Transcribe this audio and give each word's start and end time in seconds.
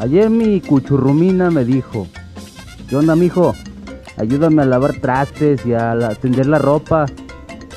Ayer 0.00 0.30
mi 0.30 0.60
cuchurrumina 0.60 1.50
me 1.50 1.64
dijo, 1.64 2.06
¿qué 2.88 2.96
onda, 2.96 3.14
mijo? 3.16 3.54
Ayúdame 4.16 4.62
a 4.62 4.64
lavar 4.66 4.94
trastes 4.94 5.64
y 5.66 5.74
a 5.74 5.94
la- 5.94 6.14
tender 6.14 6.46
la 6.46 6.58
ropa. 6.58 7.06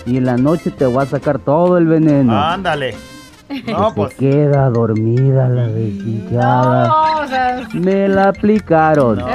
Y 0.05 0.17
en 0.17 0.25
la 0.25 0.35
noche 0.37 0.71
te 0.71 0.85
voy 0.85 1.03
a 1.03 1.05
sacar 1.05 1.39
todo 1.39 1.77
el 1.77 1.85
veneno. 1.87 2.37
Ándale. 2.41 2.95
No, 3.67 3.89
se 3.89 3.95
pues. 3.95 4.15
queda 4.15 4.67
dormida 4.71 5.47
la 5.47 5.67
desdichada. 5.67 6.87
No, 6.87 7.19
o 7.19 7.27
sea, 7.27 7.67
Me 7.73 8.07
la 8.07 8.29
aplicaron. 8.29 9.19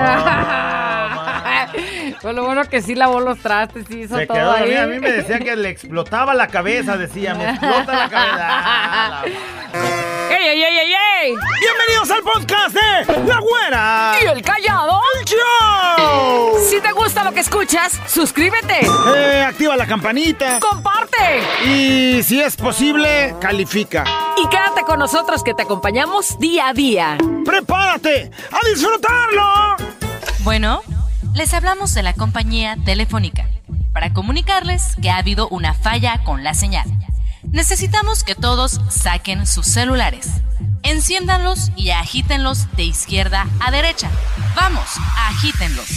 Pues 2.21 2.35
lo 2.35 2.45
bueno 2.45 2.65
que 2.65 2.83
sí 2.83 2.97
lavó 2.97 3.21
los 3.21 3.39
trastes, 3.39 3.87
sí 3.87 4.01
hizo 4.01 4.17
Se 4.17 4.27
todo 4.27 4.37
quedó 4.37 4.51
ahí. 4.51 4.61
dormida. 4.63 4.83
A 4.83 4.87
mí 4.89 4.99
me 4.99 5.13
decía 5.13 5.39
que 5.39 5.55
le 5.55 5.69
explotaba 5.71 6.35
la 6.35 6.49
cabeza, 6.49 6.97
decía, 6.97 7.35
me 7.37 7.51
explota 7.51 7.93
la 7.97 8.09
cabeza. 8.09 8.49
Ah, 8.49 9.23
la- 9.25 9.58
¡Ey, 10.31 10.47
ey, 10.49 10.63
ey, 10.63 10.79
ey, 10.79 10.93
ey! 11.23 11.35
Bienvenidos 11.61 12.11
al 12.11 12.23
podcast 12.23 12.75
de 12.75 13.23
La 13.27 13.39
Güera. 13.41 14.15
¿Y 14.23 14.27
el 14.27 14.43
callado? 14.43 15.01
Show. 15.25 16.59
Si 16.69 16.81
te 16.81 16.93
gusta 16.93 17.25
lo 17.25 17.33
que 17.33 17.41
escuchas, 17.41 17.99
suscríbete, 18.07 18.81
Eh, 19.17 19.45
activa 19.47 19.77
la 19.77 19.87
campanita. 19.87 20.59
comparte 20.61 21.41
Y 21.67 22.23
si 22.23 22.41
es 22.41 22.57
posible, 22.57 23.35
califica. 23.41 24.05
y 24.43 24.47
quédate 24.49 24.83
con 24.83 24.99
nosotros 24.99 25.43
que 25.43 25.55
te 25.55 25.63
acompañamos 25.63 26.39
día 26.39 26.69
a 26.69 26.73
día. 26.73 27.19
¡Prepárate 27.45 28.31
a 28.51 28.67
disfrutarlo! 28.69 29.77
Bueno, 30.41 30.83
les 31.35 31.53
hablamos 31.55 31.95
de 31.95 32.03
la 32.03 32.15
compañía 32.15 32.77
Telefónica 32.85 33.47
para 33.93 34.13
comunicarles 34.13 34.95
que 35.03 35.11
ha 35.11 35.17
habido 35.17 35.49
una 35.49 35.75
falla 35.75 36.23
con 36.25 36.43
la 36.45 36.55
señal. 36.55 36.87
Necesitamos 37.43 38.25
que 38.25 38.35
todos 38.35 38.81
saquen 38.91 39.47
sus 39.47 39.67
celulares, 39.67 40.29
enciéndanlos 40.83 41.71
y 41.77 41.91
agítenlos 41.91 42.67
de 42.77 42.85
izquierda 42.85 43.47
a 43.61 43.71
derecha. 43.71 44.11
Vamos, 44.55 44.89
agítenlos. 45.17 45.89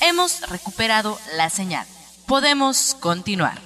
Hemos 0.00 0.40
recuperado 0.48 1.18
la 1.36 1.48
señal. 1.48 1.86
Podemos 2.26 2.96
continuar. 3.00 3.60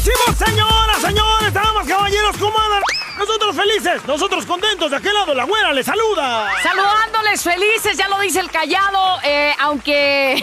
¡Buenísimo, 0.00 0.46
señoras, 0.46 1.02
señores, 1.02 1.52
damas, 1.52 1.86
caballeros, 1.86 2.34
¿cómo 2.38 2.58
andan? 2.58 2.82
Nosotros 3.18 3.54
felices, 3.54 4.02
nosotros 4.06 4.46
contentos, 4.46 4.90
de 4.90 4.96
aquel 4.96 5.12
lado 5.12 5.34
la 5.34 5.44
güera 5.44 5.74
les 5.74 5.84
saluda. 5.84 6.50
Saludándoles 6.62 7.42
felices, 7.42 7.98
ya 7.98 8.08
lo 8.08 8.18
dice 8.18 8.40
el 8.40 8.50
callado, 8.50 9.18
eh, 9.22 9.52
aunque 9.58 10.42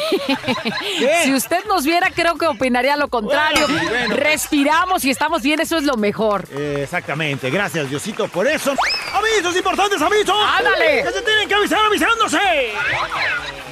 si 1.24 1.34
usted 1.34 1.66
nos 1.66 1.86
viera 1.86 2.12
creo 2.12 2.36
que 2.36 2.46
opinaría 2.46 2.98
lo 2.98 3.08
contrario. 3.08 3.68
Bueno, 3.68 3.82
sí, 3.82 3.88
bueno. 3.88 4.16
Respiramos 4.18 5.06
y 5.06 5.10
estamos 5.10 5.42
bien, 5.42 5.60
eso 5.60 5.78
es 5.78 5.86
lo 5.86 5.98
mejor. 5.98 6.48
Eh, 6.52 6.82
exactamente, 6.84 7.50
gracias 7.50 7.90
Diosito 7.90 8.28
por 8.28 8.46
eso. 8.46 8.76
Avisos 9.12 9.56
importantes, 9.58 10.00
avisos. 10.00 10.38
¡Ándale! 10.40 11.02
Que 11.04 11.12
se 11.14 11.22
tienen 11.24 11.48
que 11.48 11.56
avisar 11.56 11.80
avisándose. 11.84 12.74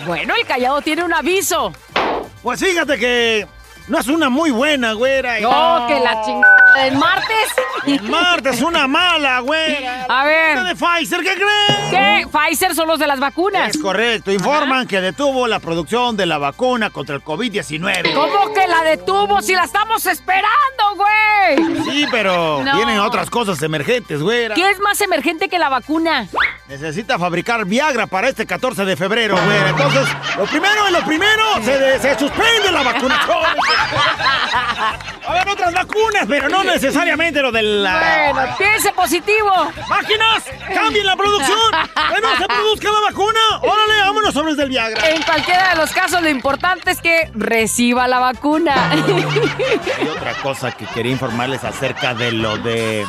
Bueno, 0.08 0.33
el 0.36 0.47
callado 0.47 0.81
tiene 0.81 1.03
un 1.03 1.13
aviso. 1.13 1.72
Pues 2.41 2.59
fíjate 2.59 2.97
que 2.97 3.47
no 3.88 4.00
es 4.00 4.08
una 4.08 4.30
muy 4.30 4.52
buena, 4.52 4.94
güera. 4.94 5.39
No, 5.39 5.86
que 5.88 6.00
la 6.00 6.22
chingada 6.23 6.83
del 6.83 6.97
martes. 6.97 7.53
El 7.86 8.02
martes 8.02 8.61
una 8.61 8.88
mala, 8.88 9.39
güera. 9.41 10.05
A 10.09 10.25
ver. 10.25 10.64
De 10.64 10.75
Pfizer, 10.75 11.22
¿qué 11.22 11.33
creen? 11.36 11.89
¿Qué? 11.91 12.28
Pfizer 12.28 12.73
son 12.73 12.88
los 12.88 12.97
de 13.00 13.06
las 13.08 13.19
vacunas. 13.19 13.69
Es 13.69 13.78
correcto, 13.81 14.31
informan 14.31 14.88
que 14.88 15.00
detuvo 15.02 15.47
la 15.47 15.59
producción 15.59 16.17
de 16.17 16.25
la 16.25 16.38
vacuna 16.39 16.89
contra 16.89 17.16
el 17.16 17.23
COVID-19. 17.23 18.13
¿Cómo 18.13 18.53
que 18.53 18.67
la 18.67 18.81
detuvo 18.83 19.41
si 19.41 19.53
la 19.53 19.63
estamos 19.66 20.06
esperando, 20.08 20.95
güey? 20.95 21.83
Sí, 21.91 22.06
pero 22.09 22.61
No. 22.63 22.75
tienen 22.75 23.00
otras 23.00 23.30
cosas 23.30 23.61
emergentes, 23.61 24.22
güera. 24.22 24.56
¿Qué 24.56 24.69
es 24.72 24.80
más 24.80 25.00
emergente 25.02 25.47
que 25.47 25.59
la 25.59 25.69
vacuna? 25.69 26.28
Necesita 26.67 27.19
fabricar 27.19 27.66
Viagra 27.66 28.08
para 28.08 28.30
este 28.30 28.45
14 28.47 28.83
de 28.83 28.95
febrero, 28.97 29.38
güera. 29.45 29.69
Entonces, 29.69 30.08
lo 30.38 30.45
primero 30.45 30.88
es 30.88 30.91
lo 30.91 31.06
primero, 31.06 31.44
se, 31.63 32.00
se 32.00 32.17
suspende 32.19 32.72
la 32.72 32.81
vacunación. 32.84 33.38
A 35.28 35.34
ver, 35.34 35.50
otras 35.50 35.74
vacunas, 35.74 36.25
pero 36.28 36.50
no 36.50 36.63
necesariamente 36.63 37.41
lo 37.41 37.52
de 37.52 37.63
la... 37.63 38.31
Bueno, 38.31 38.56
piense 38.58 38.91
positivo. 38.94 39.72
¡Máquinas! 39.90 40.44
¡Cambien 40.74 41.06
la 41.06 41.16
producción! 41.16 41.72
¡Que 42.14 42.22
no 42.22 42.38
se 42.38 42.46
produzca 42.46 42.91
la 42.91 43.00
vacuna! 43.02 43.40
¡Órale, 43.62 44.02
vámonos 44.02 44.34
sobres 44.34 44.58
del 44.58 44.69
Viagra! 44.69 45.09
En 45.09 45.22
cualquiera 45.24 45.69
de 45.72 45.75
los 45.78 45.91
casos, 45.91 46.22
lo 46.22 46.30
importante 46.30 46.91
es 46.91 47.02
que 47.02 47.31
reciba 47.34 48.08
la 48.08 48.19
vacuna. 48.19 48.91
Hay 48.91 50.08
otra 50.08 50.34
cosa 50.41 50.72
que 50.72 50.85
quería 50.85 51.12
informarles 51.12 51.64
acerca 51.64 52.14
de 52.14 52.31
lo 52.31 52.58
de... 52.58 53.06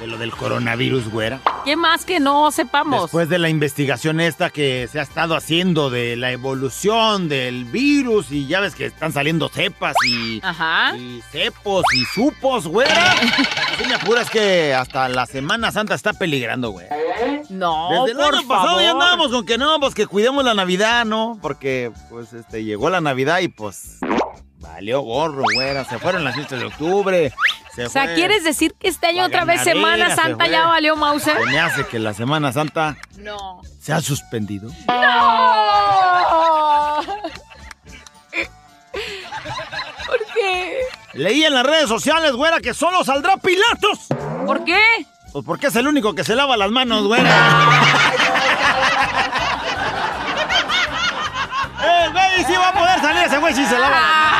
De 0.00 0.06
lo 0.06 0.16
del 0.16 0.30
coronavirus, 0.32 1.10
güera. 1.10 1.40
¿Qué 1.66 1.76
más 1.76 2.06
que 2.06 2.20
no 2.20 2.50
sepamos? 2.50 3.02
Después 3.02 3.28
de 3.28 3.38
la 3.38 3.50
investigación 3.50 4.18
esta 4.18 4.48
que 4.48 4.88
se 4.90 4.98
ha 4.98 5.02
estado 5.02 5.36
haciendo 5.36 5.90
de 5.90 6.16
la 6.16 6.32
evolución 6.32 7.28
del 7.28 7.66
virus 7.66 8.32
y 8.32 8.46
ya 8.46 8.60
ves 8.60 8.74
que 8.74 8.86
están 8.86 9.12
saliendo 9.12 9.50
cepas 9.50 9.94
y, 10.06 10.40
Ajá. 10.42 10.96
y 10.96 11.20
cepos 11.30 11.84
y 11.94 12.04
supos, 12.14 12.66
güera. 12.66 13.14
Si 13.80 13.86
me 13.86 13.94
apuras 13.94 14.28
que 14.28 14.74
hasta 14.74 15.08
la 15.08 15.24
Semana 15.24 15.72
Santa 15.72 15.94
está 15.94 16.12
peligrando, 16.12 16.68
güey. 16.70 16.86
No, 17.48 18.04
Desde 18.04 18.10
el 18.12 18.16
por 18.26 18.34
año 18.36 18.46
pasado 18.46 18.66
favor. 18.68 18.82
ya 18.82 18.90
andábamos 18.90 19.30
con 19.30 19.46
que 19.46 19.56
no, 19.56 19.80
pues 19.80 19.94
que 19.94 20.06
cuidemos 20.06 20.44
la 20.44 20.52
Navidad, 20.52 21.06
¿no? 21.06 21.38
Porque 21.40 21.90
pues 22.10 22.34
este 22.34 22.62
llegó 22.62 22.90
la 22.90 23.00
Navidad 23.00 23.38
y 23.40 23.48
pues 23.48 23.96
valió 24.60 25.00
gorro, 25.00 25.44
güera. 25.54 25.84
Se 25.84 25.98
fueron 25.98 26.24
las 26.24 26.34
fiestas 26.34 26.60
de 26.60 26.66
octubre. 26.66 27.32
Se 27.74 27.86
O 27.86 27.90
sea, 27.90 28.04
fue 28.04 28.14
¿quieres 28.14 28.44
decir 28.44 28.74
que 28.78 28.88
este 28.88 29.06
año 29.08 29.22
la 29.22 29.26
otra 29.26 29.44
vez 29.44 29.64
ganadera, 29.64 29.80
Semana 29.80 30.10
se 30.10 30.16
Santa 30.16 30.44
fue. 30.44 30.52
ya 30.52 30.66
valió 30.66 30.96
Mauser? 30.96 31.36
Se 31.38 31.46
me 31.46 31.60
hace 31.60 31.86
que 31.86 31.98
la 31.98 32.14
Semana 32.14 32.52
Santa 32.52 32.96
No. 33.18 33.62
se 33.80 33.92
ha 33.92 34.00
suspendido. 34.00 34.70
¡No! 34.88 37.00
¿Por 40.06 40.18
qué? 40.34 40.78
Leí 41.14 41.44
en 41.44 41.54
las 41.54 41.64
redes 41.64 41.88
sociales, 41.88 42.32
güera, 42.32 42.60
que 42.60 42.74
solo 42.74 43.04
saldrá 43.04 43.36
Pilatos. 43.36 44.06
¿Por 44.46 44.64
qué? 44.64 44.80
Pues 45.32 45.44
porque 45.44 45.68
es 45.68 45.76
el 45.76 45.86
único 45.86 46.14
que 46.14 46.24
se 46.24 46.34
lava 46.34 46.56
las 46.56 46.70
manos, 46.70 47.06
güera. 47.06 47.30
El 51.82 52.12
güey 52.12 52.44
sí 52.46 52.52
va 52.52 52.68
a 52.68 52.72
poder 52.72 53.00
salir, 53.00 53.22
ese 53.24 53.38
güey 53.38 53.54
sí 53.54 53.64
se 53.64 53.78
lava 53.78 53.90
las 53.90 54.02
manos. 54.02 54.39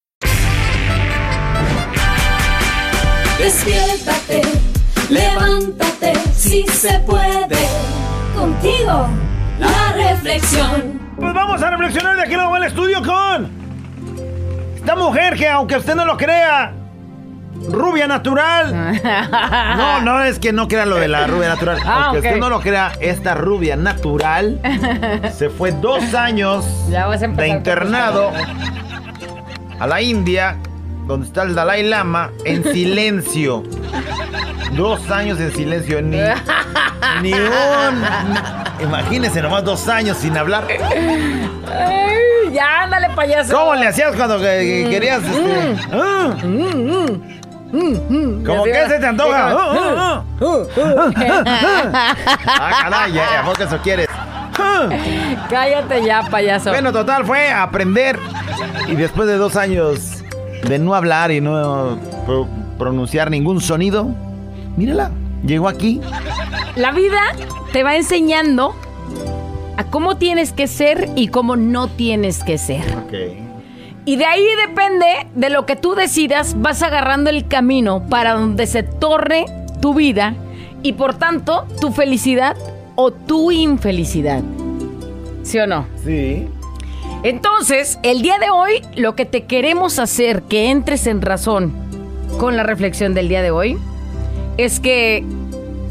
Despiértate, 3.41 4.41
levántate, 5.09 6.13
si 6.35 6.63
se 6.67 6.99
puede. 6.99 7.57
Contigo, 8.35 9.07
la 9.59 9.93
reflexión. 9.93 11.01
Pues 11.17 11.33
vamos 11.33 11.63
a 11.63 11.71
reflexionar 11.71 12.17
de 12.17 12.21
aquí 12.21 12.35
en 12.35 12.39
el 12.39 12.63
estudio 12.63 13.01
con 13.03 13.49
esta 14.75 14.95
mujer 14.95 15.35
que, 15.35 15.47
aunque 15.49 15.77
usted 15.77 15.95
no 15.95 16.05
lo 16.05 16.17
crea, 16.17 16.71
rubia 17.67 18.05
natural. 18.07 18.99
No, 19.77 20.01
no 20.01 20.23
es 20.23 20.37
que 20.37 20.53
no 20.53 20.67
crea 20.67 20.85
lo 20.85 20.97
de 20.97 21.07
la 21.07 21.25
rubia 21.25 21.49
natural. 21.49 21.79
Ah, 21.83 22.03
aunque 22.05 22.19
usted 22.19 22.39
no 22.39 22.47
lo 22.47 22.61
crea, 22.61 22.91
esta 22.99 23.33
rubia 23.33 23.75
natural 23.75 24.61
se 25.35 25.49
fue 25.49 25.71
dos 25.71 26.13
años 26.13 26.63
Ya 26.91 27.07
vas 27.07 27.23
a 27.23 27.27
de 27.27 27.47
internado 27.47 28.31
a 29.79 29.87
la 29.87 29.99
India, 29.99 30.57
donde 31.07 31.27
está 31.27 31.43
el 31.43 31.55
Dalai 31.55 31.83
Lama, 31.83 32.29
en 32.45 32.63
silencio. 32.73 33.63
Dos 34.73 35.09
años 35.11 35.39
en 35.39 35.51
silencio, 35.53 36.01
ni, 36.01 36.17
ni 37.21 37.33
un. 37.33 38.03
Imagínese 38.81 39.41
nomás 39.41 39.63
dos 39.65 39.87
años 39.89 40.17
sin 40.17 40.37
hablar. 40.37 40.65
Ay, 40.69 42.53
ya, 42.53 42.83
ándale, 42.83 43.09
payaso. 43.15 43.53
¿Cómo 43.57 43.75
le 43.75 43.87
hacías 43.87 44.15
cuando 44.15 44.37
que- 44.39 44.83
que 44.85 44.89
querías 44.89 45.21
este? 45.23 45.75
ah? 45.91 46.29
¿Cómo 48.45 48.63
que 48.63 48.87
se 48.87 48.99
te 48.99 49.05
antoja? 49.05 50.23
Ah, 50.39 52.71
caray, 52.83 53.19
¿a 53.19 53.63
eso 53.63 53.77
quieres? 53.83 54.07
Ah. 54.57 54.89
Cállate 55.49 56.03
ya, 56.03 56.23
payaso. 56.23 56.69
Bueno, 56.71 56.91
total, 56.91 57.25
fue 57.25 57.51
aprender. 57.51 58.17
Y 58.87 58.95
después 58.95 59.27
de 59.27 59.37
dos 59.37 59.55
años 59.55 60.20
de 60.67 60.79
no 60.79 60.93
hablar 60.95 61.31
y 61.31 61.41
no 61.41 61.97
pro- 62.25 62.47
pronunciar 62.77 63.29
ningún 63.31 63.61
sonido, 63.61 64.09
mírala, 64.77 65.11
llegó 65.45 65.67
aquí. 65.67 65.99
La 66.75 66.91
vida 66.91 67.19
te 67.73 67.83
va 67.83 67.95
enseñando 67.95 68.73
a 69.77 69.83
cómo 69.85 70.17
tienes 70.17 70.51
que 70.53 70.67
ser 70.67 71.09
y 71.15 71.27
cómo 71.27 71.55
no 71.55 71.87
tienes 71.87 72.43
que 72.43 72.57
ser. 72.57 72.83
Y 74.05 74.15
de 74.15 74.25
ahí 74.25 74.43
depende 74.67 75.05
de 75.35 75.49
lo 75.49 75.65
que 75.65 75.75
tú 75.75 75.93
decidas, 75.95 76.55
vas 76.59 76.81
agarrando 76.81 77.29
el 77.29 77.47
camino 77.47 78.03
para 78.09 78.33
donde 78.33 78.65
se 78.67 78.83
torne 78.83 79.45
tu 79.81 79.93
vida 79.93 80.33
y 80.83 80.93
por 80.93 81.13
tanto 81.15 81.65
tu 81.79 81.91
felicidad 81.91 82.55
o 82.95 83.11
tu 83.11 83.51
infelicidad. 83.51 84.41
¿Sí 85.43 85.59
o 85.59 85.67
no? 85.67 85.85
Sí. 86.03 86.47
Entonces, 87.23 87.99
el 88.01 88.23
día 88.23 88.39
de 88.39 88.49
hoy, 88.49 88.81
lo 88.95 89.15
que 89.15 89.25
te 89.25 89.45
queremos 89.45 89.99
hacer 89.99 90.41
que 90.43 90.71
entres 90.71 91.05
en 91.05 91.21
razón 91.21 91.71
con 92.39 92.57
la 92.57 92.63
reflexión 92.63 93.13
del 93.13 93.29
día 93.29 93.43
de 93.43 93.51
hoy 93.51 93.77
es 94.57 94.79
que 94.79 95.23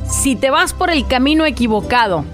si 0.08 0.34
te 0.34 0.50
vas 0.50 0.72
por 0.72 0.90
el 0.90 1.06
camino 1.06 1.46
equivocado 1.46 2.24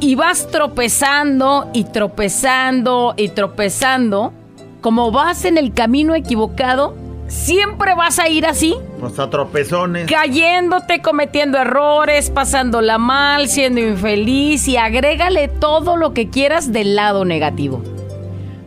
y 0.00 0.16
vas 0.16 0.48
tropezando 0.48 1.70
y 1.72 1.84
tropezando 1.84 3.14
y 3.16 3.28
tropezando, 3.28 4.32
como 4.80 5.12
vas 5.12 5.44
en 5.44 5.58
el 5.58 5.72
camino 5.72 6.16
equivocado, 6.16 6.96
siempre 7.28 7.94
vas 7.94 8.18
a 8.18 8.28
ir 8.28 8.46
así, 8.46 8.76
Pues 8.98 9.18
a 9.18 9.30
tropezones. 9.30 10.10
cayéndote, 10.10 11.00
cometiendo 11.02 11.58
errores, 11.58 12.30
pasándola 12.30 12.98
mal, 12.98 13.48
siendo 13.48 13.80
infeliz 13.80 14.66
y 14.66 14.76
agrégale 14.76 15.46
todo 15.48 15.96
lo 15.96 16.12
que 16.14 16.28
quieras 16.30 16.72
del 16.72 16.96
lado 16.96 17.24
negativo. 17.24 17.82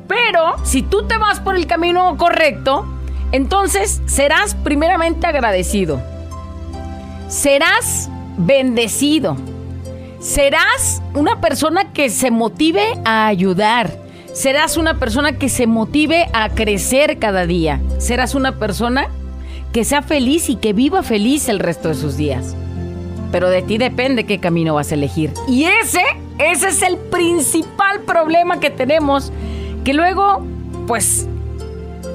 Pero 0.08 0.56
si 0.63 0.81
tú 0.81 1.08
te 1.08 1.18
vas 1.18 1.40
por 1.40 1.56
el 1.56 1.68
camino 1.68 2.16
correcto, 2.18 2.86
entonces 3.31 4.02
serás 4.06 4.56
primeramente 4.56 5.25
agradecido. 5.28 6.02
Serás 7.28 8.10
bendecido. 8.38 9.38
Serás 10.19 11.02
una 11.13 11.40
persona 11.42 11.94
que 11.94 12.10
se 12.10 12.30
motive 12.30 12.84
a 13.06 13.28
ayudar. 13.28 14.00
Serás 14.33 14.78
una 14.78 14.98
persona 14.98 15.38
que 15.38 15.50
se 15.50 15.68
motive 15.68 16.30
a 16.33 16.50
crecer 16.50 17.19
cada 17.19 17.45
día. 17.45 17.81
Serás 17.98 18.33
una 18.33 18.57
persona 18.57 19.07
que 19.74 19.83
sea 19.83 20.01
feliz 20.01 20.50
y 20.50 20.56
que 20.56 20.74
viva 20.74 21.04
feliz 21.04 21.50
el 21.50 21.60
resto 21.60 21.89
de 21.89 21.95
sus 21.95 22.18
días. 22.18 22.56
Pero 23.31 23.50
de 23.50 23.62
ti 23.62 23.78
depende 23.78 24.25
qué 24.25 24.39
camino 24.39 24.75
vas 24.75 24.92
a 24.92 24.95
elegir. 24.95 25.33
Y 25.48 25.66
ese, 25.66 26.01
ese 26.38 26.69
es 26.69 26.81
el 26.81 26.98
principal 26.98 28.01
problema 28.01 28.60
que 28.60 28.69
tenemos. 28.69 29.31
Que 29.83 29.94
luego, 29.94 30.45
pues, 30.88 31.27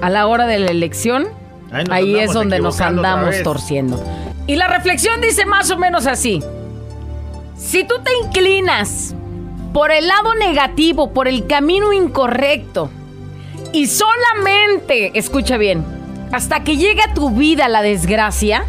a 0.01 0.11
la 0.11 0.27
hora 0.27 0.47
de 0.47 0.59
la 0.59 0.71
elección, 0.71 1.27
Ahí 1.91 2.17
es 2.17 2.33
donde 2.33 2.61
nos 2.61 2.81
andamos 2.81 3.43
torciendo. 3.43 4.03
Y 4.47 4.57
la 4.57 4.69
reflexión 4.69 5.21
dice 5.21 5.45
más 5.45 5.71
o 5.71 5.77
menos 5.77 6.07
así. 6.07 6.43
Si 7.57 7.85
tú 7.85 7.95
te 8.03 8.11
inclinas 8.25 9.15
por 9.77 9.93
el 9.93 10.09
lado 10.09 10.35
negativo, 10.37 11.13
por 11.13 11.29
el 11.29 11.47
camino 11.47 11.93
incorrecto, 11.93 12.89
y 13.75 13.89
solamente, 13.89 15.19
escucha 15.19 15.59
bien, 15.59 15.85
hasta 16.33 16.65
que 16.65 16.79
llegue 16.79 17.03
a 17.03 17.13
tu 17.13 17.29
vida 17.29 17.69
la 17.69 17.83
desgracia, 17.83 18.65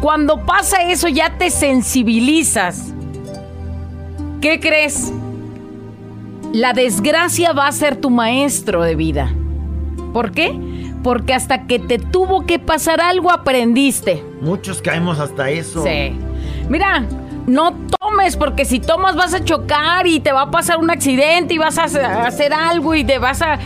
cuando 0.00 0.46
pasa 0.46 0.84
eso 0.90 1.06
ya 1.08 1.36
te 1.36 1.50
sensibilizas. 1.50 2.94
¿Qué 4.40 4.58
crees? 4.58 5.12
La 6.54 6.72
desgracia 6.72 7.52
va 7.52 7.66
a 7.66 7.72
ser 7.72 7.96
tu 7.96 8.08
maestro 8.08 8.84
de 8.84 8.94
vida. 8.94 9.34
¿Por 10.14 10.32
qué? 10.32 10.58
Porque 11.02 11.34
hasta 11.34 11.66
que 11.66 11.78
te 11.78 11.98
tuvo 11.98 12.46
que 12.46 12.58
pasar 12.58 13.02
algo 13.02 13.30
aprendiste. 13.30 14.24
Muchos 14.40 14.80
caemos 14.80 15.18
hasta 15.18 15.50
eso. 15.50 15.84
Sí. 15.84 16.16
Mira, 16.70 17.06
no 17.48 17.72
tomes 17.98 18.36
porque 18.36 18.64
si 18.64 18.78
tomas 18.78 19.16
vas 19.16 19.34
a 19.34 19.44
chocar 19.44 20.06
y 20.06 20.20
te 20.20 20.32
va 20.32 20.42
a 20.42 20.50
pasar 20.50 20.78
un 20.78 20.90
accidente 20.90 21.54
y 21.54 21.58
vas 21.58 21.78
a 21.78 21.84
hacer- 21.84 22.52
algo 22.52 22.94
y 22.94 23.04
te 23.04 23.18
vas 23.18 23.42
a... 23.42 23.58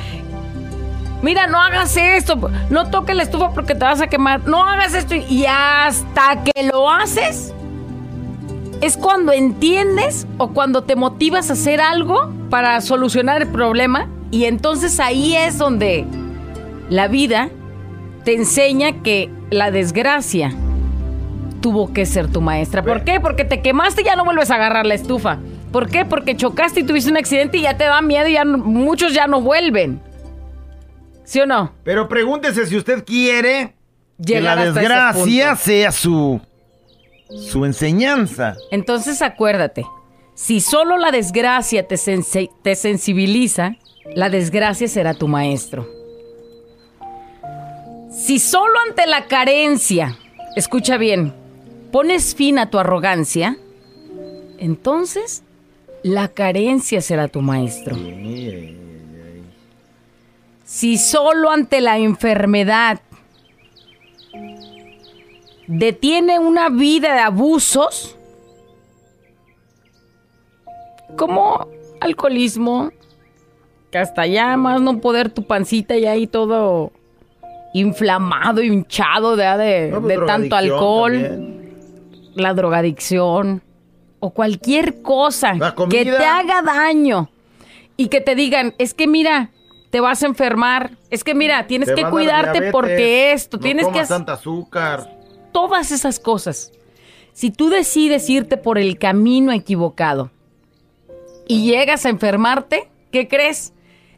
Mira, 1.23 1.47
no 1.47 1.61
hagas 1.61 1.97
esto, 1.97 2.51
no 2.71 2.91
toques 2.91 3.15
la 3.15 3.23
estufa 3.23 3.51
porque 3.53 3.75
te 3.75 3.85
vas 3.85 4.01
a 4.01 4.09
quemar, 4.09 4.41
no 4.47 4.63
hagas 4.65 4.95
esto 4.95 5.15
y 5.15 5.45
hasta 5.47 6.43
que 6.43 6.65
lo 6.65 6.91
haces 6.91 7.53
es 8.81 8.97
cuando 8.97 9.33
entiendes 9.33 10.27
o 10.39 10.49
cuando 10.49 10.83
te 10.83 10.97
motivas 10.97 11.51
a 11.51 11.53
hacer 11.53 11.81
algo 11.81 12.33
para 12.51 12.81
solucionar 12.81 13.43
el 13.43 13.49
problema 13.49 14.09
y 14.33 14.47
entonces 14.47 14.99
ahí 14.99 15.37
es 15.37 15.59
donde 15.59 16.05
la 16.89 17.07
vida 17.07 17.49
te 18.25 18.35
enseña 18.35 19.03
que 19.03 19.31
la 19.51 19.71
desgracia 19.71 20.53
tuvo 21.63 21.95
que 21.95 22.05
ser 22.05 22.29
tu 22.31 22.43
maestra. 22.43 22.83
¿Por 22.83 23.05
qué? 23.05 23.19
Porque 23.21 23.45
te 23.47 23.63
quemaste 23.63 24.03
y 24.03 24.05
ya 24.05 24.17
no 24.17 24.25
vuelves 24.27 24.51
a 24.51 24.57
agarrar 24.57 24.85
la 24.85 24.93
estufa. 24.95 25.39
¿Por 25.73 25.89
qué? 25.89 26.05
Porque 26.05 26.37
chocaste 26.37 26.81
y 26.81 26.83
tuviste 26.85 27.11
un 27.11 27.17
accidente 27.17 27.57
y 27.57 27.63
ya 27.63 27.79
te 27.79 27.85
da 27.85 28.03
miedo 28.03 28.29
y 28.29 28.35
ya 28.35 28.45
no- 28.45 28.59
muchos 28.59 29.15
ya 29.15 29.27
no 29.27 29.41
vuelven. 29.41 30.03
¿Sí 31.25 31.41
o 31.41 31.47
no? 31.47 31.73
Pero 31.85 32.09
pregúntese 32.09 32.67
si 32.67 32.77
usted 32.77 33.05
quiere 33.07 33.75
que 34.19 34.35
Llegar 34.35 34.43
la 34.43 34.63
hasta 34.65 34.65
ese 34.71 34.81
desgracia 34.81 35.57
sea 35.57 35.93
su, 35.93 36.41
su 37.31 37.65
enseñanza. 37.65 38.57
Entonces 38.71 39.23
acuérdate, 39.23 39.87
si 40.35 40.61
solo 40.61 40.99
la 40.99 41.11
desgracia 41.11 41.87
te, 41.89 41.97
te 42.63 42.75
sensibiliza, 42.75 43.77
la 44.15 44.29
desgracia 44.29 44.89
será 44.89 45.15
tu 45.15 45.29
maestro. 45.29 45.89
Si 48.11 48.39
solo 48.39 48.75
ante 48.89 49.07
la 49.07 49.25
carencia, 49.27 50.19
escucha 50.55 50.99
bien, 50.99 51.33
pones 51.93 52.35
fin 52.35 52.59
a 52.59 52.71
tu 52.71 52.79
arrogancia, 52.79 53.57
entonces 54.59 55.45
la 56.03 56.29
carencia 56.29 57.01
será 57.01 57.29
tu 57.29 57.43
maestro. 57.43 57.97
Si 60.65 60.97
solo 60.97 61.51
ante 61.51 61.81
la 61.81 61.99
enfermedad 61.99 63.01
detiene 65.67 66.39
una 66.39 66.71
vida 66.71 67.15
de 67.15 67.21
abusos, 67.21 68.17
como 71.17 71.69
alcoholismo, 72.01 72.91
que 73.91 73.99
hasta 73.99 74.27
ya 74.27 74.57
más 74.57 74.81
no 74.81 74.99
poder 74.99 75.29
tu 75.29 75.45
pancita 75.45 75.97
ya 75.99 76.13
ahí 76.13 76.27
todo 76.27 76.91
inflamado, 77.75 78.63
hinchado 78.63 79.37
de, 79.37 79.45
de, 79.45 79.91
No, 79.91 80.01
pues, 80.01 80.19
de 80.19 80.27
tanto 80.27 80.57
alcohol, 80.57 81.13
también. 81.13 81.62
La 82.35 82.55
drogadicción 82.55 83.63
o 84.21 84.31
cualquier 84.31 85.03
cosa 85.03 85.55
que 85.91 86.05
te 86.05 86.25
haga 86.25 86.63
daño 86.63 87.31
y 87.97 88.09
que 88.09 88.21
te 88.21 88.35
digan, 88.35 88.75
es 88.79 88.95
que 88.95 89.07
mira, 89.07 89.51
te 89.91 90.01
vas 90.01 90.23
a 90.23 90.27
enfermar, 90.27 90.93
es 91.11 91.23
que 91.25 91.35
mira, 91.35 91.67
tienes 91.67 91.89
Te 91.89 91.95
que 91.95 92.05
cuidarte 92.05 92.53
diabetes, 92.53 92.73
porque 92.73 93.33
esto, 93.33 93.59
no 93.59 93.63
tienes 93.63 93.87
que 93.89 94.05
tanta 94.05 94.35
azúcar. 94.35 95.19
todas 95.53 95.93
esas 95.93 96.19
cosas. 96.19 96.73
Si 97.35 97.51
tú 97.51 97.69
decides 97.69 98.29
irte 98.31 98.57
por 98.57 98.79
el 98.79 98.99
camino 98.99 99.53
equivocado 99.53 100.31
y 101.47 101.65
llegas 101.65 102.07
a 102.07 102.09
enfermarte, 102.09 102.91
¿qué 103.11 103.29
crees? 103.29 103.73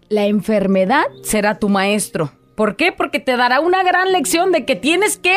La 0.08 0.26
enfermedad 0.26 1.04
será 1.22 1.58
tu 1.58 1.68
maestro. 1.68 2.30
¿Por 2.54 2.76
qué? 2.76 2.92
Porque 2.92 3.18
te 3.18 3.36
dará 3.36 3.60
una 3.60 3.82
gran 3.82 4.12
lección 4.12 4.52
de 4.52 4.64
que 4.64 4.76
tienes 4.76 5.16
que 5.16 5.36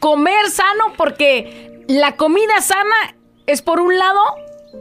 comer 0.00 0.50
sano 0.50 0.92
porque 0.96 1.71
la 1.98 2.16
comida 2.16 2.60
sana 2.60 3.16
es 3.46 3.62
por 3.62 3.80
un 3.80 3.98
lado 3.98 4.20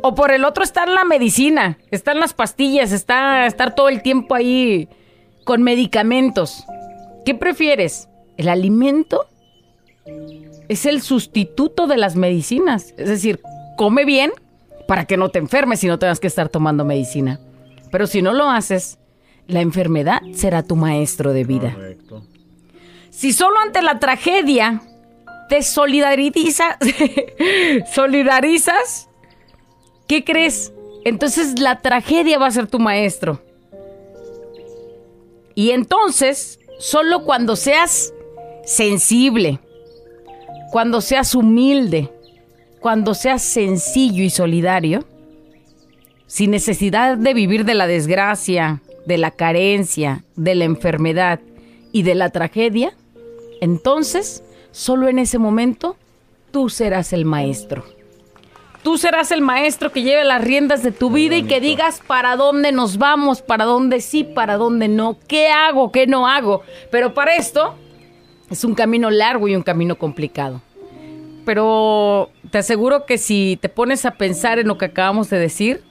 o 0.01 0.15
por 0.15 0.31
el 0.31 0.45
otro 0.45 0.63
está 0.63 0.83
en 0.83 0.95
la 0.95 1.03
medicina, 1.03 1.77
están 1.91 2.19
las 2.19 2.33
pastillas, 2.33 2.91
está 2.91 3.45
estar 3.45 3.75
todo 3.75 3.89
el 3.89 4.01
tiempo 4.01 4.35
ahí 4.35 4.87
con 5.43 5.63
medicamentos. 5.63 6.63
¿Qué 7.25 7.35
prefieres? 7.35 8.07
¿El 8.37 8.49
alimento 8.49 9.27
es 10.71 10.85
el 10.85 11.01
sustituto 11.01 11.85
de 11.85 11.97
las 11.97 12.15
medicinas. 12.15 12.93
Es 12.97 13.09
decir, 13.09 13.41
come 13.77 14.05
bien 14.05 14.31
para 14.87 15.05
que 15.05 15.17
no 15.17 15.27
te 15.27 15.39
enfermes 15.39 15.83
y 15.83 15.87
no 15.87 15.99
tengas 15.99 16.21
que 16.21 16.27
estar 16.27 16.47
tomando 16.47 16.85
medicina. 16.85 17.41
Pero 17.91 18.07
si 18.07 18.21
no 18.21 18.31
lo 18.31 18.49
haces, 18.49 18.97
la 19.47 19.59
enfermedad 19.59 20.21
será 20.33 20.63
tu 20.63 20.77
maestro 20.77 21.33
de 21.33 21.43
vida. 21.43 21.73
Correcto. 21.73 22.23
Si 23.09 23.33
solo 23.33 23.59
ante 23.59 23.81
la 23.81 23.99
tragedia 23.99 24.81
te 25.51 25.63
solidarizas, 25.63 26.77
solidarizas, 27.93 29.09
¿qué 30.07 30.23
crees? 30.23 30.71
Entonces 31.03 31.59
la 31.59 31.81
tragedia 31.81 32.39
va 32.39 32.47
a 32.47 32.51
ser 32.51 32.67
tu 32.67 32.79
maestro. 32.79 33.43
Y 35.53 35.71
entonces, 35.71 36.57
solo 36.79 37.25
cuando 37.25 37.57
seas 37.57 38.13
sensible, 38.63 39.59
cuando 40.71 41.01
seas 41.01 41.35
humilde, 41.35 42.09
cuando 42.79 43.13
seas 43.13 43.41
sencillo 43.41 44.23
y 44.23 44.29
solidario, 44.29 45.05
sin 46.27 46.51
necesidad 46.51 47.17
de 47.17 47.33
vivir 47.33 47.65
de 47.65 47.73
la 47.73 47.87
desgracia, 47.87 48.81
de 49.05 49.17
la 49.17 49.31
carencia, 49.31 50.23
de 50.37 50.55
la 50.55 50.63
enfermedad 50.63 51.41
y 51.91 52.03
de 52.03 52.15
la 52.15 52.29
tragedia, 52.29 52.95
entonces, 53.59 54.45
solo 54.71 55.07
en 55.07 55.19
ese 55.19 55.37
momento, 55.37 55.95
tú 56.51 56.69
serás 56.69 57.13
el 57.13 57.25
maestro. 57.25 57.85
Tú 58.83 58.97
serás 58.97 59.31
el 59.31 59.41
maestro 59.41 59.91
que 59.91 60.01
lleve 60.01 60.23
las 60.23 60.43
riendas 60.43 60.81
de 60.81 60.91
tu 60.91 61.11
vida 61.11 61.35
y 61.35 61.43
que 61.43 61.61
digas 61.61 62.01
para 62.05 62.35
dónde 62.35 62.71
nos 62.71 62.97
vamos, 62.97 63.43
para 63.43 63.65
dónde 63.65 64.01
sí, 64.01 64.23
para 64.23 64.57
dónde 64.57 64.87
no, 64.87 65.17
qué 65.27 65.49
hago, 65.49 65.91
qué 65.91 66.07
no 66.07 66.27
hago. 66.27 66.63
Pero 66.89 67.13
para 67.13 67.35
esto 67.35 67.75
es 68.49 68.63
un 68.63 68.73
camino 68.73 69.11
largo 69.11 69.47
y 69.47 69.55
un 69.55 69.61
camino 69.61 69.97
complicado. 69.97 70.61
Pero 71.45 72.31
te 72.49 72.57
aseguro 72.57 73.05
que 73.05 73.19
si 73.19 73.59
te 73.61 73.69
pones 73.69 74.05
a 74.05 74.11
pensar 74.11 74.57
en 74.57 74.67
lo 74.67 74.79
que 74.79 74.85
acabamos 74.85 75.29
de 75.29 75.37
decir, 75.37 75.83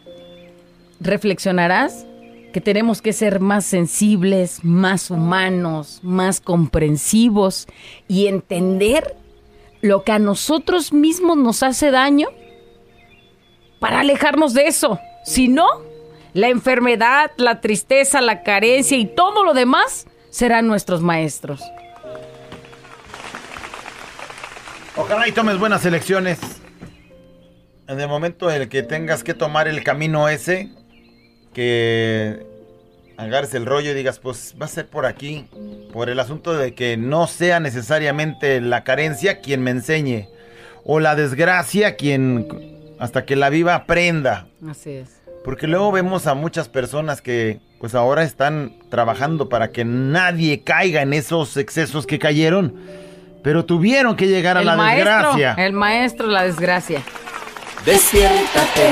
reflexionarás 1.01 2.07
que 2.51 2.61
tenemos 2.61 3.03
que 3.03 3.13
ser 3.13 3.41
más 3.41 3.65
sensibles, 3.65 4.65
más 4.65 5.11
humanos, 5.11 6.01
más 6.03 6.41
comprensivos 6.41 7.67
y 8.09 8.27
entender 8.27 9.17
lo 9.81 10.05
que 10.05 10.13
a 10.13 10.19
nosotros 10.19 10.93
mismos 10.93 11.37
nos 11.37 11.63
hace 11.63 11.91
daño 11.91 12.29
para 13.79 14.01
alejarnos 14.01 14.55
de 14.55 14.67
eso. 14.67 14.99
Si 15.25 15.49
no, 15.49 15.67
la 16.35 16.49
enfermedad, 16.49 17.33
la 17.37 17.61
tristeza, 17.61 18.21
la 18.21 18.43
carencia 18.43 18.97
y 18.97 19.07
todo 19.07 19.45
lo 19.45 19.55
demás 19.55 20.07
serán 20.31 20.67
nuestros 20.67 21.03
maestros. 21.03 21.63
Ojalá 24.97 25.27
y 25.29 25.33
tomes 25.33 25.59
buenas 25.59 25.85
elecciones. 25.87 26.39
En 27.89 27.99
el 27.99 28.07
momento 28.07 28.51
en 28.51 28.63
el 28.63 28.69
que 28.69 28.83
tengas 28.83 29.25
que 29.25 29.35
tomar 29.35 29.67
el 29.67 29.83
camino 29.83 30.29
ese, 30.29 30.71
que 31.55 32.47
agarres 33.17 33.53
el 33.55 33.67
rollo 33.67 33.91
y 33.91 33.95
digas, 33.95 34.19
pues 34.19 34.55
va 34.61 34.65
a 34.67 34.69
ser 34.69 34.87
por 34.87 35.05
aquí, 35.07 35.47
por 35.93 36.09
el 36.09 36.19
asunto 36.21 36.55
de 36.57 36.75
que 36.75 36.97
no 36.97 37.27
sea 37.27 37.61
necesariamente 37.61 38.61
la 38.61 38.83
carencia 38.85 39.41
quien 39.41 39.63
me 39.63 39.71
enseñe, 39.71 40.29
o 40.85 41.01
la 41.01 41.15
desgracia 41.15 41.97
quien, 41.97 42.49
hasta 42.99 43.25
que 43.27 43.37
la 43.37 43.51
viva, 43.51 43.75
aprenda. 43.75 44.47
Así 44.69 44.91
es. 44.91 45.11
Porque 45.45 45.67
luego 45.67 45.91
vemos 45.93 46.27
a 46.27 46.35
muchas 46.35 46.69
personas 46.69 47.21
que 47.23 47.61
pues 47.79 47.95
ahora 47.95 48.25
están 48.25 48.75
trabajando 48.91 49.49
para 49.49 49.71
que 49.71 49.85
nadie 49.87 50.61
caiga 50.63 51.01
en 51.03 51.15
esos 51.15 51.57
excesos 51.57 52.07
que 52.07 52.19
cayeron, 52.19 52.75
pero 53.43 53.65
tuvieron 53.65 54.17
que 54.17 54.29
llegar 54.29 54.57
a 54.59 54.61
El 54.61 54.67
la 54.67 54.77
maestro, 54.77 55.11
desgracia. 55.15 55.55
el 55.59 55.73
maestro, 55.73 56.27
la 56.27 56.43
desgracia. 56.45 57.03
Despiértate, 57.87 58.91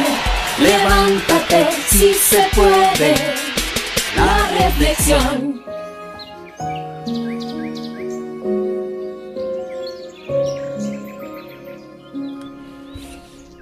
levántate, 0.60 1.68
si 1.88 2.14
se 2.14 2.46
puede. 2.54 3.14
La 4.16 4.48
reflexión. 4.64 5.62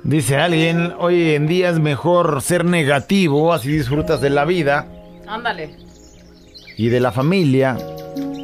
Dice 0.03 0.37
alguien, 0.37 0.95
hoy 1.00 1.35
en 1.35 1.49
día 1.49 1.69
es 1.69 1.81
mejor 1.81 2.41
ser 2.41 2.65
negativo, 2.65 3.53
así 3.53 3.71
disfrutas 3.73 4.21
de 4.21 4.31
la 4.31 4.45
vida 4.45 4.87
Ándale. 5.26 5.75
y 6.76 6.88
de 6.88 7.00
la 7.00 7.11
familia, 7.11 7.76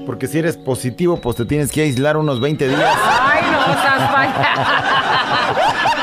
porque 0.04 0.26
si 0.26 0.40
eres 0.40 0.56
positivo, 0.56 1.20
pues 1.20 1.36
te 1.36 1.44
tienes 1.44 1.70
que 1.70 1.82
aislar 1.82 2.16
unos 2.16 2.40
20 2.40 2.66
días. 2.66 2.80
Ay, 2.82 3.42
no, 3.52 3.64
seas 3.80 4.10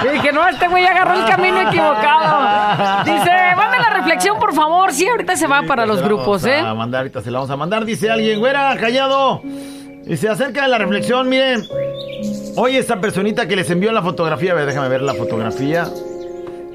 Y 0.03 0.08
dije, 0.13 0.32
no, 0.32 0.48
este 0.48 0.68
güey 0.68 0.86
agarró 0.86 1.13
el 1.13 1.25
camino 1.25 1.62
equivocado. 1.62 3.03
Dice, 3.03 3.32
mande 3.56 3.79
la 3.79 3.89
reflexión, 3.89 4.39
por 4.39 4.53
favor. 4.53 4.94
Sí, 4.94 5.08
ahorita 5.08 5.36
se 5.36 5.48
va 5.48 5.63
para 5.63 5.86
los 5.86 6.01
grupos, 6.01 6.44
vamos 6.44 6.58
¿eh? 6.58 6.60
A 6.60 6.74
mandar, 6.74 7.01
ahorita 7.01 7.22
se 7.22 7.32
la 7.32 7.39
vamos 7.39 7.51
a 7.51 7.58
mandar, 7.58 7.86
dice 7.86 8.10
alguien, 8.10 8.39
güera, 8.39 8.75
callado. 8.77 9.41
Dice, 10.06 10.29
acerca 10.29 10.63
de 10.63 10.68
la 10.70 10.77
reflexión, 10.77 11.27
miren. 11.27 11.63
Hoy 12.56 12.75
esta 12.75 13.00
personita 13.00 13.48
que 13.48 13.56
les 13.56 13.70
envió 13.70 13.91
la 13.91 14.01
fotografía, 14.01 14.51
a 14.51 14.56
ver, 14.56 14.65
déjame 14.65 14.89
ver 14.89 15.01
la 15.01 15.13
fotografía. 15.13 15.88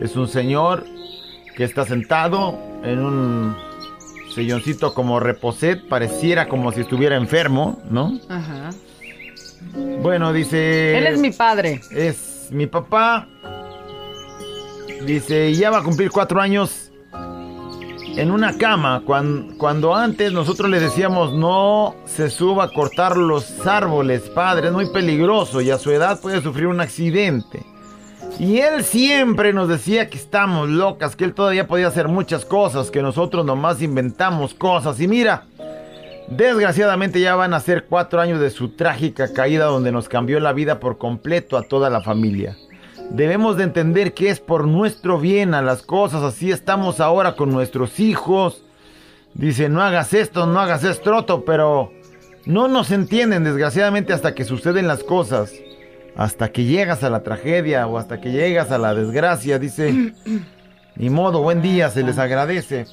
Es 0.01 0.17
un 0.17 0.29
señor 0.29 0.85
que 1.57 1.65
está 1.65 1.85
sentado 1.85 2.59
en 2.83 2.99
un 3.01 3.57
silloncito 4.35 4.95
como 4.95 5.21
reposet, 5.21 5.87
pareciera 5.89 6.49
como 6.49 6.73
si 6.73 6.81
estuviera 6.83 7.17
enfermo, 7.17 7.79
¿no? 7.91 8.19
Ajá. 8.29 8.71
Bueno, 10.03 10.33
dice... 10.33 10.99
Él 10.99 11.07
es 11.07 11.19
mi 11.19 11.31
padre. 11.31 11.81
Es 11.91 12.34
mi 12.55 12.67
papá. 12.67 13.29
Dice, 15.05 15.53
ya 15.55 15.71
va 15.71 15.79
a 15.79 15.83
cumplir 15.83 16.11
cuatro 16.11 16.41
años 16.41 16.93
en 18.17 18.31
una 18.31 18.57
cama. 18.57 19.03
Cuando, 19.05 19.95
antes 19.95 20.33
nosotros 20.33 20.71
le 20.71 20.81
decíamos, 20.81 21.33
no 21.33 21.95
se 22.07 22.31
suba 22.31 22.65
a 22.65 22.73
cortar 22.73 23.17
los 23.17 23.67
árboles, 23.67 24.23
padre, 24.31 24.69
es 24.69 24.73
muy 24.73 24.91
peligroso 24.91 25.61
y 25.61 25.71
a 25.71 25.79
su 25.79 25.91
edad 25.91 26.21
puede 26.21 26.41
sufrir 26.41 26.67
un 26.69 26.81
accidente. 26.81 27.65
Y 28.39 28.59
él 28.59 28.83
siempre 28.83 29.53
nos 29.53 29.69
decía 29.69 30.11
que 30.11 30.19
estamos 30.19 30.69
locas, 30.69 31.15
que 31.15 31.25
él 31.25 31.35
todavía 31.35 31.69
podía 31.69 31.87
hacer 31.87 32.09
muchas 32.09 32.45
cosas, 32.45 32.91
que 32.91 33.03
nosotros 33.03 33.45
nomás 33.45 33.81
inventamos 33.81 34.55
cosas. 34.55 35.01
Y 35.01 35.07
mira, 35.07 35.45
desgraciadamente 36.29 37.21
ya 37.21 37.37
van 37.37 37.55
a 37.55 37.61
ser 37.61 37.85
cuatro 37.85 38.21
años 38.21 38.41
de 38.41 38.51
su 38.51 38.71
trágica 38.71 39.33
caída 39.33 39.67
donde 39.67 39.93
nos 39.93 40.09
cambió 40.09 40.41
la 40.41 40.53
vida 40.53 40.81
por 40.81 40.99
completo 40.99 41.57
a 41.57 41.63
toda 41.63 41.91
la 41.91 42.01
familia. 42.01 42.57
Debemos 43.11 43.57
de 43.57 43.65
entender 43.65 44.15
que 44.15 44.31
es 44.31 44.41
por 44.41 44.67
nuestro 44.67 45.21
bien 45.21 45.55
a 45.55 45.63
las 45.63 45.83
cosas, 45.83 46.23
así 46.23 46.51
estamos 46.51 47.01
ahora 47.01 47.37
con 47.37 47.51
nuestros 47.51 48.01
hijos. 48.01 48.65
Dice, 49.35 49.69
no 49.69 49.83
hagas 49.83 50.15
esto, 50.15 50.47
no 50.47 50.61
hagas 50.61 50.85
esto 50.85 51.45
pero 51.45 51.93
no 52.47 52.69
nos 52.69 52.91
entienden 52.91 53.45
desgraciadamente 53.45 54.13
hasta 54.13 54.35
que 54.35 54.45
suceden 54.45 54.87
las 54.87 55.05
cosas. 55.05 55.53
Hasta 56.17 56.53
que 56.53 56.65
llegas 56.65 57.03
a 57.03 57.11
la 57.11 57.25
tragedia 57.25 57.87
o 57.89 57.99
hasta 57.99 58.21
que 58.21 58.31
llegas 58.31 58.71
a 58.71 58.79
la 58.79 58.95
desgracia, 58.95 59.59
dice. 59.59 60.13
Ni 60.97 61.11
modo, 61.11 61.43
buen 61.43 61.61
día, 61.61 61.91
se 61.91 62.05
les 62.05 62.19
agradece. 62.19 62.87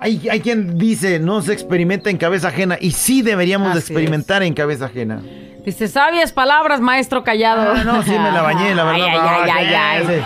Hay, 0.00 0.28
hay 0.30 0.40
quien 0.40 0.78
dice, 0.78 1.18
no 1.20 1.42
se 1.42 1.52
experimenta 1.52 2.08
en 2.10 2.16
cabeza 2.16 2.48
ajena. 2.48 2.78
Y 2.80 2.92
sí 2.92 3.22
deberíamos 3.22 3.74
de 3.74 3.80
experimentar 3.80 4.42
en 4.42 4.54
cabeza 4.54 4.86
ajena. 4.86 5.20
Dice, 5.64 5.88
sabias 5.88 6.32
palabras, 6.32 6.80
maestro 6.80 7.22
callado. 7.22 7.72
Ah, 7.76 7.84
no, 7.84 8.02
sí 8.02 8.10
me 8.10 8.32
la 8.32 8.40
bañé, 8.42 8.74
la 8.74 8.84
verdad. 8.84 9.06
Ay, 9.06 9.50
ay, 9.50 9.74
ay, 9.74 10.06
ay. 10.08 10.24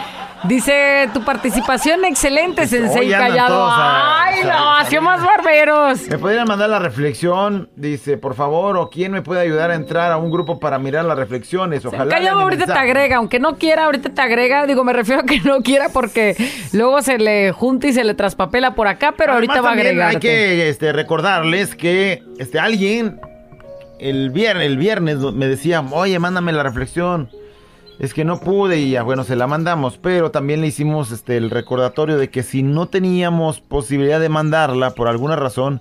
Dice, 0.49 1.09
tu 1.15 1.25
participación 1.25 2.05
excelente, 2.05 2.67
Sensei 2.67 3.11
Callado. 3.11 3.65
a- 3.67 4.25
Ay, 4.25 4.41
no, 4.45 4.77
hacía 4.77 5.01
más 5.01 5.23
barberos. 5.23 6.03
¿Me 6.09 6.19
podrían 6.19 6.47
mandar 6.47 6.69
la 6.69 6.79
reflexión? 6.79 7.71
Dice, 7.77 8.19
por 8.19 8.35
favor, 8.35 8.77
o 8.77 8.91
quién 8.91 9.13
me 9.13 9.23
puede 9.23 9.41
ayudar 9.41 9.71
a 9.71 9.75
entrar 9.75 10.13
a 10.13 10.19
un 10.19 10.31
grupo 10.31 10.59
para 10.61 10.79
mirar 10.79 11.05
las 11.07 11.17
reflexiones. 11.19 11.85
Ojalá. 11.87 12.15
Callado 12.15 12.41
ahorita 12.41 12.67
te 12.67 12.73
agrega, 12.73 13.17
aunque 13.17 13.39
no 13.41 13.57
quiera, 13.57 13.85
ahorita 13.87 14.11
te 14.11 14.21
agrega. 14.21 14.67
Digo, 14.67 14.85
me 14.85 14.93
refiero 14.93 15.23
a 15.23 15.25
que 15.25 15.41
no 15.41 15.61
quiera 15.63 15.89
porque 15.89 16.37
luego 16.73 17.01
se 17.03 17.19
le 17.19 17.53
junta 17.53 17.87
y 17.87 17.93
se 17.93 18.05
le 18.05 18.15
traspapela 18.15 18.75
por 18.75 18.87
acá, 18.87 19.15
pero 19.17 19.33
ahorita 19.35 19.61
va 19.63 19.71
a 19.71 19.73
agregar. 19.73 20.11
Hay 20.11 20.17
que 20.19 20.69
este, 20.69 20.93
recordarles 20.93 21.75
que 21.75 22.23
este, 22.39 22.59
alguien 22.59 23.21
el 23.99 24.31
viernes, 24.31 24.67
el 24.67 24.77
viernes 24.77 25.19
me 25.19 25.47
decía, 25.47 25.83
oye, 25.93 26.19
mándame 26.19 26.53
la 26.53 26.63
reflexión. 26.63 27.31
Es 27.99 28.13
que 28.13 28.25
no 28.25 28.41
pude 28.41 28.79
y 28.79 28.91
ya, 28.91 29.03
bueno, 29.03 29.23
se 29.23 29.37
la 29.37 29.47
mandamos, 29.47 29.99
pero 29.99 30.31
también 30.31 30.61
le 30.61 30.67
hicimos 30.67 31.13
este, 31.13 31.37
el 31.37 31.51
recordatorio 31.51 32.17
de 32.17 32.29
que 32.29 32.43
si 32.43 32.63
no 32.63 32.87
teníamos 32.87 33.61
posibilidad 33.61 34.19
de 34.19 34.29
mandarla 34.29 34.91
por 34.91 35.07
alguna 35.07 35.37
razón, 35.37 35.81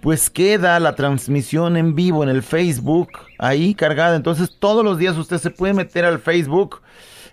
pues 0.00 0.28
queda 0.28 0.80
la 0.80 0.96
transmisión 0.96 1.76
en 1.76 1.94
vivo 1.94 2.24
en 2.24 2.28
el 2.28 2.42
Facebook 2.42 3.10
ahí 3.38 3.74
cargada. 3.74 4.16
Entonces 4.16 4.56
todos 4.58 4.84
los 4.84 4.98
días 4.98 5.16
usted 5.16 5.38
se 5.38 5.50
puede 5.50 5.72
meter 5.72 6.04
al 6.04 6.18
Facebook, 6.18 6.82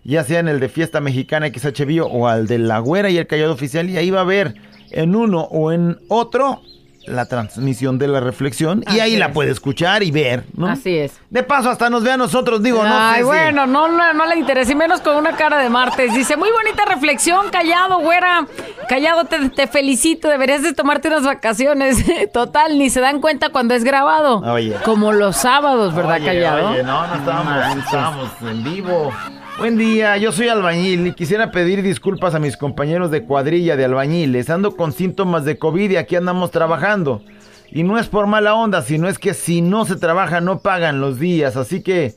ya 0.04 0.24
sea 0.24 0.40
en 0.40 0.48
el 0.48 0.60
de 0.60 0.70
Fiesta 0.70 1.02
Mexicana 1.02 1.48
XHBio 1.48 2.06
o 2.06 2.28
al 2.28 2.46
de 2.46 2.60
La 2.60 2.78
Güera 2.78 3.10
y 3.10 3.18
el 3.18 3.26
Callado 3.26 3.54
Oficial, 3.54 3.90
y 3.90 3.98
ahí 3.98 4.12
va 4.12 4.22
a 4.22 4.26
ver 4.26 4.54
en 4.92 5.16
uno 5.16 5.42
o 5.42 5.72
en 5.72 5.98
otro 6.08 6.62
la 7.10 7.26
transmisión 7.26 7.98
de 7.98 8.08
la 8.08 8.20
reflexión 8.20 8.84
y 8.94 9.00
ahí 9.00 9.18
la 9.18 9.34
puede 9.34 9.52
escuchar 9.52 10.04
y 10.04 10.12
ver, 10.12 10.44
¿no? 10.56 10.68
Así 10.68 10.98
es. 10.98 11.14
De 11.30 11.44
paso, 11.44 11.70
hasta 11.70 11.90
nos 11.90 12.04
ve 12.04 12.12
a 12.12 12.18
nosotros, 12.18 12.64
digo, 12.64 12.84
no 12.84 12.90
Ay, 12.98 13.16
sé 13.16 13.20
si- 13.20 13.24
bueno, 13.26 13.66
no, 13.68 13.88
no, 13.88 14.14
no 14.14 14.26
le 14.26 14.38
interesa, 14.38 14.72
y 14.72 14.76
menos 14.76 15.02
con 15.02 15.16
una 15.18 15.34
cara 15.36 15.58
de 15.60 15.70
martes. 15.70 16.14
Dice, 16.14 16.38
muy 16.38 16.50
bonita 16.52 16.86
reflexión, 16.86 17.50
Callado, 17.52 18.00
güera. 18.00 18.46
Callado, 18.88 19.26
te, 19.26 19.50
te 19.50 19.68
felicito, 19.68 20.28
deberías 20.30 20.62
de 20.64 20.74
tomarte 20.74 21.08
unas 21.10 21.24
vacaciones. 21.24 22.04
Total, 22.34 22.78
ni 22.78 22.90
se 22.90 23.00
dan 23.02 23.20
cuenta 23.22 23.50
cuando 23.50 23.74
es 23.74 23.84
grabado. 23.84 24.38
Oye. 24.40 24.76
Como 24.86 25.12
los 25.12 25.36
sábados, 25.36 25.94
¿verdad, 25.96 26.16
Oye, 26.18 26.26
Callado? 26.26 26.70
oye, 26.72 26.84
no, 26.84 27.08
no 27.08 27.16
estábamos, 27.16 27.78
estábamos 27.86 28.30
en 28.42 28.64
vivo. 28.64 29.12
Buen 29.60 29.78
día, 29.78 30.16
yo 30.16 30.32
soy 30.32 30.48
albañil 30.48 31.06
y 31.08 31.14
quisiera 31.14 31.52
pedir 31.52 31.84
disculpas 31.84 32.34
a 32.34 32.40
mis 32.40 32.56
compañeros 32.56 33.12
de 33.12 33.26
cuadrilla 33.26 33.76
de 33.76 33.84
albañiles. 33.84 34.50
Ando 34.50 34.78
con 34.78 34.94
síntomas 34.94 35.44
de 35.44 35.58
COVID 35.58 35.92
y 35.92 35.98
aquí 35.98 36.16
andamos 36.16 36.52
trabajando. 36.52 37.22
Y 37.70 37.84
no 37.84 38.00
es 38.00 38.08
por 38.08 38.26
mala 38.26 38.56
onda, 38.56 38.82
sino 38.82 39.10
es 39.10 39.20
que 39.20 39.34
si 39.34 39.62
no 39.62 39.84
se 39.84 39.98
trabaja 39.98 40.40
no 40.40 40.60
pagan 40.60 41.02
los 41.02 41.20
días. 41.20 41.58
Así 41.58 41.84
que 41.84 42.16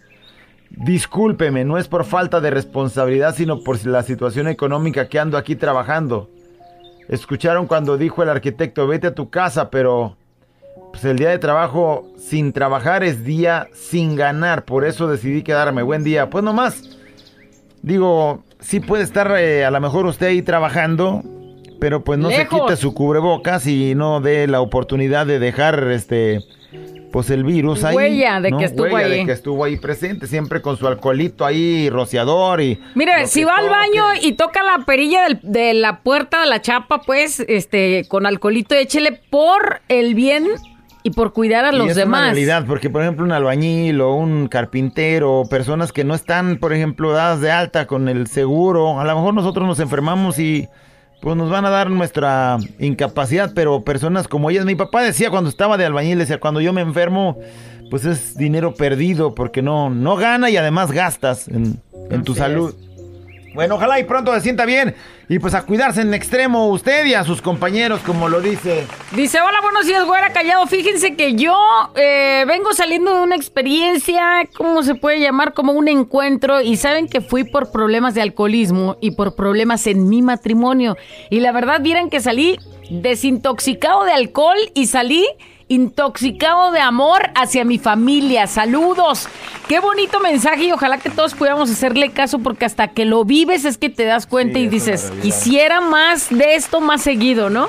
discúlpeme, 0.71 1.65
no 1.65 1.79
es 1.79 1.89
por 1.89 2.05
falta 2.05 2.41
de 2.41 2.53
responsabilidad, 2.53 3.35
sino 3.35 3.65
por 3.65 3.85
la 3.87 4.05
situación 4.05 4.47
económica 4.47 5.09
que 5.09 5.19
ando 5.19 5.37
aquí 5.37 5.57
trabajando. 5.57 6.31
Escucharon 7.09 7.67
cuando 7.67 7.99
dijo 7.99 8.23
el 8.23 8.29
arquitecto, 8.29 8.87
vete 8.87 9.09
a 9.09 9.15
tu 9.17 9.31
casa, 9.31 9.69
pero 9.69 10.17
pues 10.93 11.05
el 11.05 11.19
día 11.19 11.31
de 11.31 11.39
trabajo 11.39 12.09
sin 12.17 12.53
trabajar 12.53 13.03
es 13.03 13.25
día 13.25 13.67
sin 13.75 14.15
ganar, 14.15 14.65
por 14.65 14.85
eso 14.85 15.09
decidí 15.09 15.43
quedarme. 15.43 15.83
Buen 15.83 16.05
día. 16.05 16.31
Pues 16.31 16.45
nomás, 16.45 17.02
digo, 17.83 18.43
sí 18.61 18.81
puede 18.81 19.03
estar 19.05 19.33
eh, 19.39 19.65
a 19.65 19.71
lo 19.71 19.81
mejor 19.81 20.07
usted 20.07 20.29
ahí 20.29 20.43
trabajando, 20.43 21.23
pero 21.81 22.03
pues 22.05 22.19
no 22.19 22.31
se 22.31 22.47
quite 22.47 22.77
su 22.77 22.95
cubrebocas 22.95 23.67
y 23.67 23.95
no 23.95 24.21
dé 24.21 24.47
la 24.47 24.61
oportunidad 24.61 25.27
de 25.27 25.39
dejar 25.39 25.89
este 25.91 26.41
pues 27.13 27.29
el 27.29 27.45
virus 27.45 27.85
ahí. 27.85 27.95
Huella 27.95 28.41
de 28.41 28.51
¿no? 28.53 28.57
que 28.59 28.65
estuvo 28.65 28.85
Huella 28.87 29.07
ahí. 29.07 29.19
de 29.19 29.27
que 29.27 29.33
estuvo 29.33 29.65
ahí 29.65 29.77
presente, 29.77 30.27
siempre 30.27 30.63
con 30.63 30.79
su 30.79 30.87
alcoholito 30.87 31.45
ahí, 31.45 31.91
rociador 31.91 32.63
y... 32.63 32.81
Mire, 32.95 33.27
si 33.27 33.45
va 33.45 33.57
al 33.57 33.69
baño 33.69 34.05
y 34.23 34.33
toca 34.33 34.63
la 34.63 34.83
perilla 34.87 35.25
del- 35.25 35.41
de 35.43 35.75
la 35.75 36.01
puerta 36.01 36.41
de 36.41 36.47
la 36.47 36.63
chapa, 36.63 37.03
pues, 37.03 37.41
este, 37.49 38.07
con 38.09 38.25
alcoholito, 38.25 38.75
échele 38.75 39.13
por 39.29 39.83
el 39.91 40.15
bien 40.15 40.47
y 41.03 41.11
por 41.11 41.33
cuidar 41.33 41.65
a 41.65 41.73
Y 41.73 41.79
los 41.79 41.89
es 41.89 41.97
una 41.97 42.05
demás. 42.05 42.23
realidad, 42.27 42.65
porque 42.67 42.91
por 42.91 43.03
ejemplo 43.03 43.25
un 43.25 43.33
albañil 43.33 44.01
o 44.01 44.15
un 44.15 44.49
carpintero, 44.49 45.41
o 45.41 45.49
personas 45.49 45.93
que 45.93 46.05
no 46.05 46.15
están, 46.15 46.59
por 46.59 46.73
ejemplo, 46.73 47.13
dadas 47.13 47.41
de 47.41 47.51
alta 47.51 47.87
con 47.87 48.09
el 48.09 48.27
seguro, 48.27 49.01
a 49.01 49.05
lo 49.05 49.15
mejor 49.17 49.35
nosotros 49.35 49.67
nos 49.67 49.81
enfermamos 49.81 50.39
y 50.39 50.69
pues 51.21 51.37
nos 51.37 51.51
van 51.51 51.65
a 51.65 51.71
dar 51.71 51.89
nuestra 51.91 52.59
incapacidad, 52.81 53.53
pero 53.55 53.83
personas 53.83 54.27
como 54.27 54.51
ellas, 54.51 54.65
mi 54.65 54.75
papá 54.75 55.03
decía 55.03 55.31
cuando 55.31 55.51
estaba 55.51 55.77
de 55.77 55.85
albañil, 55.85 56.19
decía, 56.19 56.41
cuando 56.41 56.61
yo 56.61 56.73
me 56.73 56.81
enfermo, 56.81 57.39
pues 57.91 58.05
es 58.05 58.37
dinero 58.37 58.75
perdido, 58.75 59.35
porque 59.35 59.63
no, 59.63 59.89
no 59.91 60.17
gana 60.17 60.51
y 60.51 60.57
además 60.57 60.91
gastas 60.91 61.47
en, 61.47 61.81
en 62.11 62.25
tu 62.25 62.33
Así 62.33 62.41
salud. 62.41 62.75
Bueno, 63.55 63.75
ojalá 63.75 64.01
y 64.01 64.05
pronto 64.05 64.35
se 64.35 64.41
sienta 64.41 64.65
bien 64.65 64.95
y 65.29 65.39
pues 65.39 65.55
a 65.55 65.63
cuidarse 65.63 66.03
en 66.03 66.13
extremo 66.15 66.69
usted 66.69 67.07
y 67.07 67.15
a 67.15 67.25
sus 67.25 67.41
compañeros, 67.41 68.01
como 68.01 68.29
lo 68.29 68.41
dice. 68.41 68.87
Dice, 69.13 69.41
hola, 69.41 69.61
buenos 69.63 69.87
días, 69.87 70.05
güera 70.05 70.33
callado. 70.33 70.67
Fíjense 70.67 71.15
que 71.17 71.35
yo 71.35 71.57
eh, 71.95 72.45
vengo 72.47 72.73
saliendo 72.75 73.15
de 73.15 73.23
una 73.23 73.37
experiencia, 73.37 74.49
¿cómo 74.57 74.83
se 74.83 74.95
puede 74.95 75.21
llamar? 75.21 75.55
Como 75.55 75.73
un 75.73 75.89
encuentro. 75.89 76.61
Y 76.61 76.77
saben 76.77 77.09
que 77.09 77.21
fui 77.21 77.45
por 77.45 77.71
problemas 77.71 78.15
de 78.15 78.23
alcoholismo 78.23 78.97
y 79.01 79.13
por 79.13 79.35
problemas 79.35 79.87
en 79.87 80.09
mi 80.09 80.23
matrimonio. 80.23 80.97
Y 81.31 81.41
la 81.41 81.53
verdad, 81.53 81.81
vieran 81.81 82.11
que 82.11 82.21
salí 82.21 82.59
desintoxicado 82.91 84.05
de 84.05 84.13
alcohol 84.13 84.59
y 84.75 84.87
salí 84.87 85.27
intoxicado 85.75 86.71
de 86.73 86.81
amor 86.81 87.31
hacia 87.35 87.65
mi 87.65 87.79
familia. 87.79 88.47
Saludos. 88.47 89.29
Qué 89.69 89.81
bonito 89.81 90.21
mensaje 90.21 90.65
y 90.65 90.73
ojalá 90.73 90.99
que 90.99 91.11
todos 91.11 91.35
podamos 91.35 91.71
hacerle 91.71 92.11
caso 92.11 92.39
porque 92.41 92.65
hasta 92.65 92.89
que 92.89 93.05
lo 93.05 93.25
vives 93.25 93.65
es 93.65 93.79
que 93.79 93.91
te 93.91 94.05
das 94.05 94.27
cuenta 94.27 94.59
Sí, 94.59 94.65
y 94.65 94.69
dices, 94.69 95.13
quisiera 95.23 95.81
más 95.81 96.29
de 96.31 96.55
esto 96.55 96.81
más 96.81 97.03
seguido, 97.03 97.49
¿no? 97.51 97.69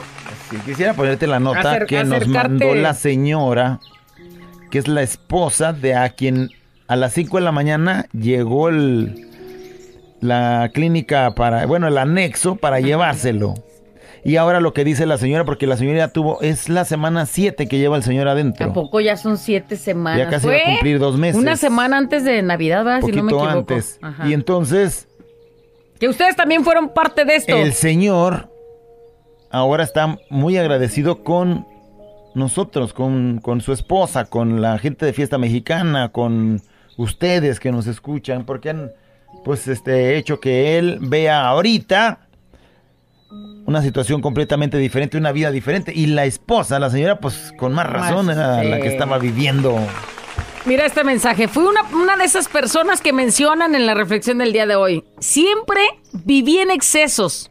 Si 0.50 0.58
quisiera 0.58 0.94
ponerte 0.94 1.28
la 1.28 1.40
nota 1.40 1.62
Acer- 1.62 1.86
que 1.88 2.04
nos 2.04 2.28
mandó 2.28 2.76
la 2.76 2.94
señora, 2.94 3.80
que 4.70 4.80
es 4.80 4.88
la 4.88 5.02
esposa 5.02 5.72
de 5.74 5.96
a 5.96 6.10
quien 6.10 6.50
a 6.88 6.96
las 6.96 7.14
5 7.14 7.38
de 7.38 7.44
la 7.44 7.52
mañana 7.52 8.06
llegó 8.12 8.70
el, 8.70 9.28
la 10.20 10.70
clínica 10.74 11.34
para, 11.36 11.66
bueno, 11.66 11.88
el 11.88 11.98
anexo 11.98 12.56
para 12.56 12.80
llevárselo. 12.80 13.56
Y 14.26 14.38
ahora 14.38 14.62
lo 14.62 14.74
que 14.74 14.86
dice 14.86 15.06
la 15.06 15.18
señora, 15.18 15.44
porque 15.44 15.68
la 15.68 15.76
señora 15.76 15.98
ya 15.98 16.08
tuvo, 16.08 16.42
es 16.42 16.70
la 16.70 16.86
semana 16.86 17.26
7 17.26 17.68
que 17.68 17.78
lleva 17.78 17.98
el 17.98 18.04
señor 18.04 18.28
adentro. 18.28 18.66
Tampoco 18.66 19.02
ya 19.02 19.18
son 19.18 19.38
siete 19.38 19.76
semanas. 19.76 20.20
Ya 20.20 20.30
casi 20.30 20.48
va 20.48 20.54
a 20.54 20.60
Fue 20.60 20.66
cumplir 20.66 21.00
dos 21.00 21.18
meses. 21.18 21.42
Una 21.42 21.58
semana 21.58 21.98
antes 21.98 22.24
de 22.24 22.42
Navidad, 22.42 22.86
¿verdad? 22.86 23.02
Si 23.02 23.12
no 23.12 23.24
me 23.24 23.32
poquito 23.32 23.50
equivoco. 23.50 23.74
antes. 23.74 24.00
Ajá. 24.02 24.28
Y 24.28 24.34
entonces 24.34 25.08
Que 26.00 26.08
ustedes 26.08 26.36
también 26.36 26.64
fueron 26.64 26.90
parte 26.90 27.26
de 27.26 27.36
esto. 27.36 27.56
El 27.56 27.74
señor 27.74 28.50
ahora 29.50 29.84
está 29.84 30.18
muy 30.30 30.58
agradecido 30.58 31.24
con 31.24 31.68
nosotros, 32.34 32.94
con, 32.94 33.40
con 33.42 33.62
su 33.62 33.74
esposa, 33.74 34.26
con 34.26 34.62
la 34.62 34.78
gente 34.80 35.06
de 35.06 35.14
fiesta 35.14 35.38
mexicana, 35.38 36.10
con 36.10 36.62
ustedes 36.98 37.60
que 37.60 37.72
nos 37.72 37.88
escuchan, 37.88 38.46
porque 38.46 38.70
han 38.70 38.92
pues 39.44 39.68
este 39.68 40.18
hecho 40.18 40.40
que 40.40 40.78
él 40.78 41.00
vea 41.02 41.48
ahorita 41.48 42.20
una 43.66 43.82
situación 43.82 44.22
completamente 44.22 44.78
diferente, 44.78 45.18
una 45.18 45.32
vida 45.32 45.52
diferente. 45.52 45.94
Y 45.96 46.08
la 46.08 46.26
esposa, 46.26 46.80
la 46.80 46.90
señora, 46.90 47.20
pues 47.20 47.54
con 47.58 47.74
más 47.74 47.88
razón 47.88 48.26
Más, 48.26 48.36
era 48.36 48.64
la 48.64 48.80
que 48.80 48.88
estaba 48.88 49.18
viviendo. 49.18 49.78
Mira 50.66 50.86
este 50.86 51.04
mensaje. 51.04 51.48
Fui 51.48 51.64
una, 51.64 51.82
una 51.94 52.16
de 52.16 52.26
esas 52.26 52.48
personas 52.48 53.02
que 53.02 53.14
mencionan 53.14 53.76
en 53.76 53.86
la 53.86 53.94
reflexión 53.94 54.38
del 54.38 54.54
día 54.54 54.66
de 54.66 54.76
hoy. 54.76 55.04
Siempre 55.20 55.82
viví 56.12 56.60
en 56.60 56.72
excesos. 56.72 57.50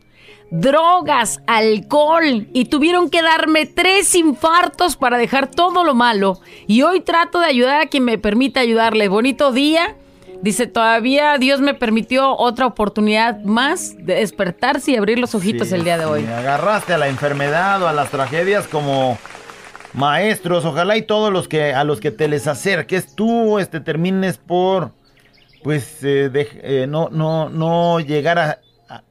Drogas, 0.51 1.41
alcohol 1.47 2.47
y 2.53 2.67
tuvieron 2.67 3.09
que 3.09 3.23
darme 3.23 3.65
tres 3.65 4.15
infartos 4.15 4.97
para 4.97 5.17
dejar 5.17 5.51
todo 5.51 5.83
lo 5.83 5.95
malo. 5.95 6.41
Y 6.67 6.83
hoy 6.83 7.01
trato 7.01 7.41
de 7.41 7.47
ayudar 7.47 7.81
a 7.81 7.87
quien 7.87 8.05
me 8.05 8.19
permita 8.19 8.61
ayudarle. 8.61 9.09
Bonito 9.09 9.51
día. 9.51 9.97
Dice, 10.43 10.67
todavía 10.67 11.39
Dios 11.39 11.61
me 11.61 11.73
permitió 11.73 12.37
otra 12.37 12.67
oportunidad 12.67 13.41
más 13.45 13.95
de 13.97 14.17
despertarse 14.17 14.91
y 14.91 14.97
abrir 14.97 15.19
los 15.19 15.35
ojitos 15.37 15.71
el 15.73 15.85
día 15.85 15.97
de 15.99 16.05
hoy. 16.05 16.23
sí, 16.23 16.27
agarraste 16.27 16.93
a 16.95 16.99
la 16.99 17.07
enfermedad 17.09 17.81
o 17.83 17.87
a 17.89 17.93
las 17.93 18.11
tragedias 18.11 18.67
como 18.67 19.17
maestros. 19.95 20.65
Ojalá 20.65 20.97
y 20.97 21.03
todos 21.03 21.33
los 21.33 21.47
que 21.47 21.73
a 21.73 21.85
los 21.85 22.01
que 22.01 22.11
te 22.11 22.27
les 22.27 22.47
acerques 22.49 23.15
tú 23.15 23.59
este 23.61 23.79
termines 23.81 24.37
por 24.39 24.91
pues 25.63 26.03
eh, 26.03 26.29
eh, 26.35 26.87
no 26.89 27.09
no 27.13 27.49
no 27.49 28.01
llegar 28.01 28.39
a- 28.41 28.59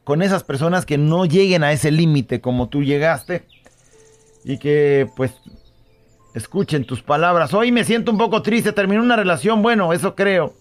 con 0.04 0.20
esas 0.22 0.44
personas 0.44 0.84
que 0.84 0.98
no 0.98 1.24
lleguen 1.24 1.64
a 1.64 1.72
ese 1.72 1.90
límite 1.90 2.40
como 2.42 2.68
tú 2.68 2.82
llegaste 2.82 3.46
y 4.44 4.58
que 4.58 5.08
pues 5.16 5.32
escuchen 6.34 6.84
tus 6.84 7.02
palabras. 7.02 7.54
Hoy 7.54 7.72
me 7.72 7.84
siento 7.84 8.10
un 8.12 8.18
poco 8.18 8.42
triste, 8.42 8.72
terminé 8.72 9.00
una 9.00 9.16
relación, 9.16 9.62
bueno, 9.62 9.92
eso 9.94 10.14
creo. 10.14 10.54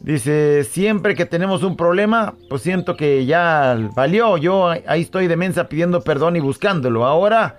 Dice, 0.00 0.64
siempre 0.64 1.14
que 1.14 1.26
tenemos 1.26 1.62
un 1.62 1.76
problema, 1.76 2.34
pues 2.48 2.62
siento 2.62 2.96
que 2.96 3.26
ya 3.26 3.76
valió. 3.94 4.38
Yo 4.38 4.68
ahí 4.68 5.02
estoy 5.02 5.26
de 5.26 5.36
mensa 5.36 5.68
pidiendo 5.68 6.00
perdón 6.00 6.36
y 6.36 6.40
buscándolo. 6.40 7.04
Ahora 7.04 7.58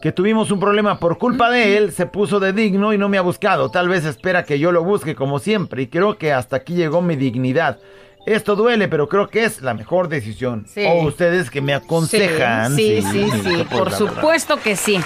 que 0.00 0.10
tuvimos 0.10 0.50
un 0.50 0.58
problema 0.58 0.98
por 0.98 1.18
culpa 1.18 1.50
de 1.50 1.76
él, 1.76 1.92
se 1.92 2.06
puso 2.06 2.40
de 2.40 2.52
digno 2.52 2.92
y 2.92 2.98
no 2.98 3.08
me 3.10 3.18
ha 3.18 3.22
buscado. 3.22 3.70
Tal 3.70 3.88
vez 3.88 4.06
espera 4.06 4.44
que 4.44 4.58
yo 4.58 4.72
lo 4.72 4.82
busque 4.82 5.14
como 5.14 5.38
siempre. 5.38 5.82
Y 5.82 5.86
creo 5.88 6.16
que 6.16 6.32
hasta 6.32 6.56
aquí 6.56 6.74
llegó 6.74 7.02
mi 7.02 7.14
dignidad. 7.14 7.78
Esto 8.24 8.56
duele, 8.56 8.88
pero 8.88 9.08
creo 9.08 9.28
que 9.28 9.44
es 9.44 9.60
la 9.60 9.74
mejor 9.74 10.08
decisión. 10.08 10.64
Sí. 10.66 10.84
O 10.86 11.04
ustedes 11.04 11.50
que 11.50 11.60
me 11.60 11.74
aconsejan. 11.74 12.74
Sí, 12.74 13.02
sí, 13.02 13.28
sí, 13.44 13.66
por 13.70 13.92
supuesto 13.92 14.56
que 14.56 14.76
sí. 14.76 14.98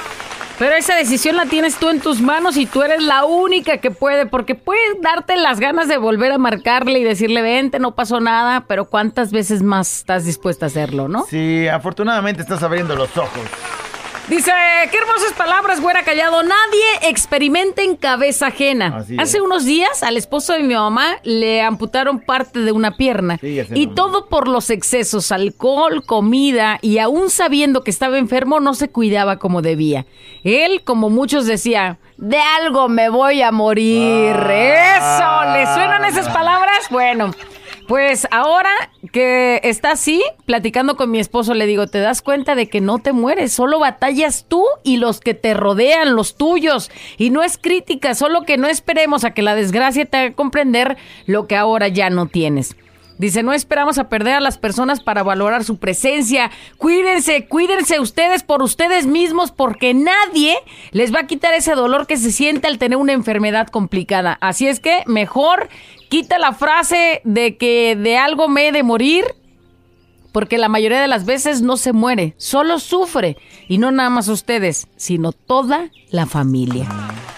Pero 0.59 0.75
esa 0.75 0.97
decisión 0.97 1.37
la 1.37 1.45
tienes 1.45 1.77
tú 1.77 1.91
en 1.91 2.01
tus 2.01 2.23
manos 2.23 2.57
y 2.57 2.65
tú 2.65 2.83
eres 2.83 3.03
la 3.03 3.27
única 3.27 3.77
que 3.79 3.91
puede, 3.91 4.25
porque 4.25 4.55
puedes 4.55 5.03
darte 5.03 5.37
las 5.37 5.61
ganas 5.61 5.87
de 5.87 5.99
volver 5.99 6.33
a 6.33 6.39
marcarle 6.39 6.99
y 6.99 7.05
decirle, 7.05 7.43
vente, 7.43 7.79
no 7.79 7.95
pasó 7.95 8.21
nada, 8.21 8.65
pero 8.67 8.87
¿cuántas 8.87 9.33
veces 9.33 9.63
más 9.63 9.99
estás 9.99 10.25
dispuesta 10.25 10.65
a 10.65 10.69
hacerlo, 10.69 11.09
no? 11.09 11.27
Sí, 11.29 11.69
afortunadamente 11.69 12.41
estás 12.41 12.63
abriendo 12.63 12.97
los 12.97 13.15
ojos. 13.19 13.43
Dice, 14.29 14.51
qué 14.91 14.99
hermosas 14.99 15.33
palabras, 15.37 15.81
güera 15.81 16.03
callado. 16.03 16.43
Nadie 16.43 17.09
experimenta 17.09 17.83
en 17.83 17.95
cabeza 17.95 18.49
ajena. 18.49 18.97
Así 18.99 19.15
es. 19.15 19.21
Hace 19.21 19.41
unos 19.41 19.65
días 19.65 20.03
al 20.03 20.17
esposo 20.17 20.53
de 20.53 20.65
mi 20.65 20.75
mamá 20.75 21.19
le 21.23 21.63
amputaron 21.63 22.19
parte 22.19 22.59
de 22.59 22.73
una 22.73 22.97
pierna. 22.97 23.39
Sí, 23.39 23.61
y 23.75 23.87
todo 23.89 24.27
por 24.27 24.49
los 24.49 24.71
excesos, 24.71 25.31
alcohol, 25.31 26.05
comida 26.05 26.79
y 26.83 26.99
aún 26.99 27.31
sabiendo 27.31 27.85
que 27.85 27.91
estaba 27.91 28.19
enfermo 28.19 28.59
no 28.59 28.75
se 28.75 28.89
cuidaba 28.89 29.39
como 29.39 29.63
debía. 29.63 30.07
Él, 30.43 30.83
como 30.83 31.09
muchos 31.09 31.47
decía, 31.47 31.99
de 32.17 32.39
algo 32.39 32.89
me 32.89 33.09
voy 33.09 33.43
a 33.43 33.53
morir. 33.53 34.35
Ah. 34.35 35.55
Eso, 35.55 35.57
¿le 35.57 35.75
suenan 35.75 36.05
esas 36.05 36.29
palabras? 36.31 36.87
Bueno. 36.91 37.31
Pues 37.87 38.27
ahora 38.33 38.71
que 39.13 39.61
está 39.63 39.93
así, 39.93 40.23
platicando 40.45 40.97
con 40.97 41.11
mi 41.11 41.21
esposo, 41.21 41.55
le 41.55 41.67
digo, 41.67 41.87
¿te 41.87 42.01
das 42.01 42.21
cuenta 42.21 42.57
de 42.57 42.69
que 42.69 42.81
no 42.81 42.99
te 42.99 43.13
mueres? 43.13 43.53
Solo 43.53 43.79
batallas 43.79 44.47
tú 44.49 44.65
y 44.83 44.97
los 44.97 45.21
que 45.21 45.35
te 45.35 45.55
rodean, 45.55 46.17
los 46.17 46.37
tuyos. 46.37 46.91
Y 47.17 47.31
no 47.31 47.45
es 47.45 47.59
crítica, 47.59 48.17
solo 48.17 48.43
que 48.43 48.59
no 48.59 48.67
esperemos 48.67 49.25
a 49.25 49.33
que 49.33 49.43
la 49.43 49.55
desgracia 49.55 50.05
te 50.05 50.17
haga 50.17 50.35
comprender 50.35 50.97
lo 51.27 51.47
que 51.47 51.57
ahora 51.57 51.87
ya 51.87 52.11
no 52.11 52.27
tienes. 52.27 52.75
Dice, 53.19 53.43
no 53.43 53.53
esperamos 53.53 53.99
a 53.99 54.09
perder 54.09 54.35
a 54.35 54.41
las 54.41 54.59
personas 54.59 55.01
para 55.01 55.23
valorar 55.23 55.65
su 55.65 55.79
presencia. 55.79 56.51
Cuídense, 56.77 57.47
cuídense 57.47 58.01
ustedes 58.01 58.43
por 58.43 58.63
ustedes 58.63 59.07
mismos 59.07 59.53
porque 59.53 59.95
nadie 59.95 60.57
les 60.91 61.15
va 61.15 61.21
a 61.21 61.27
quitar 61.27 61.55
ese 61.55 61.75
dolor 61.75 62.07
que 62.07 62.17
se 62.17 62.33
siente 62.33 62.67
al 62.67 62.79
tener 62.79 62.99
una 62.99 63.13
enfermedad 63.13 63.69
complicada. 63.69 64.37
Así 64.41 64.67
es 64.69 64.81
que 64.81 65.03
mejor 65.07 65.69
quita 66.09 66.39
la 66.39 66.53
frase 66.53 67.21
de 67.25 67.57
que 67.57 67.97
de 67.97 68.17
algo 68.17 68.49
me 68.49 68.69
he 68.69 68.73
de 68.73 68.83
morir 68.83 69.25
porque 70.37 70.59
la 70.59 70.69
mayoría 70.69 71.01
de 71.01 71.09
las 71.09 71.25
veces 71.25 71.63
no 71.63 71.79
se 71.79 71.95
muere, 71.95 72.35
solo 72.37 72.79
sufre. 72.79 73.39
Y 73.69 73.79
no 73.79 73.91
nada 73.91 74.11
más 74.11 74.29
ustedes, 74.29 74.87
sino 74.95 75.33
toda 75.33 75.89
la 76.11 76.27
familia. 76.27 76.87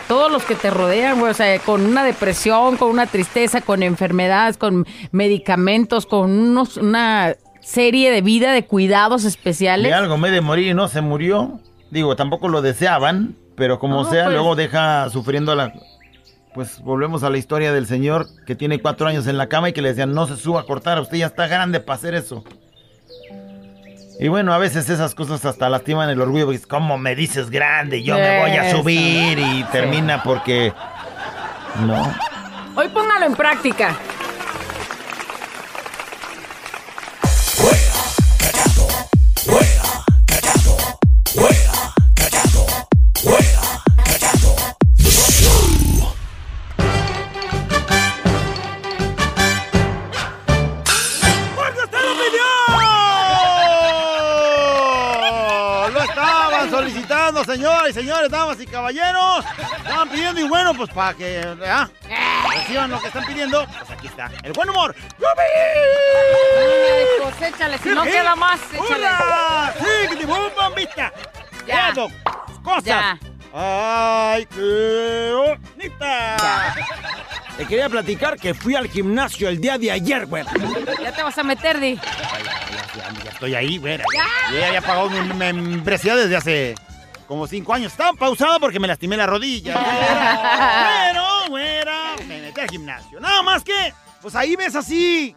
Todos 0.08 0.32
los 0.32 0.42
que 0.42 0.56
te 0.56 0.68
rodean, 0.68 1.20
güey, 1.20 1.30
o 1.30 1.34
sea, 1.34 1.60
con 1.60 1.86
una 1.86 2.02
depresión, 2.02 2.76
con 2.76 2.90
una 2.90 3.06
tristeza, 3.06 3.60
con 3.60 3.84
enfermedades, 3.84 4.56
con 4.56 4.84
medicamentos, 5.12 6.06
con 6.06 6.28
unos, 6.32 6.76
una 6.76 7.36
serie 7.60 8.10
de 8.10 8.20
vida, 8.20 8.50
de 8.50 8.64
cuidados 8.64 9.24
especiales. 9.24 9.92
De 9.92 9.94
algo 9.94 10.18
me 10.18 10.32
de 10.32 10.40
morir 10.40 10.66
y 10.66 10.74
no 10.74 10.88
se 10.88 11.00
murió. 11.00 11.60
Digo, 11.92 12.16
tampoco 12.16 12.48
lo 12.48 12.62
deseaban, 12.62 13.36
pero 13.54 13.78
como 13.78 14.02
No, 14.02 14.10
sea, 14.10 14.24
pues. 14.24 14.34
luego 14.34 14.56
deja 14.56 15.08
sufriendo 15.10 15.52
a 15.52 15.54
la... 15.54 15.72
Pues 16.52 16.80
volvemos 16.80 17.22
a 17.22 17.30
la 17.30 17.38
historia 17.38 17.72
del 17.72 17.86
señor 17.86 18.26
que 18.44 18.56
tiene 18.56 18.82
cuatro 18.82 19.06
años 19.06 19.28
en 19.28 19.38
la 19.38 19.48
cama 19.48 19.68
y 19.68 19.72
que 19.72 19.82
le 19.82 19.90
decían, 19.90 20.14
no 20.14 20.26
se 20.26 20.36
suba 20.36 20.62
a 20.62 20.64
cortar, 20.64 20.98
usted 20.98 21.18
ya 21.18 21.26
está 21.26 21.46
grande 21.46 21.78
para 21.78 21.94
hacer 21.96 22.16
eso. 22.16 22.42
Y 24.20 24.26
bueno, 24.26 24.52
a 24.52 24.58
veces 24.58 24.90
esas 24.90 25.14
cosas 25.14 25.44
hasta 25.44 25.68
lastiman 25.68 26.10
el 26.10 26.20
orgullo, 26.20 26.46
porque 26.46 26.56
es 26.56 26.66
como 26.66 26.98
me 26.98 27.14
dices 27.14 27.50
grande, 27.50 28.02
yo 28.02 28.16
me 28.16 28.40
voy 28.40 28.50
a 28.50 28.72
subir 28.72 29.38
y 29.38 29.64
termina 29.70 30.24
porque... 30.24 30.72
No. 31.86 32.12
Hoy 32.74 32.88
póngalo 32.88 33.26
en 33.26 33.36
práctica. 33.36 33.96
Señoras 57.58 57.90
y 57.90 57.92
señores, 57.92 58.30
damas 58.30 58.60
y 58.60 58.66
caballeros. 58.66 59.44
Estaban 59.78 60.08
pidiendo 60.08 60.40
y 60.40 60.44
bueno, 60.44 60.74
pues 60.74 60.90
para 60.90 61.14
que 61.14 61.42
ah, 61.66 61.88
reciban 62.54 62.90
lo 62.90 63.00
que 63.00 63.08
están 63.08 63.26
pidiendo, 63.26 63.66
pues 63.66 63.90
aquí 63.90 64.06
está. 64.06 64.30
El 64.44 64.52
buen 64.52 64.70
humor. 64.70 64.94
Ay, 64.96 65.16
pues 67.20 67.52
échale, 67.52 67.78
si 67.78 67.88
no 67.88 68.04
queda 68.04 68.36
más, 68.36 68.60
échale. 68.72 69.06
¡Hurra! 69.06 69.74
¡Sí, 69.76 70.08
que 70.08 70.16
te 70.16 70.26
bum, 70.26 70.38
bombita! 70.56 71.12
Ya. 71.66 71.88
Eso, 71.90 72.08
cosas. 72.62 72.84
Ya. 72.84 73.18
¡Ay, 73.52 74.46
qué 74.46 75.32
bonita! 75.34 76.36
Te 77.56 77.66
quería 77.66 77.88
platicar 77.88 78.38
que 78.38 78.54
fui 78.54 78.76
al 78.76 78.88
gimnasio 78.88 79.48
el 79.48 79.60
día 79.60 79.78
de 79.78 79.90
ayer, 79.90 80.26
güey. 80.26 80.44
Ya 81.02 81.10
te 81.12 81.24
vas 81.24 81.36
a 81.36 81.42
meter, 81.42 81.80
Di. 81.80 81.96
Ya, 81.96 83.12
ya 83.24 83.30
estoy 83.30 83.56
ahí, 83.56 83.78
güey. 83.78 83.98
Yo 83.98 84.58
ya 84.58 84.68
había 84.68 84.80
pagado 84.80 85.10
mi 85.10 85.34
membresía 85.34 86.14
desde 86.14 86.36
hace 86.36 86.74
como 87.28 87.46
cinco 87.46 87.74
años. 87.74 87.92
Estaba 87.92 88.14
pausada 88.14 88.58
porque 88.58 88.80
me 88.80 88.88
lastimé 88.88 89.16
la 89.16 89.26
rodilla. 89.26 89.74
Pero, 91.12 91.24
güera, 91.48 92.16
me 92.26 92.40
metí 92.40 92.60
al 92.60 92.70
gimnasio. 92.70 93.20
Nada 93.20 93.42
más 93.42 93.62
que, 93.62 93.94
pues 94.20 94.34
ahí 94.34 94.56
ves 94.56 94.74
así, 94.74 95.36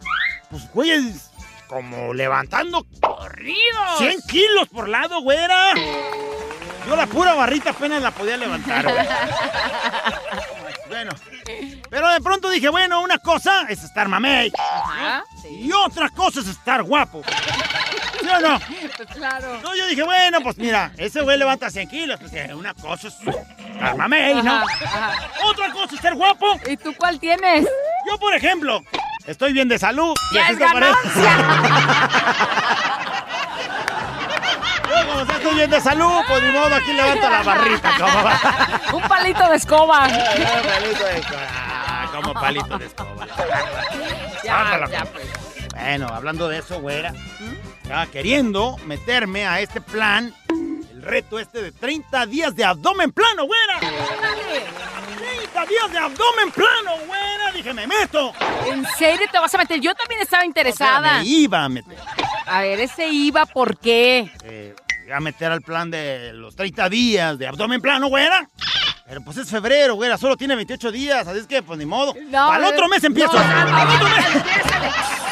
pues, 0.50 0.72
güeyes, 0.74 1.30
como 1.68 2.14
levantando 2.14 2.86
¡Corridos! 3.02 3.98
100 4.00 4.22
kilos 4.28 4.68
por 4.70 4.90
lado, 4.90 5.22
güera. 5.22 5.74
Yo 6.88 6.96
la 6.96 7.06
pura 7.06 7.34
barrita 7.36 7.70
apenas 7.70 8.02
la 8.02 8.12
podía 8.12 8.38
levantar, 8.38 8.84
güey. 8.84 9.06
Bueno, 10.90 11.12
pero 11.90 12.10
de 12.10 12.20
pronto 12.20 12.50
dije, 12.50 12.68
bueno, 12.68 13.00
una 13.02 13.18
cosa 13.18 13.66
es 13.70 13.82
estar 13.82 14.10
mamey. 14.10 14.52
Ajá, 14.60 15.24
sí. 15.42 15.48
Y 15.62 15.72
otra 15.72 16.10
cosa 16.10 16.42
es 16.42 16.48
estar 16.48 16.84
guapo. 16.84 17.22
¿Sí 18.22 18.28
o 18.28 18.40
no? 18.40 18.60
Pues 18.98 19.10
claro. 19.10 19.60
No, 19.62 19.76
yo 19.76 19.88
dije, 19.88 20.04
bueno, 20.04 20.42
pues 20.42 20.58
mira, 20.58 20.92
ese 20.98 21.22
güey 21.22 21.38
levanta 21.38 21.70
100 21.70 21.90
kilos. 21.90 22.20
Pues 22.20 22.34
eh, 22.34 22.54
una 22.54 22.74
cosa 22.74 23.08
es 23.08 23.16
estar 23.16 23.98
mamey, 23.98 24.42
¿no? 24.44 24.54
Ajá, 24.58 24.66
ajá. 24.86 25.30
Otra 25.46 25.72
cosa 25.72 25.96
es 25.96 26.02
ser 26.02 26.16
guapo. 26.16 26.60
¿Y 26.68 26.78
tú 26.78 26.94
cuál 26.98 27.20
tienes? 27.20 27.68
Yo, 28.08 28.18
por 28.20 28.34
ejemplo, 28.34 28.84
estoy 29.26 29.54
bien 29.54 29.68
de 29.68 29.80
salud. 29.80 30.14
¡Ya 30.34 30.50
es! 30.50 30.58
Yo, 34.92 35.08
como 35.08 35.26
sea, 35.26 35.36
estoy 35.38 35.56
bien 35.56 35.70
de 35.70 35.80
salud, 35.82 36.22
pues 36.28 36.44
ni 36.44 36.52
modo, 36.52 36.76
aquí 36.76 36.94
levanto 36.94 37.30
la 37.30 37.44
barrita. 37.44 37.92
Como, 37.98 38.98
Un 38.98 39.08
palito 39.08 39.50
de 39.50 39.56
escoba. 39.56 40.00
palito 40.08 41.06
de 41.06 41.18
escoba. 41.18 41.48
Ah, 41.50 42.10
como 42.14 42.34
palito 42.34 42.78
de 42.78 42.86
escoba. 42.86 43.28
Ya, 44.44 44.88
ya, 44.90 45.06
pues. 45.06 45.26
Bueno, 45.74 46.08
hablando 46.08 46.48
de 46.50 46.60
eso, 46.60 46.82
güera, 46.82 47.14
estaba 47.92 48.08
queriendo 48.08 48.78
meterme 48.86 49.46
a 49.46 49.60
este 49.60 49.82
plan, 49.82 50.34
el 50.50 51.02
reto 51.02 51.38
este 51.40 51.62
de 51.62 51.72
30 51.74 52.26
días 52.26 52.56
de 52.56 52.64
abdomen 52.64 53.12
plano, 53.12 53.46
güera. 53.46 53.80
30 53.80 55.66
días 55.66 55.92
de 55.92 55.98
abdomen 55.98 56.52
plano, 56.52 56.92
güera. 57.06 57.52
Dije, 57.54 57.74
me 57.74 57.88
meto. 57.88 58.32
¿En 58.66 58.86
serio 58.98 59.28
te 59.30 59.38
vas 59.40 59.54
a 59.54 59.58
meter? 59.58 59.82
Yo 59.82 59.94
también 59.94 60.22
estaba 60.22 60.40
O 60.40 60.44
sea, 60.44 60.48
interesada. 60.48 61.18
me 61.20 61.26
iba 61.26 61.66
a 61.66 61.68
meter. 61.70 61.98
A 62.46 62.62
ver, 62.62 62.80
ese 62.80 63.10
iba, 63.10 63.46
¿por 63.46 63.78
qué? 63.78 64.32
Eh, 64.46 64.74
iba 65.06 65.18
a 65.18 65.20
meter 65.20 65.52
al 65.52 65.62
plan 65.62 65.92
de 65.92 66.32
los 66.34 66.56
30 66.56 66.88
días 66.88 67.38
de 67.38 67.48
abdomen 67.48 67.82
plano, 67.82 68.08
güera. 68.08 68.48
Pero 69.06 69.22
pues 69.26 69.36
es 69.36 69.50
febrero, 69.50 69.96
güera, 69.96 70.18
solo 70.18 70.38
tiene 70.38 70.56
28 70.56 70.92
días, 70.94 71.28
así 71.28 71.40
es 71.40 71.48
que 71.48 71.62
pues 71.62 71.78
ni 71.78 71.86
modo. 71.86 72.14
No, 72.30 72.48
Para 72.48 72.66
el 72.70 72.74
otro 72.74 72.86
eh, 72.86 72.90
mes 72.90 73.04
empiezo. 73.04 73.34
no, 73.34 73.40
Para 73.40 73.66
no, 73.66 73.82
el 73.82 73.90
otro 73.98 74.08
mes. 74.10 74.26
empiézale. 74.36 74.90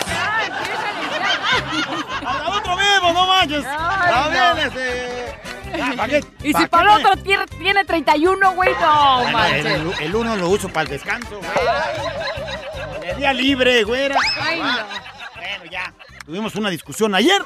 Ya, 0.10 0.46
empiézale, 0.46 1.06
ya. 1.06 2.22
Para 2.22 2.40
el 2.46 2.54
otro 2.54 2.76
mes, 2.76 3.00
pues, 3.02 3.09
no 3.20 3.28
manches. 3.28 3.60
Está 3.66 4.30
bien, 4.30 4.68
este. 4.68 5.78
ya, 5.78 5.94
¿para 5.96 6.08
qué? 6.10 6.24
Y 6.44 6.54
si 6.54 6.68
¿para 6.68 6.96
el 6.96 7.06
otro 7.06 7.22
tiene, 7.24 7.46
tiene 7.48 7.86
31, 7.86 8.52
güey, 8.54 8.72
no, 8.80 9.18
Bueno, 9.22 9.38
manches. 9.38 10.00
el, 10.02 10.16
uno 10.16 10.36
lo 10.36 10.50
uso 10.50 10.70
para 10.70 10.84
el 10.84 10.90
descanso, 10.90 11.38
güey. 11.40 13.10
El 13.10 13.18
día 13.18 13.34
libre, 13.34 13.84
güera. 13.84 14.16
Ay, 14.42 14.60
Ah, 14.64 14.86
no. 14.90 15.42
Bueno, 15.42 15.72
ya. 15.72 15.94
Tuvimos 16.26 16.56
una 16.56 16.70
discusión 16.70 17.16
ayer. 17.16 17.42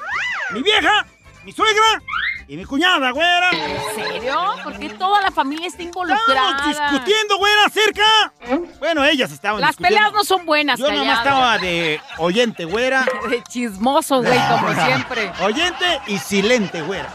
Mi 0.52 0.62
vieja, 0.62 1.06
mi 1.46 1.52
suegra 1.52 2.02
y 2.48 2.58
mi 2.58 2.66
cuñada, 2.66 3.12
güera. 3.12 3.50
¿En 3.52 3.96
serio? 3.96 4.40
¿Por 4.64 4.78
qué 4.80 4.90
toda 4.90 5.22
la 5.22 5.32
familia 5.32 5.68
está 5.68 5.82
involucrada? 5.84 6.70
Estamos 6.70 6.92
discutiendo, 6.92 7.38
güera, 7.38 7.66
acerca. 7.66 8.34
Bueno, 8.80 9.04
ellas 9.06 9.32
estaban 9.32 9.62
Las 9.62 9.72
discutiendo. 9.72 9.98
peleas 9.98 10.14
no 10.14 10.24
son 10.24 10.46
buenas, 10.46 10.80
Yo 10.80 10.92
nomás 10.92 11.20
callado. 11.20 11.24
estaba 11.24 11.58
de 11.60 12.02
oyente, 12.18 12.66
güera. 12.66 13.06
De 13.30 13.42
chismoso, 13.44 14.22
güey, 14.22 14.40
como 14.50 14.74
siempre. 14.86 15.32
Oyente 15.42 16.02
y 16.08 16.18
silente, 16.18 16.82
güera. 16.82 17.10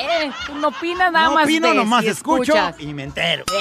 Eh, 0.00 0.30
tú 0.46 0.54
no 0.56 0.68
opinas 0.68 1.10
nada 1.12 1.26
no 1.28 1.34
más 1.34 1.44
opino, 1.44 1.68
ves 1.68 1.76
nomás 1.76 2.04
escucho 2.04 2.52
escuchas. 2.54 2.76
y 2.80 2.92
me 2.94 3.04
entero. 3.04 3.44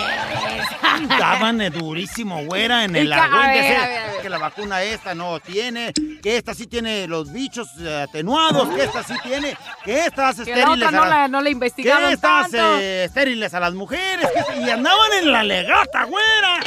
Estaban 1.02 1.60
eh, 1.62 1.70
durísimo, 1.70 2.44
güera, 2.46 2.84
en 2.84 2.96
el 2.96 3.12
argüente 3.12 3.60
ver, 3.62 4.22
que 4.22 4.30
la 4.30 4.38
vacuna 4.38 4.84
esta 4.84 5.16
no 5.16 5.40
tiene, 5.40 5.92
que 6.22 6.38
esta 6.38 6.54
sí 6.54 6.68
tiene 6.68 7.08
los 7.08 7.32
bichos 7.32 7.70
eh, 7.80 8.04
atenuados, 8.08 8.70
que 8.70 8.84
esta 8.84 9.04
sí 9.04 9.14
tiene, 9.24 9.58
que 9.84 10.06
esta 10.06 10.30
hace 10.30 10.44
Que 10.46 10.52
la 10.52 10.58
estériles 10.60 10.92
no 10.92 11.06
la, 11.14 11.28
no 11.28 11.42
la 11.42 11.50
investigaron 11.50 12.12
esta 12.12 12.42
hace 12.42 12.58
tanto. 12.58 12.78
estériles 12.80 13.54
a 13.54 13.60
las 13.60 13.74
mujeres, 13.74 14.28
y 14.60 14.70
andaban 14.70 15.12
en 15.22 15.32
la 15.32 15.44
legata, 15.44 16.04
güera. 16.06 16.60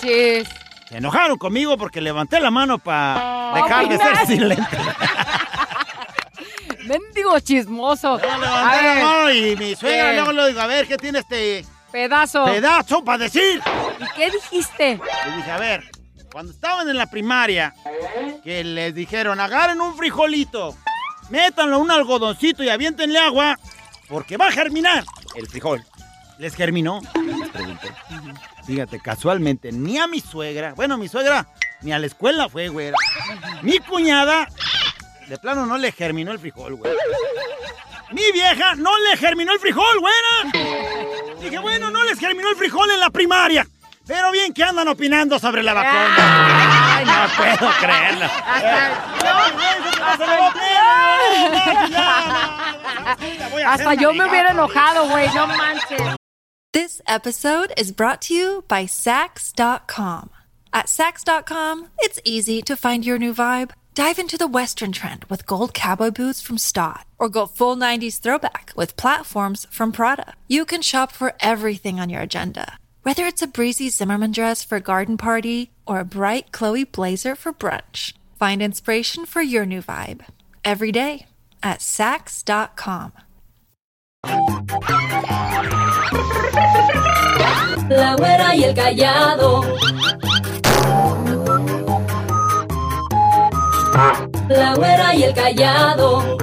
Chis. 0.00 0.48
Se 0.88 0.98
enojaron 0.98 1.38
conmigo 1.38 1.76
porque 1.78 2.00
levanté 2.00 2.40
la 2.40 2.50
mano 2.50 2.78
para 2.78 3.52
dejar 3.54 3.88
de 3.88 3.96
ser 3.98 4.26
silente. 4.26 4.62
Mendigo 6.84 7.38
chismoso. 7.40 8.18
Levanté 8.18 8.82
la 8.82 8.94
mano 9.04 9.30
y 9.32 9.56
mi 9.56 9.74
suegra 9.74 10.10
¿Qué? 10.10 10.14
luego 10.16 10.32
le 10.32 10.48
digo, 10.48 10.60
a 10.60 10.66
ver, 10.66 10.86
¿qué 10.86 10.96
tiene 10.98 11.20
este 11.20 11.64
pedazo. 11.90 12.44
pedazo 12.44 13.02
para 13.02 13.18
decir? 13.24 13.62
¿Y 13.98 14.04
qué 14.16 14.30
dijiste? 14.30 15.00
Le 15.26 15.36
dije, 15.36 15.50
a 15.50 15.58
ver, 15.58 15.84
cuando 16.30 16.52
estaban 16.52 16.86
en 16.88 16.98
la 16.98 17.06
primaria, 17.06 17.74
que 18.42 18.62
les 18.64 18.94
dijeron, 18.94 19.40
agarren 19.40 19.80
un 19.80 19.96
frijolito, 19.96 20.76
métanlo 21.30 21.78
un 21.78 21.90
algodoncito 21.90 22.62
y 22.62 22.68
aviéntenle 22.68 23.18
agua, 23.18 23.58
porque 24.08 24.36
va 24.36 24.48
a 24.48 24.52
germinar 24.52 25.04
el 25.34 25.46
frijol. 25.48 25.84
¿Les 26.38 26.54
germinó? 26.54 27.00
Les 27.14 27.48
pregunté. 27.48 27.88
Fíjate, 28.66 28.98
casualmente, 29.00 29.72
ni 29.72 29.98
a 29.98 30.06
mi 30.06 30.20
suegra, 30.20 30.74
bueno, 30.74 30.96
mi 30.96 31.08
suegra, 31.08 31.46
ni 31.82 31.92
a 31.92 31.98
la 31.98 32.06
escuela 32.06 32.48
fue, 32.48 32.68
güey. 32.68 32.92
Mi 33.62 33.78
cuñada, 33.78 34.48
de 35.28 35.38
plano 35.38 35.66
no 35.66 35.76
le 35.78 35.92
germinó 35.92 36.32
el 36.32 36.38
frijol, 36.38 36.74
güey. 36.74 36.92
Mi 38.12 38.32
vieja 38.32 38.74
no 38.76 38.90
le 38.98 39.16
germinó 39.16 39.52
el 39.52 39.60
frijol, 39.60 40.00
güera. 40.00 41.38
Dije, 41.40 41.58
bueno, 41.58 41.90
no 41.90 42.04
les 42.04 42.18
germinó 42.18 42.50
el 42.50 42.56
frijol 42.56 42.90
en 42.90 43.00
la 43.00 43.10
primaria. 43.10 43.66
Pero 44.06 44.30
bien 44.32 44.52
que 44.52 44.62
andan 44.62 44.88
opinando 44.88 45.38
sobre 45.38 45.62
la 45.62 45.72
vacuna. 45.72 46.96
Ay, 46.96 47.04
no 47.06 47.28
puedo 47.36 47.70
creerlo. 47.80 48.28
Hasta 53.66 53.94
yo 53.94 54.12
me 54.12 54.26
hubiera 54.28 54.50
enojado, 54.50 55.08
güey, 55.08 55.26
no 55.34 55.46
manches. 55.46 56.16
This 56.72 57.00
episode 57.06 57.72
is 57.76 57.92
brought 57.92 58.20
to 58.22 58.34
you 58.34 58.64
by 58.68 58.84
Sax.com. 58.86 60.30
At 60.72 60.88
Sax.com, 60.88 61.88
it's 62.00 62.20
easy 62.24 62.62
to 62.62 62.74
find 62.76 63.04
your 63.06 63.16
new 63.18 63.32
vibe. 63.32 63.70
Dive 63.94 64.18
into 64.18 64.36
the 64.36 64.48
Western 64.48 64.90
trend 64.90 65.24
with 65.30 65.46
gold 65.46 65.72
cowboy 65.72 66.10
boots 66.10 66.40
from 66.42 66.58
Stott, 66.58 67.06
or 67.16 67.28
go 67.28 67.46
full 67.46 67.76
90s 67.76 68.18
throwback 68.18 68.72
with 68.74 68.96
platforms 68.96 69.68
from 69.70 69.92
Prada. 69.92 70.34
You 70.48 70.64
can 70.64 70.82
shop 70.82 71.12
for 71.12 71.34
everything 71.38 72.00
on 72.00 72.10
your 72.10 72.22
agenda, 72.22 72.78
whether 73.04 73.24
it's 73.26 73.42
a 73.42 73.46
breezy 73.46 73.90
Zimmerman 73.90 74.32
dress 74.32 74.64
for 74.64 74.76
a 74.76 74.80
garden 74.80 75.16
party 75.16 75.70
or 75.86 76.00
a 76.00 76.04
bright 76.04 76.50
Chloe 76.52 76.84
blazer 76.84 77.36
for 77.36 77.52
brunch. 77.52 78.14
Find 78.36 78.60
inspiration 78.60 79.26
for 79.26 79.42
your 79.42 79.64
new 79.64 79.82
vibe 79.82 80.24
every 80.64 80.90
day 80.90 81.26
at 81.62 81.80
Sax.com. 81.80 83.12
La 87.90 88.16
güera 88.16 88.56
y 88.56 88.64
el 88.64 88.74
callado. 88.74 89.60
La 94.48 94.74
güera 94.74 95.14
y 95.14 95.22
el 95.24 95.34
callado. 95.34 96.38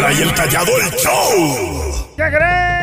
Y 0.00 0.22
el 0.22 0.32
callado, 0.32 0.70
el 0.78 0.90
show. 0.92 2.08
¿Qué 2.16 2.30
crees? 2.30 2.78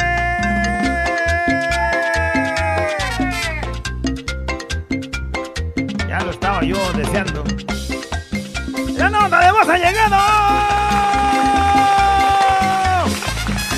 Ya 6.07 6.19
lo 6.19 6.31
estaba 6.31 6.61
yo 6.61 6.77
deseando. 6.93 7.43
¡La 8.97 9.09
nota 9.09 9.39
de 9.39 9.51
voz 9.51 9.67
ha 9.67 9.77
llegado! 9.77 10.17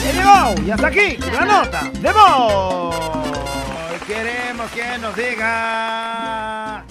¡Ya 0.04 0.12
llegó! 0.12 0.56
¡Y 0.66 0.72
hasta 0.72 0.88
aquí! 0.88 1.18
¡La 1.32 1.46
nota 1.46 1.90
de 1.94 2.12
voz! 2.12 2.96
Queremos 4.08 4.72
que 4.72 4.98
nos 4.98 5.16
diga... 5.16 6.84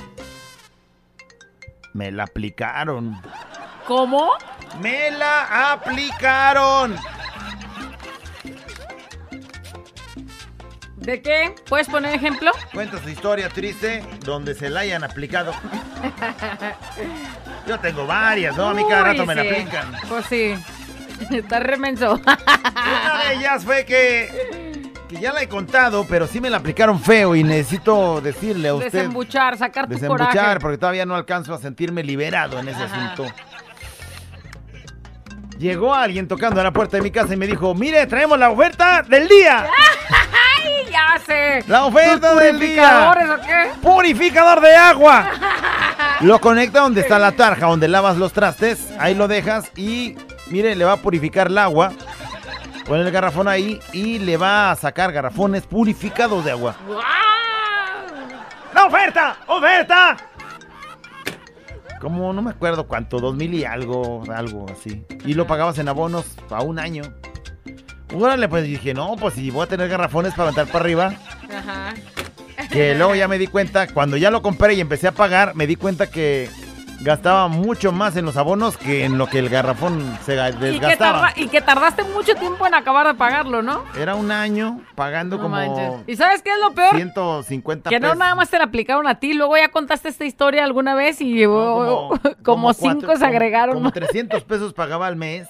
Me 1.93 2.13
la 2.13 2.23
aplicaron. 2.23 3.21
¿Cómo? 3.87 4.31
Me 4.81 5.11
la 5.13 5.73
aplicaron. 5.73 6.97
¿De 10.97 11.23
qué? 11.23 11.55
¿Puedes 11.69 11.89
poner 11.89 12.15
ejemplo? 12.15 12.51
Cuenta 12.75 13.01
su 13.01 13.09
historia 13.09 13.49
triste 13.49 14.05
donde 14.25 14.55
se 14.55 14.69
la 14.69 14.81
hayan 14.81 15.05
aplicado. 15.05 15.53
Yo 17.67 17.79
tengo 17.79 18.07
varias, 18.07 18.57
¿no? 18.57 18.71
A 18.71 18.75
mí 18.75 18.83
cada 18.89 19.03
Uy, 19.03 19.09
rato 19.13 19.27
me 19.27 19.35
la 19.37 19.43
sí. 19.43 19.49
aplican. 19.49 19.93
Pues 20.09 20.27
sí. 20.27 20.55
Está 21.31 21.61
remenso. 21.61 22.15
Una 22.15 23.25
de 23.29 23.35
ellas 23.39 23.65
fue 23.65 23.85
que, 23.85 24.91
que 25.09 25.17
ya 25.21 25.33
la 25.33 25.43
he 25.43 25.49
contado, 25.49 26.05
pero 26.09 26.27
sí 26.27 26.41
me 26.41 26.51
la 26.51 26.57
aplicaron 26.57 27.01
feo 27.01 27.37
y 27.37 27.45
necesito 27.45 28.21
decirle 28.21 28.69
a 28.69 28.75
usted. 28.75 28.91
Desembuchar, 28.93 29.57
sacar 29.57 29.87
tu 29.87 29.95
Desembuchar, 29.95 30.29
coraje. 30.33 30.61
porque 30.61 30.79
todavía 30.79 31.07
no 31.07 31.15
alcanzo 31.15 31.55
a 31.55 31.59
sentirme 31.59 32.03
liberado 32.03 32.59
en 32.59 32.69
ese 32.69 32.83
asunto. 32.83 33.27
Llegó 35.59 35.95
alguien 35.95 36.29
tocando 36.29 36.61
a 36.61 36.65
la 36.65 36.73
puerta 36.73 36.97
de 36.99 37.03
mi 37.03 37.11
casa 37.11 37.33
y 37.35 37.37
me 37.37 37.47
dijo, 37.47 37.75
mire, 37.75 38.07
traemos 38.07 38.39
la 38.39 38.51
oferta 38.51 39.03
del 39.03 39.27
día. 39.27 39.67
¡Ay, 40.59 40.87
ya 40.91 41.19
sé! 41.25 41.65
La 41.67 41.87
oferta 41.87 42.33
¿Tus 42.33 42.41
del 42.41 42.59
día. 42.61 43.13
purificadores 43.15 43.31
o 43.31 43.47
qué? 43.47 43.81
Purificador 43.81 44.61
de 44.61 44.77
agua. 44.77 45.31
Lo 46.21 46.39
conecta 46.41 46.81
donde 46.81 47.01
está 47.01 47.19
la 47.19 47.33
tarja, 47.33 47.67
donde 47.67 47.89
lavas 47.89 48.17
los 48.17 48.33
trastes. 48.33 48.89
Ahí 48.99 49.15
lo 49.15 49.29
dejas 49.29 49.71
y, 49.77 50.17
mire, 50.47 50.75
le 50.75 50.85
va 50.85 50.93
a 50.93 50.97
purificar 50.97 51.49
el 51.49 51.59
agua. 51.59 51.93
Pone 52.87 53.03
el 53.03 53.11
garrafón 53.11 53.49
ahí 53.49 53.81
y 53.93 54.19
le 54.21 54.37
va 54.39 54.71
a 54.71 54.77
sacar 54.77 55.13
garrafones 55.13 55.65
purificados 55.67 56.45
de 56.45 56.53
agua. 56.53 56.75
¡La 58.73 58.87
oferta! 58.87 59.37
¡Oferta! 59.47 60.17
Como 62.07 62.33
no 62.33 62.41
me 62.41 62.51
acuerdo 62.53 62.87
cuánto, 62.87 63.19
dos 63.19 63.35
mil 63.35 63.53
y 63.53 63.65
algo, 63.65 64.23
algo 64.33 64.65
así. 64.71 65.05
Y 65.25 65.35
lo 65.35 65.49
pagabas 65.49 65.77
en 65.81 65.89
abonos 65.89 66.37
a 66.51 66.63
un 66.63 66.79
año. 66.79 67.03
Órale, 68.15 68.49
pues 68.49 68.63
dije, 68.63 68.95
no, 68.95 69.17
pues 69.17 69.35
si 69.35 69.51
voy 69.51 69.65
a 69.65 69.67
tener 69.67 69.89
garrafones 69.89 70.31
para 70.35 70.45
aventar 70.45 70.69
para 70.69 70.85
arriba. 70.85 71.15
Ajá. 71.53 71.95
Que 72.71 72.95
luego 72.95 73.17
ya 73.17 73.27
me 73.27 73.39
di 73.39 73.49
cuenta, 73.49 73.89
cuando 73.89 74.17
ya 74.17 74.31
lo 74.31 74.41
compré 74.41 74.75
y 74.75 74.81
empecé 74.81 75.09
a 75.09 75.13
pagar, 75.13 75.57
me 75.57 75.67
di 75.67 75.75
cuenta 75.75 76.09
que 76.09 76.49
gastaba 77.01 77.49
mucho 77.49 77.93
más 77.93 78.17
en 78.17 78.25
los 78.25 78.37
abonos 78.37 78.77
que 78.77 79.05
en 79.05 79.19
lo 79.19 79.27
que 79.27 79.39
el 79.39 79.49
garrafón 79.49 80.03
se 80.25 80.37
ga- 80.37 80.51
Y 80.51 80.59
que, 80.59 80.65
desgastaba. 80.67 81.33
y 81.37 81.49
que 81.49 81.61
tardaste 81.61 82.03
mucho 82.05 82.35
tiempo 82.35 82.67
en 82.67 82.75
acabar 82.75 83.07
de 83.07 83.15
pagarlo, 83.15 83.63
¿no? 83.63 83.85
Era 83.99 84.15
un 84.15 84.31
año 84.31 84.81
pagando 84.95 85.37
No 85.37 85.43
como 85.43 85.57
manches. 85.57 85.93
¿Y 86.07 86.17
sabes 86.17 86.43
qué 86.43 86.51
es 86.51 86.59
lo 86.61 86.73
peor? 86.75 86.97
150 86.97 87.91
Que 87.91 88.01
no 88.01 88.15
nada 88.15 88.35
más 88.35 88.49
te 88.51 88.59
la 88.59 88.65
aplicaron 88.65 89.07
a 89.07 89.19
ti, 89.19 89.35
luego 89.35 89.57
ya 89.57 89.69
contaste 89.69 90.09
esta 90.09 90.25
historia 90.25 90.65
alguna 90.65 90.95
vez 90.95 91.21
y 91.21 91.33
llevó 91.35 92.19
como, 92.43 92.73
cinco 92.73 93.01
cuatro- 93.07 93.17
se 93.19 93.27
agregaron. 93.27 93.75
Como 93.75 93.91
300 93.93 94.43
pesos 94.45 94.73
pagaba 94.73 95.07
al 95.07 95.17
mes 95.17 95.47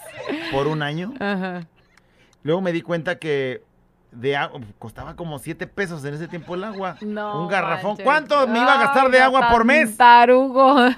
por 0.52 0.66
un 0.66 0.82
año. 0.82 1.12
Ajá. 1.20 1.66
Luego 2.42 2.60
me 2.60 2.72
di 2.72 2.80
cuenta 2.82 3.18
que 3.18 3.62
de 4.16 4.36
agua 4.36 4.60
costaba 4.78 5.14
como 5.14 5.38
7 5.38 5.66
pesos 5.66 6.04
en 6.04 6.14
ese 6.14 6.26
tiempo 6.28 6.54
el 6.54 6.64
agua. 6.64 6.96
No 7.02 7.42
un 7.42 7.48
garrafón. 7.48 7.90
manches. 7.90 8.04
¿Cuánto 8.04 8.46
me 8.48 8.58
iba 8.60 8.74
a 8.74 8.78
gastar 8.84 9.10
de 9.10 9.20
agua 9.20 9.48
por 9.50 9.64
mes? 9.64 9.96
Tarugo. 9.96 10.88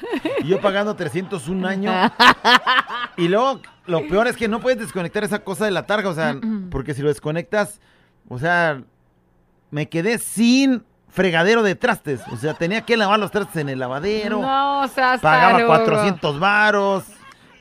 Y 0.40 0.46
yo 0.48 0.60
pagando 0.60 0.94
300 0.94 1.48
un 1.48 1.64
año. 1.66 1.92
y 3.16 3.28
luego, 3.28 3.60
lo 3.86 4.06
peor 4.08 4.26
es 4.28 4.36
que 4.36 4.48
no 4.48 4.60
puedes 4.60 4.78
desconectar 4.78 5.24
esa 5.24 5.40
cosa 5.40 5.64
de 5.64 5.70
la 5.70 5.86
tarja, 5.86 6.08
o 6.08 6.14
sea, 6.14 6.36
porque 6.70 6.94
si 6.94 7.02
lo 7.02 7.08
desconectas, 7.08 7.80
o 8.28 8.38
sea, 8.38 8.82
me 9.70 9.88
quedé 9.88 10.18
sin 10.18 10.84
fregadero 11.08 11.62
de 11.62 11.74
trastes. 11.74 12.20
O 12.32 12.36
sea, 12.36 12.54
tenía 12.54 12.82
que 12.82 12.96
lavar 12.96 13.18
los 13.18 13.30
trastes 13.30 13.56
en 13.56 13.68
el 13.68 13.78
lavadero. 13.78 14.40
No, 14.40 14.80
o 14.82 14.88
sea, 14.88 15.18
pagaba 15.20 15.64
400 15.66 16.38
varos. 16.38 17.04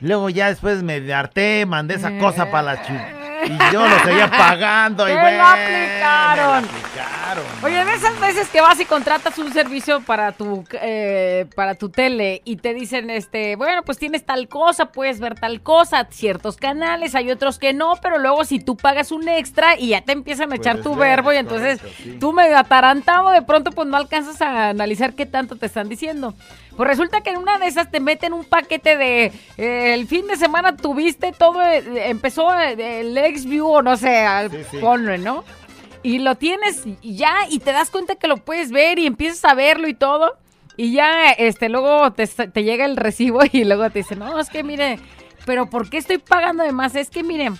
Luego 0.00 0.30
ya 0.30 0.46
después 0.48 0.82
me 0.84 1.12
harté, 1.12 1.66
mandé 1.66 1.94
esa 1.96 2.16
cosa 2.18 2.50
para 2.50 2.74
la 2.74 2.82
chu- 2.82 3.27
Y 3.44 3.72
yo 3.72 3.86
lo 3.86 3.98
seguía 4.00 4.30
pagando. 4.30 5.04
Te 5.06 5.12
y 5.12 5.14
lo 5.14 5.20
bueno, 5.20 5.46
aplicaron. 5.46 6.62
me 6.62 6.68
lo 6.68 6.78
aplicaron. 6.78 7.44
Oye, 7.62 7.84
de 7.84 7.94
esas 7.94 8.18
veces 8.20 8.48
que 8.48 8.60
vas 8.60 8.80
y 8.80 8.84
contratas 8.84 9.38
un 9.38 9.52
servicio 9.52 10.00
para 10.00 10.32
tu 10.32 10.64
eh, 10.72 11.46
para 11.54 11.74
tu 11.74 11.88
tele 11.90 12.42
y 12.44 12.56
te 12.56 12.74
dicen, 12.74 13.10
este, 13.10 13.56
bueno, 13.56 13.82
pues 13.82 13.98
tienes 13.98 14.24
tal 14.24 14.48
cosa, 14.48 14.86
puedes 14.86 15.20
ver 15.20 15.34
tal 15.38 15.60
cosa, 15.60 16.06
ciertos 16.10 16.56
canales, 16.56 17.14
hay 17.14 17.30
otros 17.30 17.58
que 17.58 17.72
no, 17.72 17.94
pero 18.02 18.18
luego 18.18 18.44
si 18.44 18.60
tú 18.60 18.76
pagas 18.76 19.12
un 19.12 19.28
extra 19.28 19.78
y 19.78 19.88
ya 19.88 20.00
te 20.00 20.12
empiezan 20.12 20.52
a 20.52 20.56
echar 20.56 20.82
tu 20.82 20.94
ver, 20.94 21.16
verbo 21.16 21.32
y 21.32 21.36
es 21.36 21.40
entonces 21.40 21.80
correcto, 21.80 22.02
sí. 22.02 22.16
tú 22.18 22.32
medio 22.32 22.56
atarantado, 22.58 23.30
de 23.30 23.42
pronto 23.42 23.70
pues 23.72 23.88
no 23.88 23.96
alcanzas 23.96 24.40
a 24.40 24.70
analizar 24.70 25.14
qué 25.14 25.26
tanto 25.26 25.56
te 25.56 25.66
están 25.66 25.88
diciendo. 25.88 26.34
Pues 26.78 26.88
resulta 26.88 27.20
que 27.22 27.30
en 27.30 27.38
una 27.38 27.58
de 27.58 27.66
esas 27.66 27.90
te 27.90 27.98
meten 27.98 28.32
un 28.32 28.44
paquete 28.44 28.96
de 28.96 29.32
eh, 29.56 29.92
el 29.94 30.06
fin 30.06 30.28
de 30.28 30.36
semana 30.36 30.76
tuviste 30.76 31.32
todo, 31.32 31.60
eh, 31.60 32.08
empezó 32.08 32.56
eh, 32.56 33.00
el 33.00 33.18
XView 33.36 33.66
o 33.68 33.82
no 33.82 33.96
sé, 33.96 34.20
al- 34.20 34.50
Sí, 34.50 34.58
sí. 34.70 34.78
ponle, 34.78 35.18
¿no? 35.18 35.42
Y 36.04 36.20
lo 36.20 36.36
tienes 36.36 36.84
ya 37.02 37.34
y 37.50 37.58
te 37.58 37.72
das 37.72 37.90
cuenta 37.90 38.14
que 38.14 38.28
lo 38.28 38.36
puedes 38.36 38.70
ver 38.70 39.00
y 39.00 39.06
empiezas 39.06 39.44
a 39.44 39.54
verlo 39.54 39.88
y 39.88 39.94
todo. 39.94 40.38
Y 40.76 40.92
ya, 40.92 41.32
este, 41.32 41.68
luego 41.68 42.12
te, 42.12 42.24
te 42.28 42.62
llega 42.62 42.84
el 42.84 42.96
recibo 42.96 43.40
y 43.52 43.64
luego 43.64 43.90
te 43.90 43.98
dicen, 43.98 44.20
no, 44.20 44.38
es 44.38 44.48
que 44.48 44.62
mire, 44.62 45.00
pero 45.44 45.68
¿por 45.68 45.90
qué 45.90 45.96
estoy 45.98 46.18
pagando 46.18 46.62
de 46.62 46.70
más? 46.70 46.94
Es 46.94 47.10
que 47.10 47.24
mire, 47.24 47.50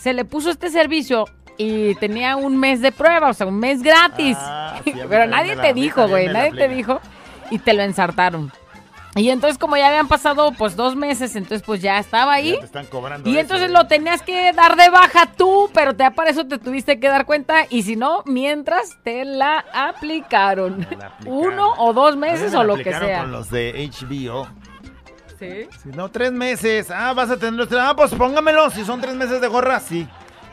se 0.00 0.12
le 0.12 0.24
puso 0.24 0.50
este 0.50 0.70
servicio 0.70 1.24
y 1.56 1.96
tenía 1.96 2.36
un 2.36 2.56
mes 2.56 2.80
de 2.80 2.92
prueba, 2.92 3.28
o 3.30 3.34
sea, 3.34 3.48
un 3.48 3.58
mes 3.58 3.82
gratis. 3.82 4.36
Ah, 4.38 4.78
sí, 4.84 4.92
pero 5.08 5.26
nadie 5.26 5.56
te 5.56 5.74
dijo, 5.74 6.06
güey, 6.06 6.28
nadie 6.28 6.52
te 6.52 6.68
dijo 6.68 7.00
y 7.50 7.58
te 7.58 7.72
lo 7.74 7.82
ensartaron. 7.82 8.52
Y 9.18 9.30
entonces 9.30 9.58
como 9.58 9.76
ya 9.76 9.88
habían 9.88 10.08
pasado 10.08 10.52
pues 10.52 10.76
dos 10.76 10.96
meses, 10.96 11.34
entonces 11.36 11.62
pues 11.66 11.80
ya 11.80 11.98
estaba 11.98 12.34
ahí. 12.34 12.52
Ya 12.52 12.60
te 12.60 12.66
están 12.66 12.86
cobrando 12.86 13.28
Y 13.28 13.32
eso, 13.32 13.40
entonces 13.40 13.68
¿eh? 13.68 13.72
lo 13.72 13.86
tenías 13.86 14.22
que 14.22 14.52
dar 14.52 14.76
de 14.76 14.88
baja 14.90 15.26
tú, 15.36 15.70
pero 15.74 15.92
ya 15.92 16.10
para 16.12 16.30
eso 16.30 16.46
te 16.46 16.58
tuviste 16.58 17.00
que 17.00 17.08
dar 17.08 17.26
cuenta. 17.26 17.66
Y 17.68 17.82
si 17.82 17.96
no, 17.96 18.22
mientras 18.26 18.96
te 19.02 19.24
la 19.24 19.64
aplicaron. 19.72 20.86
la 20.98 21.06
aplicaron. 21.06 21.18
Uno 21.26 21.74
o 21.78 21.92
dos 21.92 22.16
meses 22.16 22.52
me 22.52 22.58
o 22.58 22.64
lo 22.64 22.76
que 22.76 22.92
sea. 22.92 23.20
con 23.20 23.32
los 23.32 23.50
de 23.50 23.90
HBO. 23.92 24.48
Sí. 25.38 25.68
Si 25.82 25.88
no, 25.90 26.10
tres 26.10 26.32
meses. 26.32 26.90
Ah, 26.90 27.12
vas 27.12 27.30
a 27.30 27.36
tener. 27.36 27.68
Ah, 27.78 27.94
pues 27.96 28.14
póngamelo. 28.14 28.70
Si 28.70 28.84
son 28.84 29.00
tres 29.00 29.14
meses 29.14 29.40
de 29.40 29.46
gorra, 29.46 29.80
sí. 29.80 30.06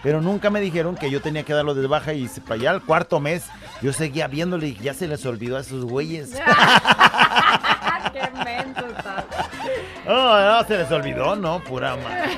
Pero 0.04 0.22
nunca 0.22 0.52
me 0.52 0.62
dijeron 0.62 0.96
que 0.96 1.10
yo 1.10 1.20
tenía 1.22 1.42
que 1.44 1.54
darlo 1.54 1.74
de 1.74 1.88
baja 1.88 2.14
y 2.14 2.28
para 2.28 2.56
allá 2.56 2.70
al 2.70 2.84
cuarto 2.84 3.20
mes 3.20 3.46
yo 3.82 3.94
seguía 3.94 4.28
viéndole 4.28 4.68
y 4.70 4.76
ya 4.76 4.94
se 4.94 5.08
les 5.08 5.26
olvidó 5.26 5.58
a 5.58 5.62
esos 5.62 5.86
güeyes. 5.86 6.32
Qué 8.14 8.22
menso 8.46 8.86
estás. 8.88 9.26
Oh, 10.08 10.40
no, 10.40 10.64
se 10.68 10.78
les 10.78 10.92
olvidó, 10.92 11.36
no, 11.36 11.60
pura 11.64 11.96
madre. 11.98 12.32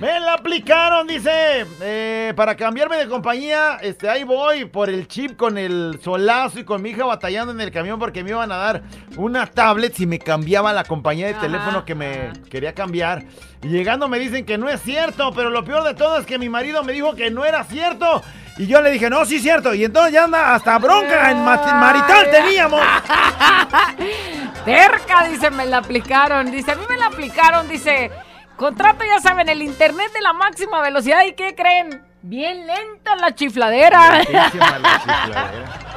Me 0.00 0.18
la 0.18 0.34
aplicaron, 0.34 1.06
dice. 1.06 1.64
eh, 1.80 2.32
para 2.34 2.56
cambiarme 2.56 2.96
de 2.96 3.06
compañía, 3.06 3.78
este, 3.80 4.08
ahí 4.08 4.24
voy 4.24 4.64
por 4.64 4.88
el 4.90 5.06
chip 5.06 5.36
con 5.36 5.56
el 5.58 6.00
solazo 6.02 6.58
y 6.58 6.64
con 6.64 6.82
mi 6.82 6.90
hija 6.90 7.04
batallando 7.04 7.52
en 7.52 7.60
el 7.60 7.70
camión 7.70 8.00
porque 8.00 8.24
me 8.24 8.30
iban 8.30 8.50
a 8.50 8.56
dar 8.56 8.82
una 9.16 9.46
tablet 9.46 9.94
si 9.94 10.06
me 10.06 10.18
cambiaba 10.18 10.72
la 10.72 10.82
compañía 10.84 11.26
de 11.28 11.34
Ajá, 11.34 11.42
teléfono 11.42 11.84
que 11.84 11.94
me 11.94 12.32
quería 12.50 12.72
cambiar. 12.74 13.22
Y 13.62 13.68
llegando 13.68 14.08
me 14.08 14.18
dicen 14.18 14.44
que 14.44 14.58
no 14.58 14.68
es 14.68 14.82
cierto, 14.82 15.32
pero 15.32 15.48
lo 15.50 15.64
peor 15.64 15.84
de 15.84 15.94
todo 15.94 16.18
es 16.18 16.26
que 16.26 16.38
mi 16.38 16.48
marido 16.48 16.82
me 16.82 16.92
dijo 16.92 17.14
que 17.14 17.30
no 17.30 17.44
era 17.44 17.62
cierto. 17.64 18.22
Y 18.58 18.66
yo 18.66 18.82
le 18.82 18.90
dije, 18.90 19.08
no, 19.08 19.24
sí 19.24 19.36
es 19.36 19.42
cierto. 19.42 19.72
Y 19.72 19.84
entonces 19.84 20.12
ya 20.12 20.24
anda 20.24 20.54
hasta 20.54 20.78
bronca 20.78 21.30
en 21.30 21.42
marital 21.44 22.30
teníamos. 22.30 22.80
Terca, 24.64 25.28
dice, 25.28 25.50
me 25.50 25.64
la 25.66 25.78
aplicaron. 25.78 26.50
Dice, 26.50 26.72
a 26.72 26.74
mí 26.74 26.82
me 26.88 26.96
la 26.96 27.06
aplicaron. 27.06 27.68
Dice, 27.68 28.10
contrato, 28.56 29.04
ya 29.04 29.20
saben, 29.20 29.48
el 29.48 29.62
internet 29.62 30.12
de 30.12 30.20
la 30.20 30.32
máxima 30.32 30.82
velocidad. 30.82 31.24
¿Y 31.24 31.32
qué 31.32 31.54
creen? 31.54 32.02
Bien 32.20 32.66
lenta 32.66 33.16
la 33.16 33.34
chifladera. 33.34 34.18
Lentísima 34.18 34.78
la 34.78 34.98
chifladera. 34.98 35.91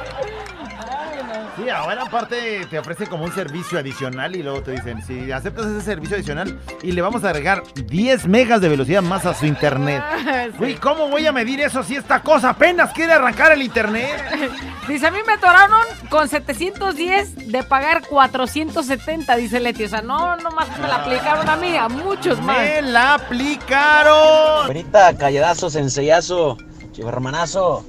Sí, 1.56 1.70
ahora 1.70 2.02
aparte 2.02 2.66
te 2.68 2.78
ofrecen 2.78 3.06
como 3.06 3.24
un 3.24 3.32
servicio 3.32 3.78
adicional 3.78 4.36
y 4.36 4.42
luego 4.42 4.62
te 4.62 4.72
dicen, 4.72 5.02
si 5.02 5.32
aceptas 5.32 5.66
ese 5.66 5.80
servicio 5.80 6.16
adicional 6.16 6.58
y 6.82 6.92
le 6.92 7.00
vamos 7.00 7.24
a 7.24 7.30
agregar 7.30 7.62
10 7.74 8.26
megas 8.26 8.60
de 8.60 8.68
velocidad 8.68 9.02
más 9.02 9.24
a 9.24 9.34
su 9.34 9.46
internet. 9.46 10.02
Güey, 10.58 10.76
¿cómo 10.76 11.08
voy 11.08 11.26
a 11.26 11.32
medir 11.32 11.60
eso 11.60 11.82
si 11.82 11.96
esta 11.96 12.22
cosa 12.22 12.50
apenas 12.50 12.92
quiere 12.92 13.12
arrancar 13.14 13.52
el 13.52 13.62
internet? 13.62 14.22
Dice, 14.88 15.06
a 15.06 15.10
mí 15.10 15.18
me 15.26 15.32
atoraron 15.32 15.80
con 16.08 16.28
710 16.28 17.50
de 17.50 17.62
pagar 17.64 18.02
470, 18.06 19.34
dice 19.36 19.58
Leti. 19.58 19.84
O 19.84 19.88
sea, 19.88 20.00
no, 20.02 20.36
nomás 20.36 20.68
me 20.78 20.86
la 20.86 20.96
aplicaron 20.96 21.48
a 21.48 21.56
mí, 21.56 21.76
a 21.76 21.88
muchos 21.88 22.40
más. 22.40 22.58
¡Me 22.58 22.82
la 22.82 23.14
aplicaron! 23.14 24.66
Ahorita, 24.66 25.16
calladazo, 25.16 25.70
sensellazo, 25.70 26.56
chivarmanazo. 26.92 27.84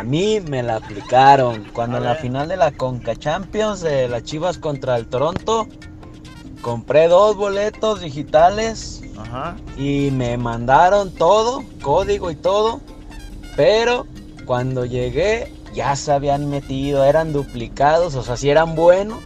A 0.00 0.02
mí 0.02 0.40
me 0.40 0.62
la 0.62 0.76
aplicaron. 0.76 1.64
Cuando 1.74 1.98
en 1.98 2.04
la 2.04 2.14
final 2.14 2.48
de 2.48 2.56
la 2.56 2.72
Conca 2.72 3.14
Champions 3.16 3.82
de 3.82 4.08
las 4.08 4.22
Chivas 4.24 4.56
contra 4.56 4.96
el 4.96 5.06
Toronto, 5.06 5.68
compré 6.62 7.06
dos 7.06 7.36
boletos 7.36 8.00
digitales 8.00 9.02
Ajá. 9.18 9.56
y 9.76 10.10
me 10.10 10.38
mandaron 10.38 11.12
todo, 11.12 11.62
código 11.82 12.30
y 12.30 12.34
todo. 12.36 12.80
Pero 13.56 14.06
cuando 14.46 14.86
llegué 14.86 15.52
ya 15.74 15.94
se 15.96 16.12
habían 16.12 16.48
metido, 16.48 17.04
eran 17.04 17.34
duplicados, 17.34 18.14
o 18.14 18.22
sea, 18.22 18.38
sí 18.38 18.48
eran 18.48 18.74
buenos, 18.74 19.18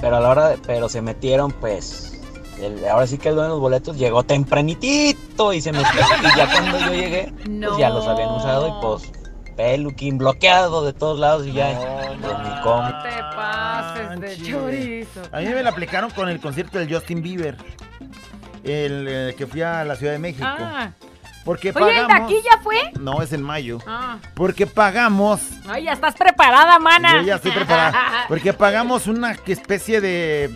pero 0.00 0.16
a 0.16 0.20
la 0.20 0.28
hora 0.30 0.48
de- 0.48 0.58
pero 0.58 0.88
se 0.88 1.02
metieron 1.02 1.52
pues 1.52 2.20
el- 2.60 2.84
ahora 2.88 3.06
sí 3.06 3.16
que 3.16 3.28
el 3.28 3.36
dueño 3.36 3.50
de 3.50 3.54
los 3.54 3.60
boletos 3.60 3.96
llegó 3.96 4.24
tempranitito 4.24 5.52
y 5.52 5.60
se 5.60 5.70
metió 5.72 6.00
y 6.20 6.36
ya 6.36 6.50
cuando 6.52 6.78
yo 6.80 6.92
llegué, 6.94 7.32
pues 7.44 7.78
ya 7.78 7.90
los 7.90 8.06
habían 8.08 8.30
usado 8.30 8.66
y 8.68 8.72
pues 8.82 9.12
peluquín 9.56 10.18
bloqueado 10.18 10.84
de 10.84 10.92
todos 10.92 11.18
lados 11.18 11.46
y 11.46 11.52
ya. 11.52 11.72
No 12.20 13.02
te 13.02 13.36
pases 13.36 14.20
de 14.20 14.42
chorizo. 14.42 15.22
A 15.32 15.40
mí 15.40 15.46
me 15.46 15.62
la 15.62 15.70
aplicaron 15.70 16.10
con 16.10 16.28
el 16.28 16.40
concierto 16.40 16.78
del 16.78 16.92
Justin 16.92 17.22
Bieber. 17.22 17.56
El 18.62 19.06
eh, 19.08 19.34
que 19.36 19.46
fui 19.46 19.62
a 19.62 19.84
la 19.84 19.96
Ciudad 19.96 20.12
de 20.12 20.18
México. 20.18 20.46
Ah. 20.48 20.90
Porque 21.44 21.70
Oye, 21.70 21.78
¿el 21.78 21.94
de 21.94 22.02
pagamos. 22.02 22.26
aquí 22.26 22.42
ya 22.44 22.60
fue? 22.60 22.76
No, 22.98 23.22
es 23.22 23.32
en 23.32 23.42
mayo. 23.42 23.78
Ah. 23.86 24.18
Porque 24.34 24.66
pagamos. 24.66 25.40
Ay, 25.68 25.84
ya 25.84 25.92
estás 25.92 26.16
preparada, 26.16 26.78
mana. 26.80 27.20
Yo 27.20 27.22
ya 27.22 27.36
estoy 27.36 27.52
preparada. 27.52 28.24
Porque 28.28 28.52
pagamos 28.52 29.06
una 29.06 29.30
especie 29.30 30.00
de 30.00 30.50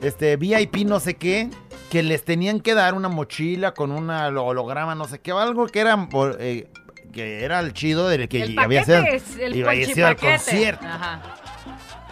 este 0.00 0.36
VIP 0.36 0.86
no 0.86 0.98
sé 0.98 1.14
qué. 1.14 1.50
Que 1.90 2.04
les 2.04 2.24
tenían 2.24 2.60
que 2.60 2.74
dar 2.74 2.94
una 2.94 3.08
mochila 3.08 3.74
con 3.74 3.90
una 3.90 4.28
holograma, 4.28 4.94
no 4.94 5.06
sé 5.06 5.18
qué, 5.18 5.32
algo 5.32 5.66
que 5.66 5.80
era 5.80 6.08
por, 6.08 6.36
eh, 6.38 6.68
que 7.12 7.44
era 7.44 7.60
el 7.60 7.72
chido 7.72 8.08
del 8.08 8.28
que 8.28 8.42
El 8.42 8.58
había 8.58 8.84
sido, 8.84 8.98
el 9.40 9.56
iba 9.56 9.70
a 9.72 9.74
sido 9.74 10.06
al 10.06 10.16
concierto. 10.16 10.86
Ajá. 10.86 11.20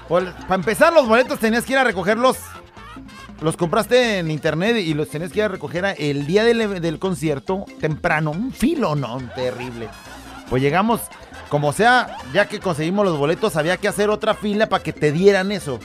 para 0.09 0.55
empezar, 0.55 0.93
los 0.93 1.07
boletos 1.07 1.39
tenías 1.39 1.65
que 1.65 1.73
ir 1.73 1.79
a 1.79 1.85
recogerlos. 1.85 2.37
Los 3.41 3.57
compraste 3.57 4.19
en 4.19 4.31
internet 4.33 4.77
y 4.79 4.95
los 4.95 5.09
tenías 5.11 5.31
que 5.31 5.39
ir 5.39 5.45
a 5.45 5.49
recoger 5.49 5.85
a- 5.85 5.93
el 5.93 6.27
día 6.27 6.43
del, 6.45 6.81
del 6.81 6.99
concierto 6.99 7.67
temprano. 7.81 8.33
Un 8.33 8.51
filo, 8.53 8.97
no, 8.97 9.19
terrible. 9.37 9.89
Pues 10.51 10.61
llegamos, 10.61 11.01
como 11.49 11.73
sea, 11.73 12.17
ya 12.33 12.47
que 12.49 12.59
conseguimos 12.59 13.05
los 13.05 13.17
boletos, 13.17 13.55
había 13.57 13.77
que 13.77 13.87
hacer 13.87 14.11
otra 14.11 14.35
fila 14.35 14.69
para 14.69 14.83
que 14.83 14.93
te 14.93 15.13
dieran 15.13 15.53
eso. 15.53 15.79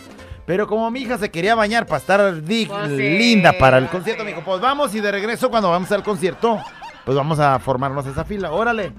Pero 0.47 0.67
como 0.67 0.89
mi 0.89 1.01
hija 1.01 1.17
se 1.19 1.29
quería 1.29 1.53
bañar 1.53 1.85
para 1.85 1.99
estar 1.99 2.19
Pues 2.43 2.89
sí, 2.89 3.17
linda 3.17 3.53
para 3.59 3.77
el 3.77 3.87
concierto, 3.87 4.23
me 4.23 4.31
dijo, 4.31 4.41
pues 4.43 4.59
vamos 4.59 4.93
y 4.95 4.99
de 4.99 5.11
regreso 5.11 5.49
cuando 5.49 5.69
vamos 5.69 5.91
al 5.91 6.01
concierto, 6.03 6.59
pues 7.05 7.17
vamos 7.17 7.39
a 7.39 7.59
formarnos 7.59 8.05
esa 8.05 8.23
fila. 8.23 8.51
Órale, 8.51 8.93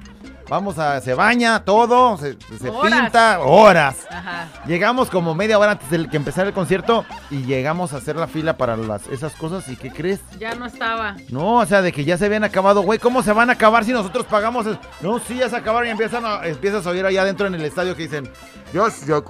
vamos 0.48 0.78
a, 0.78 1.00
se 1.00 1.14
baña 1.14 1.64
todo, 1.64 2.16
se, 2.18 2.36
se 2.58 2.68
Horas. 2.70 3.00
pinta, 3.02 3.40
horas. 3.40 3.96
Ajá. 4.10 4.48
Llegamos 4.66 5.10
como 5.10 5.34
media 5.34 5.58
hora 5.58 5.72
antes 5.72 5.90
de 5.90 6.08
que 6.08 6.16
empezara 6.16 6.48
el 6.48 6.54
concierto 6.54 7.04
y 7.30 7.42
llegamos 7.44 7.92
a 7.92 7.96
hacer 7.98 8.16
la 8.16 8.26
fila 8.26 8.56
para 8.56 8.76
las, 8.76 9.06
esas 9.08 9.34
cosas. 9.34 9.68
¿Y 9.68 9.76
qué 9.76 9.90
crees? 9.90 10.20
Ya 10.38 10.54
no 10.54 10.66
estaba. 10.66 11.16
No, 11.30 11.54
o 11.56 11.66
sea, 11.66 11.82
de 11.82 11.92
que 11.92 12.04
ya 12.04 12.16
se 12.18 12.26
habían 12.26 12.44
acabado, 12.44 12.82
güey. 12.82 12.98
¿Cómo 12.98 13.22
se 13.22 13.32
van 13.32 13.50
a 13.50 13.54
acabar 13.54 13.84
si 13.84 13.92
nosotros 13.92 14.26
pagamos? 14.26 14.66
el- 14.66 14.78
No, 15.00 15.18
sí, 15.18 15.36
ya 15.36 15.48
se 15.48 15.56
acabaron 15.56 15.88
y 15.88 15.90
empiezan 15.92 16.24
a, 16.24 16.44
empiezas 16.46 16.86
a 16.86 16.90
oír 16.90 17.04
allá 17.04 17.22
adentro 17.22 17.46
en 17.46 17.54
el 17.54 17.64
estadio 17.64 17.96
que 17.96 18.02
dicen, 18.04 18.30
yo, 18.72 18.86
yo, 19.06 19.24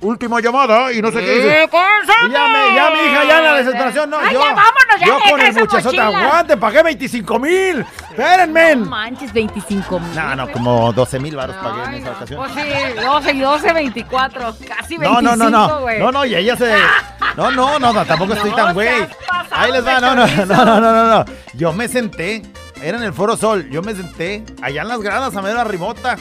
última 0.00 0.40
llamada 0.40 0.92
y 0.92 1.00
no 1.02 1.10
sé 1.10 1.20
qué 1.20 1.30
dicen. 1.36 1.68
Y 2.28 2.32
ya, 2.32 2.48
me, 2.48 2.74
ya 2.74 2.90
mi 2.90 2.98
hija, 3.10 3.24
ya 3.24 3.38
en 3.38 3.44
la 3.44 3.54
desesperación, 3.56 4.10
no, 4.10 4.18
Ay, 4.18 4.34
yo, 4.34 4.40
ya 4.40 4.54
vámonos, 4.54 5.00
ya 5.00 5.06
yo 5.06 5.18
con 5.30 5.40
el 5.40 5.54
mochila. 5.54 6.06
aguante, 6.06 6.56
pagué 6.56 6.82
25 6.82 7.38
mil. 7.38 7.84
Espérenme. 8.10 8.76
No 8.76 8.86
manches, 8.86 9.32
25 9.32 9.75
mil. 9.76 10.14
No, 10.14 10.36
no, 10.36 10.52
como 10.52 10.92
12 10.92 11.18
mil 11.20 11.36
baros 11.36 11.56
pagué 11.56 11.84
en 11.84 11.94
esa 11.94 12.10
no. 12.10 12.16
ocasión. 12.16 12.38
Pues 12.40 12.52
sí, 12.52 13.00
12 13.00 13.32
y 13.32 13.40
12, 13.40 13.72
24. 13.72 14.42
Casi 14.66 14.96
25, 14.96 15.22
No, 15.22 15.22
no, 15.22 15.36
no, 15.36 15.50
no. 15.50 15.80
No, 15.98 16.12
no, 16.12 16.24
y 16.24 16.34
ella 16.34 16.56
se. 16.56 16.74
No, 17.36 17.50
no, 17.50 17.78
no, 17.78 17.92
no, 17.92 18.04
tampoco 18.06 18.32
estoy 18.32 18.50
No 18.50 18.56
tan 18.56 18.72
güey. 18.74 18.88
Ahí 19.50 19.70
les 19.70 19.86
va, 19.86 20.00
no, 20.00 20.14
no, 20.14 20.26
no, 20.26 20.46
no, 20.46 20.64
no, 20.64 20.80
no, 20.80 21.18
no. 21.18 21.24
Yo 21.52 21.72
me 21.74 21.86
senté, 21.86 22.42
era 22.80 22.96
en 22.96 23.04
el 23.04 23.12
Foro 23.12 23.36
Sol, 23.36 23.68
yo 23.68 23.82
me 23.82 23.94
senté 23.94 24.42
allá 24.62 24.80
en 24.82 24.88
las 24.88 25.00
gradas 25.00 25.36
a 25.36 25.42
medio 25.42 25.62
rimota. 25.64 26.16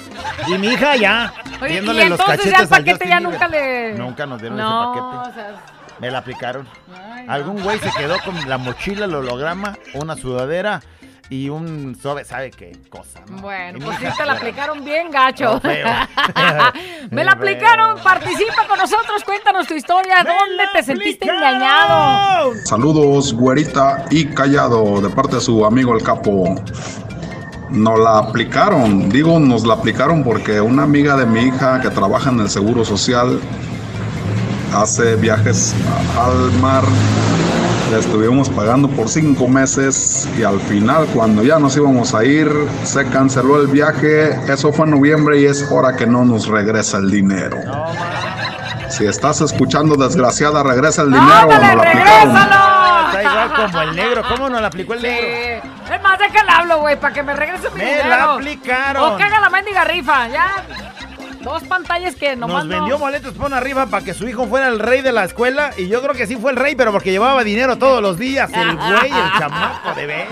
Y 0.48 0.58
mi 0.58 0.68
hija 0.68 0.91
allá, 0.91 1.34
Oye, 1.62 1.74
viéndole 1.74 2.06
y 2.06 2.10
los 2.10 2.20
entonces 2.20 2.38
cachetes 2.38 2.52
ya 2.58 2.63
el 2.63 2.68
paquete 2.68 3.08
ya 3.08 3.20
nunca 3.22 3.48
le... 3.48 3.94
Nunca 3.94 4.26
nos 4.26 4.41
dieron 4.41 4.58
no, 4.58 4.91
ese 4.94 5.02
paquete. 5.02 5.30
o 5.30 5.34
sea, 5.34 5.56
Me 6.00 6.12
la 6.12 6.18
aplicaron. 6.18 6.68
ay, 6.94 7.26
no. 7.28 7.34
Algún 7.34 7.63
güey 7.63 7.80
se 7.80 7.91
quedó 7.91 8.18
con 8.26 8.50
la 8.50 8.58
mochila, 8.58 9.06
el 9.06 9.15
holograma, 9.15 9.78
una 9.94 10.15
sudadera 10.18 10.82
y 11.30 11.50
un 11.50 11.98
suave, 12.00 12.24
¿sabe 12.24 12.52
qué 12.52 12.78
cosa? 12.90 13.21
no? 13.30 13.42
Bueno, 13.42 13.80
pues 13.84 13.98
sí 14.00 14.06
te 14.15 14.26
la 14.26 14.34
aplicaron 14.34 14.84
bien 14.86 15.10
gacho. 15.10 15.60
Me 17.12 17.23
la 17.23 17.32
aplicaron, 17.32 18.00
participa 18.04 18.67
con 18.67 18.78
nosotros, 18.78 19.23
cuéntanos 19.23 19.67
tu 19.67 19.73
historia, 19.73 20.17
¿dónde 20.17 20.63
te 20.73 20.84
sentiste 20.84 21.28
engañado? 21.28 22.54
Saludos, 22.65 23.34
güerita 23.34 24.06
y 24.12 24.26
callado, 24.26 25.02
de 25.02 25.10
parte 25.10 25.38
de 25.38 25.42
su 25.42 25.65
amigo 25.65 25.96
el 25.96 26.04
capo. 26.04 26.56
Nos 27.71 28.00
la 28.00 28.19
aplicaron, 28.19 29.10
digo 29.10 29.40
nos 29.40 29.65
la 29.65 29.73
aplicaron 29.73 30.23
porque 30.23 30.62
una 30.62 30.84
amiga 30.84 31.17
de 31.17 31.26
mi 31.26 31.42
hija 31.42 31.82
que 31.82 31.90
trabaja 31.90 32.30
en 32.30 32.42
el 32.42 32.50
Seguro 32.50 32.86
Social 32.86 33.40
hace 34.73 35.15
viajes 35.15 35.73
al 36.17 36.52
mar. 36.62 36.84
Le 37.92 38.00
estuvimos 38.00 38.50
pagando 38.50 38.88
por 38.90 39.08
cinco 39.08 39.48
meses 39.48 40.27
y 40.38 40.44
al 40.44 40.60
final 40.60 41.06
cuando 41.13 41.44
ya 41.44 41.60
nos 41.60 41.77
íbamos 41.77 42.13
a 42.15 42.23
ir 42.25 42.52
se 42.83 43.06
canceló 43.10 43.62
el 43.62 43.67
viaje. 43.67 44.31
Eso 44.52 44.73
fue 44.73 44.86
en 44.86 44.92
noviembre 44.92 45.40
y 45.40 45.46
es 45.46 45.69
hora 45.71 45.96
que 45.96 46.06
no 46.08 46.25
nos 46.25 46.48
regresa 46.48 46.98
el 46.98 47.12
dinero. 47.12 47.58
Si 48.90 49.06
estás 49.06 49.42
escuchando 49.42 49.96
desgraciada, 49.96 50.63
regresa 50.63 51.04
el 51.04 51.10
dinero. 51.12 51.31
¡Ándale, 51.52 51.67
nos 51.67 51.75
la 51.75 51.81
aplicaron. 51.92 52.36
regrésalo! 52.36 53.06
Está 53.08 53.23
igual 53.23 53.54
como 53.56 53.81
el 53.81 53.96
negro. 53.96 54.23
¿Cómo 54.29 54.50
no 54.50 54.60
la 54.62 54.67
aplicó 54.67 54.94
el 54.94 55.02
negro? 55.02 55.27
Sí. 55.63 55.94
Es 55.94 56.02
más, 56.02 56.19
déjale 56.19 56.52
hablo, 56.52 56.79
güey, 56.79 57.00
para 57.00 57.13
que 57.13 57.23
me 57.23 57.33
regrese 57.36 57.69
mi 57.71 57.79
Me 57.81 57.86
dinero. 57.86 58.10
la 58.10 58.33
aplicaron. 58.33 59.13
O 59.13 59.17
que 59.17 59.23
haga 59.23 59.40
la 59.40 59.50
mendiga 59.50 59.83
rifa, 59.83 60.27
ya. 60.29 60.48
Dos 61.46 61.63
pantallas 61.63 62.15
que 62.15 62.35
nomás 62.35 62.65
Nos 62.65 62.65
no- 62.65 62.75
vendió 62.81 62.98
boletos 62.98 63.33
por 63.35 63.54
arriba 63.54 63.85
para 63.85 64.04
que 64.04 64.13
su 64.13 64.27
hijo 64.27 64.48
fuera 64.48 64.67
el 64.67 64.79
rey 64.79 65.02
de 65.02 65.12
la 65.12 65.23
escuela. 65.23 65.71
Y 65.77 65.87
yo 65.87 66.02
creo 66.02 66.13
que 66.15 66.25
sí 66.27 66.35
fue 66.35 66.52
el 66.52 66.58
rey, 66.58 66.75
pero 66.75 66.91
porque 66.91 67.12
llevaba 67.12 67.43
dinero 67.43 67.77
todos 67.77 68.02
los 68.02 68.17
días. 68.17 68.52
El 68.52 68.75
güey, 68.75 69.12
el 69.12 69.31
chamaco 69.39 69.93
de 69.96 70.06
veras. 70.08 70.27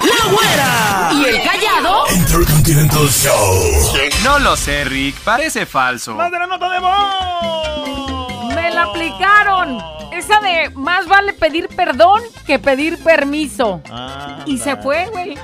¡La 0.00 0.30
güera! 0.32 1.10
¿Y 1.14 1.24
el 1.24 1.42
callado? 1.42 2.04
Intercontinental 2.14 3.08
Show. 3.08 3.62
No 4.22 4.38
lo 4.38 4.56
sé, 4.56 4.84
Rick. 4.84 5.16
Parece 5.24 5.66
falso. 5.66 6.14
¡Más 6.14 6.30
de 6.30 6.38
la 6.38 6.46
nota 6.46 6.68
de 6.70 6.78
voz! 6.78 8.54
Me 8.54 8.70
la 8.70 8.82
aplicaron. 8.84 9.78
Esa 10.12 10.38
de 10.40 10.70
más 10.74 11.06
vale 11.08 11.32
pedir 11.32 11.68
perdón 11.68 12.22
que 12.46 12.58
pedir 12.58 13.02
permiso. 13.02 13.80
y 14.46 14.58
se 14.58 14.76
fue, 14.76 15.06
güey. 15.06 15.36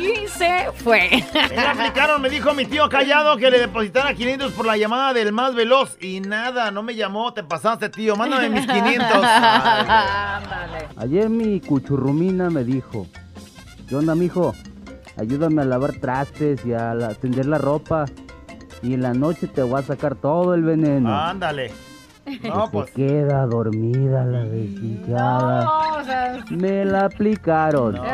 Y 0.00 0.26
se 0.28 0.72
fue. 0.76 1.08
Me 1.50 1.56
la 1.56 1.72
aplicaron, 1.72 2.22
me 2.22 2.30
dijo 2.30 2.54
mi 2.54 2.64
tío 2.64 2.88
callado 2.88 3.36
que 3.36 3.50
le 3.50 3.58
depositara 3.58 4.14
500 4.14 4.52
por 4.52 4.64
la 4.66 4.76
llamada 4.76 5.12
del 5.12 5.32
más 5.32 5.54
veloz. 5.54 5.96
Y 6.00 6.20
nada, 6.20 6.70
no 6.70 6.82
me 6.82 6.94
llamó, 6.94 7.34
te 7.34 7.42
pasaste, 7.44 7.88
tío. 7.90 8.16
Mándame 8.16 8.48
mis 8.48 8.66
500. 8.66 9.06
Ándale. 9.22 10.88
Ayer 10.96 11.28
mi 11.28 11.60
cuchurrumina 11.60 12.48
me 12.50 12.64
dijo, 12.64 13.06
¿qué 13.88 13.96
onda, 13.96 14.14
mijo? 14.14 14.54
Ayúdame 15.18 15.62
a 15.62 15.64
lavar 15.66 15.92
trastes 15.94 16.64
y 16.64 16.72
a 16.72 16.94
la- 16.94 17.14
tender 17.14 17.46
la 17.46 17.58
ropa. 17.58 18.06
Y 18.82 18.94
en 18.94 19.02
la 19.02 19.12
noche 19.12 19.46
te 19.46 19.62
voy 19.62 19.78
a 19.80 19.82
sacar 19.82 20.14
todo 20.14 20.54
el 20.54 20.62
veneno. 20.62 21.14
Ándale. 21.14 21.70
No, 22.42 22.66
se 22.66 22.72
pues. 22.72 22.90
queda 22.92 23.46
dormida 23.46 24.24
la 24.24 24.44
desdichada. 24.44 25.64
No, 25.64 25.96
o 25.96 26.04
sea, 26.04 26.44
Me 26.50 26.84
la 26.84 27.06
aplicaron. 27.06 28.00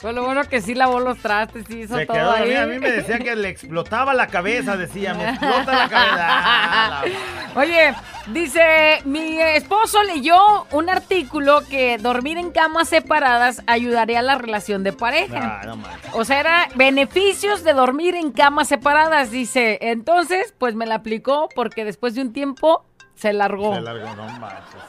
Pues 0.00 0.14
lo 0.14 0.24
bueno 0.24 0.44
que 0.44 0.60
sí 0.60 0.74
lavó 0.74 1.00
los 1.00 1.18
trastes 1.18 1.68
y 1.70 1.78
hizo 1.80 1.96
Se 1.96 2.06
todo 2.06 2.16
quedó 2.16 2.30
ahí. 2.30 2.40
dormida. 2.40 2.62
A 2.62 2.66
mí 2.66 2.78
me 2.78 2.90
decía 2.92 3.18
que 3.18 3.34
le 3.34 3.48
explotaba 3.48 4.14
la 4.14 4.28
cabeza, 4.28 4.76
decía, 4.76 5.12
me 5.14 5.30
explota 5.30 5.72
la 5.72 5.88
cabeza. 5.88 6.26
Ah, 6.28 7.02
la- 7.04 7.60
Oye, 7.60 7.94
dice, 8.28 8.62
mi 9.04 9.40
esposo 9.40 10.02
leyó 10.04 10.36
un 10.70 10.88
artículo 10.88 11.62
que 11.68 11.98
dormir 11.98 12.38
en 12.38 12.52
camas 12.52 12.88
separadas 12.88 13.62
ayudaría 13.66 14.20
a 14.20 14.22
la 14.22 14.36
relación 14.36 14.84
de 14.84 14.92
pareja. 14.92 15.60
Ah, 15.62 15.66
no. 15.66 15.78
O 16.12 16.24
sea, 16.24 16.38
era 16.40 16.68
beneficios 16.76 17.64
de 17.64 17.72
dormir 17.72 18.14
en 18.14 18.30
camas 18.30 18.68
separadas, 18.68 19.30
dice. 19.32 19.78
Entonces, 19.80 20.54
pues 20.58 20.74
me 20.76 20.86
la 20.86 20.96
aplicó 20.96 21.48
porque 21.56 21.84
después 21.88 22.14
de 22.14 22.22
un 22.22 22.32
tiempo 22.32 22.84
se 23.14 23.32
largó. 23.32 23.74
Se 23.74 23.80
largó, 23.80 24.14
no 24.14 24.28
manches. 24.38 24.80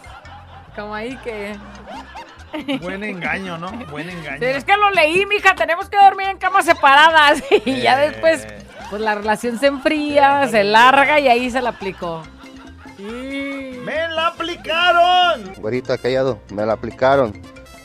Como 0.75 0.93
ahí 0.93 1.17
que... 1.17 1.55
Buen 2.81 3.03
engaño, 3.03 3.57
¿no? 3.57 3.71
Buen 3.91 4.09
engaño. 4.09 4.43
Es 4.45 4.63
que 4.63 4.75
lo 4.77 4.89
leí, 4.91 5.25
mija, 5.27 5.53
tenemos 5.55 5.89
que 5.89 5.97
dormir 5.97 6.29
en 6.29 6.37
camas 6.37 6.65
separadas. 6.65 7.43
Y 7.65 7.81
ya 7.81 8.03
Eh. 8.03 8.09
después, 8.09 8.47
pues 8.89 9.01
la 9.01 9.15
relación 9.15 9.59
se 9.59 9.67
enfría, 9.67 10.47
se 10.47 10.63
larga 10.63 11.19
y 11.19 11.27
ahí 11.27 11.49
se 11.51 11.61
la 11.61 11.69
aplicó. 11.71 12.23
¡Me 12.97 14.07
la 14.09 14.27
aplicaron! 14.27 15.53
Güerita 15.57 15.97
callado, 15.97 16.39
me 16.53 16.65
la 16.65 16.73
aplicaron. 16.73 17.41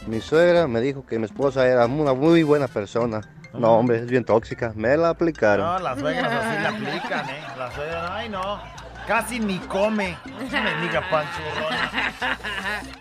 Mi 0.06 0.20
suegra 0.20 0.66
me 0.66 0.80
dijo 0.80 1.04
que 1.06 1.18
mi 1.18 1.24
esposa 1.26 1.66
era 1.66 1.86
una 1.86 2.12
muy 2.14 2.42
buena 2.42 2.68
persona. 2.68 3.20
No, 3.52 3.74
hombre, 3.78 3.98
es 3.98 4.06
bien 4.06 4.24
tóxica. 4.24 4.72
Me 4.74 4.96
la 4.96 5.10
aplicaron. 5.10 5.64
No, 5.64 5.78
las 5.78 5.98
suegras 6.00 6.32
así 6.32 6.62
la 6.62 6.68
aplican, 6.70 7.28
¿eh? 7.28 7.44
Las 7.56 7.74
suegras, 7.74 8.10
ay, 8.10 8.28
no. 8.28 8.60
Casi 9.06 9.38
ni 9.38 9.58
come. 9.58 10.16
Me 10.24 10.86
diga 10.86 11.02
panchurrón. 11.10 11.74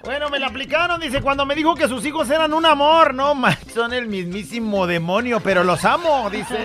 Bueno, 0.03 0.29
me 0.29 0.37
la 0.39 0.47
aplicaron, 0.47 0.99
dice, 0.99 1.21
cuando 1.21 1.45
me 1.45 1.55
dijo 1.55 1.75
que 1.75 1.87
sus 1.87 2.05
hijos 2.05 2.29
eran 2.29 2.53
un 2.53 2.65
amor. 2.65 3.13
No, 3.13 3.33
man, 3.35 3.55
son 3.73 3.93
el 3.93 4.07
mismísimo 4.07 4.85
demonio, 4.85 5.39
pero 5.39 5.63
los 5.63 5.85
amo, 5.85 6.29
dice. 6.29 6.57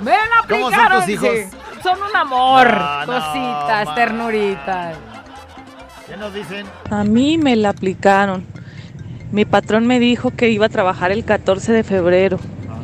Me 0.00 0.10
la 0.10 0.18
¿Cómo 0.48 0.70
son 0.70 0.74
aplicaron. 0.74 1.00
tus 1.00 1.08
hijos? 1.10 1.28
sí. 1.32 1.56
Son 1.82 1.98
un 2.00 2.16
amor, 2.16 2.68
No, 2.76 3.06
no, 3.06 3.12
cositas, 3.12 3.86
ma. 3.86 3.94
ternuritas. 3.94 4.96
¿Qué 6.08 6.16
nos 6.16 6.32
dicen? 6.34 6.66
A 6.90 7.02
mí 7.04 7.38
me 7.38 7.56
la 7.56 7.70
aplicaron. 7.70 8.44
Mi 9.32 9.44
patrón 9.44 9.86
me 9.86 9.98
dijo 9.98 10.30
que 10.32 10.48
iba 10.50 10.66
a 10.66 10.68
trabajar 10.68 11.10
el 11.12 11.24
14 11.24 11.72
de 11.72 11.82
febrero 11.84 12.38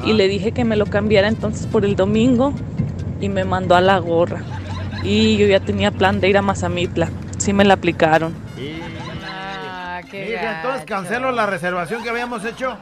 y 0.04 0.14
le 0.14 0.26
dije 0.28 0.52
que 0.52 0.64
me 0.64 0.76
lo 0.76 0.86
cambiara 0.86 1.28
entonces 1.28 1.66
por 1.66 1.84
el 1.84 1.94
domingo 1.94 2.52
y 3.20 3.28
me 3.28 3.44
mandó 3.44 3.74
a 3.74 3.80
la 3.80 3.98
gorra. 3.98 4.42
Y 5.02 5.36
yo 5.36 5.46
ya 5.46 5.60
tenía 5.60 5.90
plan 5.90 6.20
de 6.20 6.28
ir 6.28 6.38
a 6.38 6.42
Mazamitla. 6.42 7.08
Sí 7.38 7.52
me 7.52 7.64
la 7.64 7.74
aplicaron. 7.74 8.34
Ah, 9.24 10.00
qué 10.10 10.26
Mija, 10.26 10.56
entonces 10.56 10.84
cancelo 10.84 11.32
la 11.32 11.46
reservación 11.46 12.02
que 12.02 12.10
habíamos 12.10 12.44
hecho. 12.44 12.76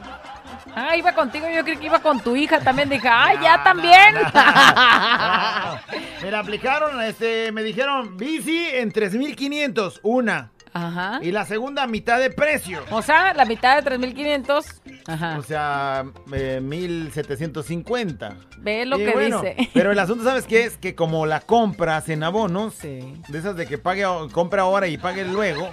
Ah, 0.75 0.95
iba 0.95 1.13
contigo, 1.13 1.47
yo 1.49 1.63
creí 1.63 1.77
que 1.77 1.87
iba 1.87 1.99
con 1.99 2.19
tu 2.19 2.35
hija 2.35 2.59
también. 2.59 2.89
Dije, 2.89 3.07
ah, 3.09 3.33
ya 3.41 3.63
también. 3.63 4.13
Me 6.21 6.31
la 6.31 6.39
aplicaron, 6.39 7.01
este, 7.01 7.51
me 7.51 7.63
dijeron 7.63 8.17
bici 8.17 8.67
en 8.73 8.91
3500, 8.91 9.99
una. 10.03 10.51
Ajá. 10.73 11.19
Y 11.21 11.31
la 11.31 11.45
segunda 11.45 11.87
mitad 11.87 12.19
de 12.19 12.29
precio. 12.29 12.81
O 12.91 13.01
sea, 13.01 13.33
la 13.33 13.45
mitad 13.45 13.75
de 13.77 13.81
3500. 13.83 14.65
Ajá. 15.07 15.37
O 15.37 15.43
sea, 15.43 16.05
eh, 16.33 16.59
1750. 16.61 18.35
Ve 18.59 18.85
lo 18.85 18.99
Y 18.99 19.05
que 19.05 19.11
bueno, 19.11 19.41
dice. 19.41 19.69
Pero 19.73 19.91
el 19.91 19.99
asunto, 19.99 20.23
¿sabes 20.23 20.45
qué 20.45 20.63
es? 20.65 20.77
Que 20.77 20.95
como 20.95 21.25
la 21.25 21.39
compras 21.41 22.09
en 22.09 22.23
abonos, 22.23 22.81
de 22.81 23.13
esas 23.33 23.55
de 23.55 23.65
que 23.67 23.77
pague, 23.77 24.05
compra 24.31 24.63
ahora 24.63 24.87
y 24.87 24.97
pague 24.97 25.25
luego, 25.25 25.69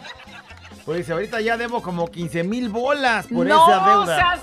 pues 0.85 0.99
dice, 0.99 1.13
ahorita 1.13 1.41
ya 1.41 1.57
debo 1.57 1.83
como 1.83 2.07
15 2.09 2.45
mil 2.45 2.69
bolas 2.69 3.27
por 3.27 3.47
no, 3.47 3.69
esa 3.71 3.89
deuda. 3.91 4.17
seas- 4.17 4.41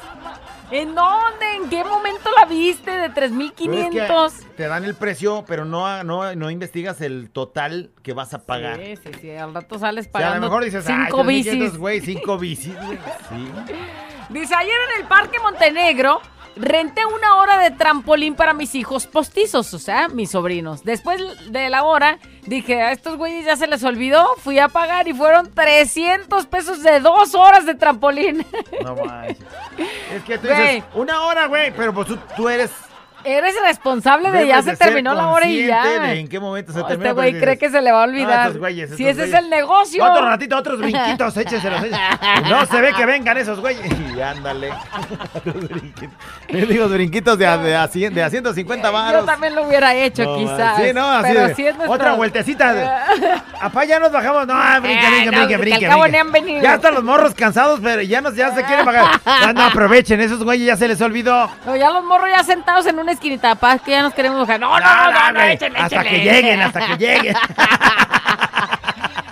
¿En 0.72 0.96
dónde? 0.96 1.56
¿En 1.56 1.70
qué 1.70 1.84
momento 1.84 2.30
la 2.40 2.46
viste 2.46 2.90
de 2.92 3.10
Pero 3.10 3.26
es 3.26 3.32
que 3.34 3.68
3500? 3.68 4.34
te 4.56 4.68
dan 4.68 4.86
el 4.86 4.96
precio, 4.96 5.44
pero 5.48 5.66
no, 5.66 6.04
no, 6.04 6.34
no 6.36 6.50
investigas 6.50 7.02
el 7.02 7.30
total 7.30 7.92
que 8.04 8.14
vas 8.14 8.34
a 8.34 8.46
pagar. 8.46 8.78
Sí, 8.80 8.96
sí, 8.96 9.12
sí. 9.20 9.32
Al 9.32 9.54
rato 9.54 9.78
sales 9.78 10.08
O 10.08 10.12
sea, 10.12 10.20
a 10.20 10.24
pagando 10.24 10.48
lo 10.48 10.50
mejor 10.50 10.64
dices, 10.64 10.86
cinco 10.86 11.24
3,500, 11.24 11.60
bicis. 11.60 11.78
güey, 11.78 12.02
cinco 12.02 12.38
bicis, 12.40 12.76
güey. 12.76 12.98
Sí. 13.30 13.52
Dice, 14.30 14.56
ayer 14.56 14.76
en 14.96 15.02
el 15.02 15.08
Parque 15.08 15.40
Montenegro 15.40 16.22
renté 16.56 17.06
una 17.06 17.36
hora 17.36 17.58
de 17.58 17.72
trampolín 17.72 18.36
para 18.36 18.54
mis 18.54 18.76
hijos 18.76 19.08
postizos, 19.08 19.74
o 19.74 19.80
sea, 19.80 20.08
mis 20.08 20.32
sobrinos. 20.32 20.84
Después 20.84 21.22
de 21.52 21.70
la 21.70 21.84
hora, 21.84 22.20
dije, 22.46 22.82
a 22.82 22.92
estos 22.92 23.18
güeyes 23.18 23.46
ya 23.46 23.56
se 23.56 23.68
les 23.68 23.84
olvidó, 23.84 24.28
fui 24.38 24.60
a 24.60 24.68
pagar 24.68 25.08
y 25.08 25.14
fueron 25.14 25.52
300 25.52 26.46
pesos 26.48 26.84
de 26.84 27.00
dos 27.00 27.36
horas 27.36 27.66
de 27.66 27.76
trampolín. 27.76 28.46
No 28.84 28.96
manches. 28.96 29.38
Es 30.14 30.24
que 30.24 30.38
tú 30.38 30.48
dices, 30.48 30.84
una 30.94 31.22
hora, 31.22 31.48
güey, 31.48 31.74
pero 31.74 31.94
pues 31.94 32.08
tú, 32.08 32.18
tú 32.36 32.50
eres... 32.50 32.70
Eres 33.24 33.56
responsable 33.64 34.32
de 34.32 34.48
ya 34.48 34.62
debes 34.62 34.78
se 34.78 34.84
terminó 34.86 35.14
la 35.14 35.28
hora 35.30 35.46
y 35.48 35.66
ya. 35.68 36.14
en 36.14 36.28
qué 36.28 36.40
momento 36.40 36.72
se 36.74 36.80
No, 36.80 36.86
termina. 36.86 37.10
Este 37.10 37.14
güey 37.22 37.40
cree 37.40 37.58
que 37.58 37.70
se 37.70 37.82
le 37.82 37.92
va 37.92 38.04
a 38.04 38.08
"No, 38.08 38.12
olvidar. 38.14 38.42
estos 38.48 38.58
güeyes, 38.60 38.96
si 38.96 39.08
ese 39.08 39.26
es 39.26 39.34
el 39.34 39.50
negocio. 39.50 40.04
Otro 40.04 40.26
ratito, 40.28 40.58
otros 40.58 40.80
brinquitos, 40.80 41.36
écheselos. 41.38 41.82
No 42.50 42.66
se 42.66 42.82
ve 42.82 42.94
que 42.94 43.06
vengan 43.06 43.38
esos 43.38 43.60
güeyes. 43.60 43.82
Y 44.12 44.20
ándale. 44.20 44.70
Los 45.46 45.56
brinquitos. 45.70 46.10
Yo 46.50 46.66
digo 46.66 46.88
brinquitos 46.90 47.38
de 47.38 47.48
a, 47.48 47.58
de 47.58 47.76
a 47.76 47.88
cien- 47.90 48.14
de 48.14 48.24
a 48.24 48.30
150 48.30 48.88
Yo 48.88 48.94
varos. 48.94 49.26
también 49.26 49.56
lo 49.56 49.64
hubiera 49.64 49.94
hecho, 49.96 50.24
No, 50.24 50.38
quizás. 50.38 50.78
Sí, 50.82 50.92
no, 50.94 51.10
así 51.12 51.28
pero 51.34 51.48
de, 51.48 51.56
sí 51.56 51.66
es 51.66 51.76
nuestro- 51.76 51.94
Otra 51.94 52.14
vueltecita. 52.14 52.74
de- 52.74 52.90
Apá, 53.62 53.86
ya 53.86 54.00
nos 54.00 54.12
bajamos. 54.12 54.48
No, 54.48 54.54
brinque, 54.82 55.06
Eh, 55.06 55.10
brinque, 55.10 55.26
no, 55.26 55.32
brinque, 55.32 55.48
que 55.48 55.56
al 55.56 55.62
brinque. 55.62 55.88
cabo 55.88 56.02
brinque. 56.02 56.12
ni 56.12 56.18
han 56.20 56.32
venido. 56.32 56.62
Ya 56.62 56.76
están 56.76 56.94
los 56.96 57.04
morros 57.04 57.34
cansados, 57.36 57.80
pero 57.82 58.02
ya, 58.02 58.20
no, 58.22 58.32
ya 58.34 58.54
se 58.54 58.64
quieren 58.64 58.84
pagar. 58.86 59.06
Ya 59.26 59.54
no 59.54 59.64
aprovechen, 59.64 60.20
esos 60.20 60.44
güeyes 60.44 60.68
ya 60.68 60.76
se 60.76 60.88
les 60.88 61.00
olvidó. 61.02 61.50
No, 61.66 61.76
ya 61.76 61.90
los 61.92 62.04
morros 62.04 62.30
ya 62.36 62.44
sentados 62.44 62.86
en 62.88 63.00
una 63.00 63.11
esquinita, 63.12 63.56
paz, 63.56 63.82
que 63.82 63.92
ya 63.92 64.02
nos 64.02 64.14
queremos 64.14 64.40
bajar. 64.40 64.60
No, 64.60 64.80
no, 64.80 64.80
no, 64.80 65.12
no, 65.12 65.32
no, 65.32 65.40
güey, 65.40 65.54
échenle, 65.54 65.80
hasta 65.80 66.04
que 66.04 66.20
lleguen, 66.20 66.62
hasta 66.62 66.88
que 66.88 66.98
lleguen. 66.98 67.36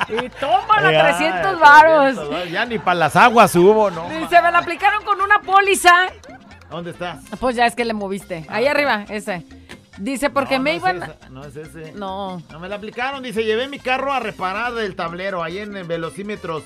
Y 0.09 0.29
tómala, 0.29 0.91
Ya, 0.91 1.15
300 1.17 1.59
varos. 1.59 2.49
Ya 2.49 2.65
ni 2.65 2.79
para 2.79 2.95
las 2.95 3.15
aguas 3.15 3.55
hubo, 3.55 3.91
¿no? 3.91 4.09
Dice, 4.09 4.41
me 4.41 4.51
la 4.51 4.57
aplicaron 4.59 5.03
con 5.03 5.21
una 5.21 5.39
póliza. 5.39 6.07
¿Dónde 6.69 6.91
estás? 6.91 7.19
Pues 7.39 7.55
ya 7.55 7.65
es 7.65 7.75
que 7.75 7.85
le 7.85 7.93
moviste. 7.93 8.45
Ahí 8.49 8.67
arriba, 8.67 9.05
ese. 9.09 9.45
Dice, 9.97 10.29
porque 10.29 10.57
No, 10.57 10.63
me 10.63 10.71
no 10.71 10.77
iban... 10.77 11.03
Es 11.03 11.09
esa, 11.09 11.29
no 11.29 11.45
es 11.45 11.55
ese. 11.55 11.91
No. 11.93 12.41
No 12.49 12.59
me 12.59 12.69
la 12.69 12.75
aplicaron. 12.75 13.21
Dice, 13.21 13.43
llevé 13.43 13.67
mi 13.67 13.79
carro 13.79 14.13
a 14.13 14.19
reparar 14.19 14.77
el 14.77 14.95
tablero 14.95 15.43
ahí 15.43 15.59
en, 15.59 15.75
el 15.75 15.83
velocímetros. 15.85 16.63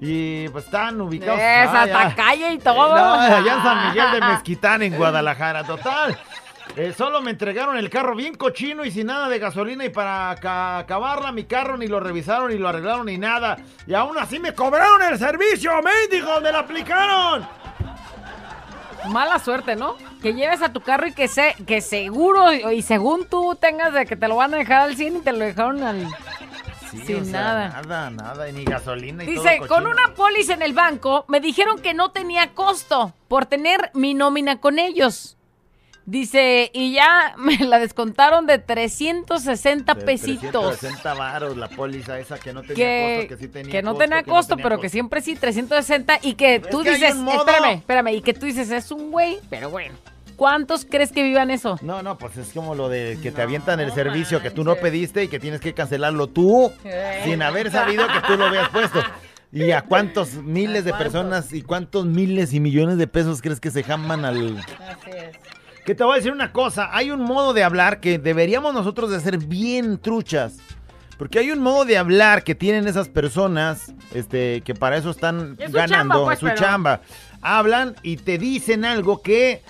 Y 0.00 0.48
pues 0.48 0.64
están 0.64 1.00
ubicados. 1.00 1.38
Ah, 1.40 1.86
ya. 1.86 2.00
hasta 2.00 2.14
calle 2.16 2.52
y 2.54 2.58
todo. 2.58 2.96
No, 2.96 3.14
allá 3.14 3.54
en 3.54 3.62
San 3.62 3.88
Miguel 3.88 4.12
de 4.12 4.20
Mezquitán, 4.20 4.82
en 4.82 4.96
Guadalajara. 4.96 5.64
Total. 5.64 6.18
Eh, 6.76 6.94
solo 6.96 7.20
me 7.20 7.30
entregaron 7.30 7.76
el 7.76 7.90
carro 7.90 8.14
bien 8.14 8.34
cochino 8.34 8.84
y 8.84 8.90
sin 8.90 9.06
nada 9.08 9.28
de 9.28 9.38
gasolina. 9.38 9.84
Y 9.84 9.90
para 9.90 10.34
ca- 10.40 10.78
acabarla, 10.78 11.32
mi 11.32 11.44
carro 11.44 11.76
ni 11.76 11.86
lo 11.86 12.00
revisaron, 12.00 12.50
ni 12.50 12.58
lo 12.58 12.68
arreglaron, 12.68 13.06
ni 13.06 13.18
nada. 13.18 13.58
Y 13.86 13.94
aún 13.94 14.16
así 14.18 14.38
me 14.38 14.54
cobraron 14.54 15.02
el 15.02 15.18
servicio, 15.18 15.70
mendigo, 15.82 16.40
me 16.40 16.50
la 16.52 16.60
aplicaron. 16.60 17.46
Mala 19.08 19.38
suerte, 19.40 19.74
¿no? 19.76 19.96
Que 20.22 20.32
lleves 20.32 20.62
a 20.62 20.72
tu 20.72 20.80
carro 20.80 21.08
y 21.08 21.12
que 21.12 21.26
se, 21.26 21.54
que 21.66 21.80
seguro 21.80 22.52
y, 22.52 22.82
según 22.82 23.26
tú 23.26 23.56
tengas 23.60 23.92
de 23.92 24.06
que 24.06 24.14
te 24.16 24.28
lo 24.28 24.36
van 24.36 24.54
a 24.54 24.58
dejar 24.58 24.82
al 24.82 24.96
100 24.96 25.16
y 25.16 25.20
te 25.20 25.32
lo 25.32 25.38
dejaron 25.40 25.82
al... 25.82 26.06
Sí, 26.92 26.98
sin 27.06 27.22
o 27.22 27.24
sea, 27.24 27.32
nada. 27.42 27.68
Nada, 27.82 28.10
nada, 28.10 28.48
y 28.48 28.52
ni 28.52 28.64
gasolina 28.64 29.24
y 29.24 29.26
Dice, 29.26 29.56
todo 29.58 29.66
con 29.68 29.86
una 29.86 30.14
póliza 30.14 30.52
en 30.54 30.62
el 30.62 30.72
banco 30.74 31.24
me 31.26 31.40
dijeron 31.40 31.80
que 31.80 31.94
no 31.94 32.10
tenía 32.12 32.50
costo 32.54 33.12
por 33.28 33.46
tener 33.46 33.90
mi 33.94 34.14
nómina 34.14 34.60
con 34.60 34.78
ellos. 34.78 35.36
Dice, 36.04 36.70
y 36.74 36.94
ya 36.94 37.34
me 37.38 37.58
la 37.58 37.78
descontaron 37.78 38.46
de 38.46 38.58
360 38.58 39.94
De 39.94 40.04
pesitos. 40.04 40.78
360 40.78 41.14
varos 41.14 41.56
la 41.56 41.68
póliza 41.68 42.18
esa 42.18 42.38
que 42.38 42.52
no 42.52 42.62
tenía 42.62 42.74
Que, 42.74 43.16
costo, 43.20 43.28
que 43.36 43.42
sí 43.44 43.48
tenía 43.52 43.72
que 43.72 43.82
no 43.82 43.90
costo, 43.92 44.04
tenía 44.04 44.22
que 44.22 44.30
no 44.30 44.34
costo, 44.34 44.54
tenía 44.56 44.62
pero 44.64 44.76
costo. 44.76 44.82
que 44.82 44.88
siempre 44.88 45.20
sí, 45.20 45.36
360 45.36 46.18
y 46.22 46.34
que 46.34 46.60
tú 46.60 46.82
que 46.82 46.92
dices, 46.92 47.14
espérame, 47.14 47.78
espérame, 47.78 48.08
y 48.08 48.22
que 48.22 48.34
tú 48.34 48.46
dices, 48.46 48.70
es 48.70 48.90
un 48.90 49.10
güey, 49.10 49.38
pero 49.48 49.70
bueno. 49.70 49.94
¿Cuántos 50.36 50.84
crees 50.84 51.12
que 51.12 51.22
vivan 51.22 51.50
eso? 51.50 51.78
No, 51.82 52.02
no, 52.02 52.18
pues 52.18 52.36
es 52.36 52.48
como 52.52 52.74
lo 52.74 52.88
de 52.88 53.18
que 53.22 53.30
te 53.30 53.42
avientan 53.42 53.78
el 53.78 53.92
servicio 53.92 54.42
que 54.42 54.50
tú 54.50 54.64
no 54.64 54.74
pediste 54.74 55.22
y 55.22 55.28
que 55.28 55.38
tienes 55.38 55.60
que 55.60 55.72
cancelarlo 55.72 56.26
tú 56.26 56.72
sin 57.22 57.42
haber 57.42 57.70
sabido 57.70 58.06
que 58.08 58.20
tú 58.26 58.36
lo 58.36 58.46
habías 58.46 58.68
puesto. 58.70 58.98
¿Y 59.52 59.70
a 59.72 59.82
cuántos 59.82 60.32
miles 60.32 60.84
de 60.84 60.94
personas 60.94 61.52
y 61.52 61.60
cuántos 61.62 62.06
miles 62.06 62.54
y 62.54 62.60
millones 62.60 62.96
de 62.96 63.06
pesos 63.06 63.42
crees 63.42 63.60
que 63.60 63.70
se 63.70 63.84
jaman 63.84 64.24
al... 64.24 64.64
Que 65.84 65.94
te 65.94 66.04
voy 66.04 66.12
a 66.12 66.16
decir 66.16 66.30
una 66.32 66.52
cosa, 66.52 66.90
hay 66.92 67.10
un 67.10 67.20
modo 67.22 67.52
de 67.52 67.64
hablar 67.64 67.98
que 68.00 68.18
deberíamos 68.18 68.72
nosotros 68.72 69.10
de 69.10 69.20
ser 69.20 69.38
bien 69.38 69.98
truchas. 69.98 70.54
Porque 71.18 71.38
hay 71.40 71.50
un 71.50 71.60
modo 71.60 71.84
de 71.84 71.98
hablar 71.98 72.42
que 72.44 72.54
tienen 72.54 72.86
esas 72.88 73.08
personas, 73.08 73.92
este, 74.14 74.60
que 74.64 74.74
para 74.74 74.96
eso 74.96 75.10
están 75.10 75.56
Es 75.58 75.72
ganando, 75.72 76.14
chamba, 76.14 76.24
pues, 76.24 76.38
su 76.38 76.46
pero- 76.46 76.58
chamba. 76.58 77.00
Hablan 77.42 77.96
y 78.02 78.16
te 78.16 78.38
dicen 78.38 78.84
algo 78.84 79.22
que 79.22 79.62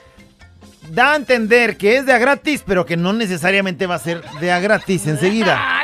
da 0.91 1.13
a 1.13 1.17
entender 1.17 1.77
que 1.79 1.97
es 1.97 2.07
de 2.07 2.13
a 2.13 2.19
gratis, 2.19 2.63
pero 2.67 2.85
que 2.85 2.97
no 2.97 3.13
necesariamente 3.13 3.87
va 3.87 3.95
a 3.95 3.99
ser 3.99 4.23
de 4.41 4.53
a 4.53 4.61
gratis 4.61 5.07
enseguida. 5.07 5.59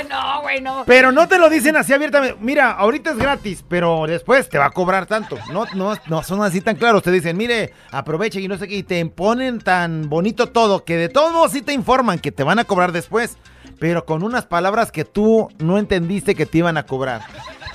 Güey, 0.60 0.62
no. 0.62 0.84
Pero 0.86 1.12
no 1.12 1.28
te 1.28 1.38
lo 1.38 1.48
dicen 1.48 1.76
así 1.76 1.92
abiertamente. 1.92 2.36
Mira, 2.40 2.72
ahorita 2.72 3.10
es 3.10 3.18
gratis, 3.18 3.64
pero 3.68 4.04
después 4.06 4.48
te 4.48 4.58
va 4.58 4.66
a 4.66 4.70
cobrar 4.70 5.06
tanto. 5.06 5.38
No, 5.52 5.66
no, 5.74 5.94
no 6.06 6.22
son 6.22 6.42
así 6.42 6.60
tan 6.60 6.76
claros. 6.76 7.02
Te 7.02 7.10
dicen, 7.10 7.36
mire, 7.36 7.72
aproveche 7.90 8.40
y 8.40 8.48
no 8.48 8.56
sé 8.58 8.66
qué. 8.68 8.76
Y 8.76 8.82
te 8.82 9.04
ponen 9.06 9.58
tan 9.60 10.08
bonito 10.08 10.48
todo 10.48 10.84
que 10.84 10.96
de 10.96 11.08
todos 11.08 11.32
modos 11.32 11.52
sí 11.52 11.62
te 11.62 11.72
informan 11.72 12.18
que 12.18 12.32
te 12.32 12.42
van 12.42 12.58
a 12.58 12.64
cobrar 12.64 12.92
después. 12.92 13.36
Pero 13.78 14.04
con 14.04 14.22
unas 14.24 14.46
palabras 14.46 14.90
que 14.90 15.04
tú 15.04 15.48
no 15.58 15.78
entendiste 15.78 16.34
que 16.34 16.46
te 16.46 16.58
iban 16.58 16.76
a 16.76 16.84
cobrar. 16.84 17.22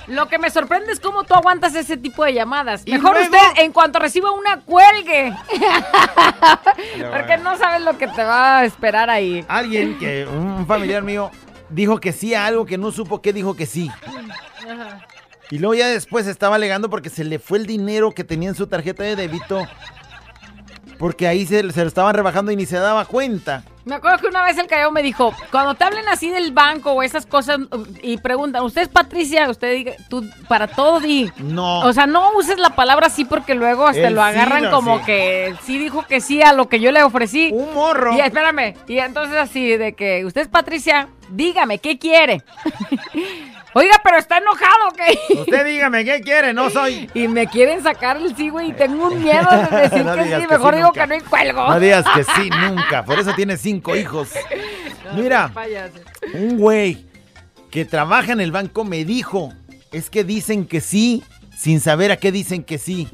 Lo 0.06 0.28
que 0.28 0.38
me 0.38 0.50
sorprende 0.50 0.92
es 0.92 1.00
cómo 1.00 1.24
tú 1.24 1.32
aguantas 1.32 1.74
ese 1.74 1.96
tipo 1.96 2.24
de 2.26 2.34
llamadas. 2.34 2.84
Mejor 2.86 3.12
luego- 3.16 3.34
usted, 3.34 3.62
en 3.62 3.72
cuanto 3.72 3.98
reciba 3.98 4.32
una, 4.32 4.60
cuelgue. 4.60 5.32
Porque 7.10 7.38
no 7.38 7.56
sabes 7.56 7.80
lo 7.82 7.96
que 7.96 8.06
te 8.08 8.22
va 8.22 8.58
a 8.58 8.64
esperar 8.66 9.08
ahí. 9.08 9.42
Alguien 9.48 9.98
que, 9.98 10.26
un 10.26 10.66
familiar 10.66 11.02
mío, 11.02 11.30
dijo 11.70 12.00
que 12.00 12.12
sí 12.12 12.34
a 12.34 12.46
algo 12.46 12.66
que 12.66 12.78
no 12.78 12.90
supo 12.92 13.20
que 13.22 13.32
dijo 13.32 13.54
que 13.54 13.66
sí. 13.66 13.90
Y 15.50 15.58
luego 15.58 15.74
ya 15.74 15.88
después 15.88 16.26
estaba 16.26 16.56
alegando 16.56 16.88
porque 16.90 17.10
se 17.10 17.24
le 17.24 17.38
fue 17.38 17.58
el 17.58 17.66
dinero 17.66 18.12
que 18.12 18.24
tenía 18.24 18.48
en 18.48 18.54
su 18.54 18.66
tarjeta 18.66 19.02
de 19.02 19.16
débito. 19.16 19.66
Porque 20.98 21.26
ahí 21.26 21.46
se, 21.46 21.70
se 21.72 21.80
lo 21.82 21.88
estaban 21.88 22.14
rebajando 22.14 22.52
y 22.52 22.56
ni 22.56 22.66
se 22.66 22.76
daba 22.76 23.04
cuenta. 23.04 23.64
Me 23.84 23.96
acuerdo 23.96 24.18
que 24.18 24.28
una 24.28 24.42
vez 24.42 24.56
el 24.56 24.66
callao 24.66 24.90
me 24.92 25.02
dijo, 25.02 25.34
cuando 25.50 25.74
te 25.74 25.84
hablen 25.84 26.08
así 26.08 26.30
del 26.30 26.52
banco 26.52 26.92
o 26.92 27.02
esas 27.02 27.26
cosas 27.26 27.60
y 28.02 28.16
preguntan, 28.16 28.64
¿usted 28.64 28.82
es 28.82 28.88
Patricia? 28.88 29.48
Usted 29.50 29.74
diga, 29.74 29.92
tú 30.08 30.24
para 30.48 30.68
todo 30.68 31.00
di. 31.00 31.30
No. 31.38 31.80
O 31.80 31.92
sea, 31.92 32.06
no 32.06 32.32
uses 32.34 32.58
la 32.58 32.70
palabra 32.70 33.10
sí 33.10 33.26
porque 33.26 33.54
luego 33.54 33.86
hasta 33.86 34.08
lo 34.08 34.22
agarran 34.22 34.70
como 34.70 35.04
que 35.04 35.54
sí 35.64 35.78
dijo 35.78 36.06
que 36.06 36.22
sí 36.22 36.40
a 36.40 36.54
lo 36.54 36.68
que 36.70 36.80
yo 36.80 36.92
le 36.92 37.02
ofrecí. 37.02 37.50
Un 37.52 37.74
morro. 37.74 38.14
Y 38.14 38.20
espérame, 38.20 38.74
y 38.88 38.98
entonces 39.00 39.36
así 39.36 39.76
de 39.76 39.92
que 39.92 40.24
usted 40.24 40.40
es 40.40 40.48
Patricia, 40.48 41.08
dígame, 41.28 41.78
¿qué 41.78 41.98
quiere? 41.98 42.42
Oiga, 43.76 44.00
pero 44.04 44.18
está 44.18 44.38
enojado, 44.38 44.92
¿qué? 44.96 45.34
Usted 45.40 45.64
dígame, 45.66 46.04
¿qué 46.04 46.20
quiere? 46.20 46.52
No 46.54 46.70
soy. 46.70 47.10
Y 47.12 47.26
me 47.28 47.48
quieren 47.48 47.82
sacar 47.82 48.16
el 48.16 48.34
sí, 48.36 48.48
güey, 48.48 48.70
y 48.70 48.72
tengo 48.72 49.08
un 49.08 49.20
miedo 49.22 49.48
de 49.50 49.76
decir 49.82 50.04
No 50.04 50.14
que 50.14 50.24
sí, 50.40 50.46
mejor 50.48 50.76
digo 50.76 50.86
nunca. 50.88 51.00
que 51.02 51.06
no 51.08 51.14
y 51.16 51.20
cuelgo. 51.20 51.68
No 51.68 51.80
digas 51.80 52.04
que 52.14 52.22
sí, 52.24 52.50
nunca. 52.68 53.04
Por 53.04 53.18
eso 53.18 53.32
tiene 53.34 53.56
cinco 53.56 53.96
hijos. 53.96 54.30
Mira, 55.16 55.50
un 56.34 56.56
güey 56.58 57.06
que 57.70 57.84
trabaja 57.84 58.32
en 58.32 58.40
el 58.40 58.52
banco 58.52 58.84
me 58.84 59.04
dijo, 59.04 59.52
es 59.90 60.08
que 60.08 60.22
dicen 60.22 60.66
que 60.66 60.80
sí, 60.80 61.24
sin 61.56 61.80
saber 61.80 62.12
a 62.12 62.16
qué 62.16 62.30
dicen 62.30 62.62
que 62.62 62.78
sí. 62.78 63.08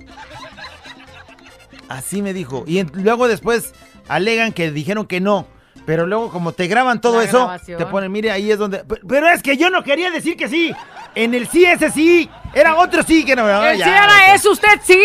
Así 1.89 2.23
me 2.23 2.33
dijo. 2.33 2.65
Y 2.67 2.83
luego 2.85 3.29
después 3.29 3.73
alegan 4.09 4.53
que 4.53 4.71
dijeron 4.71 5.07
que 5.07 5.21
no. 5.21 5.47
Pero 5.91 6.07
luego 6.07 6.31
como 6.31 6.53
te 6.53 6.69
graban 6.69 7.01
todo 7.01 7.19
La 7.19 7.25
eso, 7.25 7.39
grabación. 7.39 7.79
te 7.79 7.85
ponen, 7.87 8.13
mire, 8.13 8.31
ahí 8.31 8.49
es 8.49 8.59
donde... 8.61 8.85
Pero, 8.85 9.01
pero 9.09 9.29
es 9.29 9.43
que 9.43 9.57
yo 9.57 9.71
no 9.71 9.83
quería 9.83 10.13
decir 10.13 10.37
que 10.37 10.49
sí. 10.49 10.73
En 11.17 11.35
el 11.35 11.49
sí 11.49 11.65
ese 11.65 11.91
sí. 11.91 12.31
Era 12.55 12.77
otro 12.77 13.03
sí 13.03 13.25
que 13.25 13.35
no... 13.35 13.49
El 13.65 13.77
ya, 13.77 13.85
sí 13.85 13.91
era 13.91 14.33
eso, 14.37 14.53
usted 14.53 14.69
sí. 14.85 15.03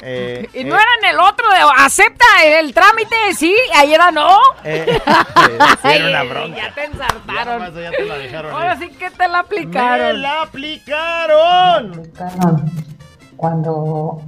eh, 0.00 0.48
Y 0.54 0.60
eh, 0.60 0.64
no 0.64 0.76
era 0.76 0.86
en 1.02 1.08
el 1.12 1.18
otro 1.18 1.44
de 1.50 1.56
acepta 1.84 2.24
el 2.44 2.72
trámite, 2.72 3.16
sí, 3.36 3.52
ahí 3.74 3.92
era 3.92 4.12
no. 4.12 4.38
eh, 4.62 4.86
eh, 4.96 5.00
sí, 5.82 5.88
era 5.88 6.08
una 6.08 6.22
bronca. 6.22 6.56
Ya 6.56 6.72
te 6.72 6.84
ensartaron. 6.84 7.34
Ya, 7.34 7.44
nomás, 7.70 7.74
ya 7.74 7.90
te 7.90 8.04
la 8.04 8.18
dejaron 8.18 8.52
Ahora 8.52 8.78
sí 8.78 8.88
que 8.90 9.10
te 9.10 9.26
la 9.26 9.38
aplicaron. 9.40 10.06
¡Me 10.06 10.22
la 10.22 10.42
aplicaron! 10.42 11.92
aplicaron 11.94 12.70
cuando 13.36 14.22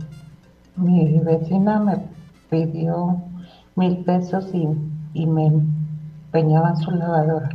mi 0.75 1.21
vecina 1.21 1.79
me 1.79 1.99
pidió 2.51 3.17
mil 3.77 3.99
pesos 4.05 4.47
y, 4.53 4.67
y 5.15 5.27
me 5.27 5.51
empeñaban 6.31 6.77
su 6.77 6.91
lavadora, 6.93 7.49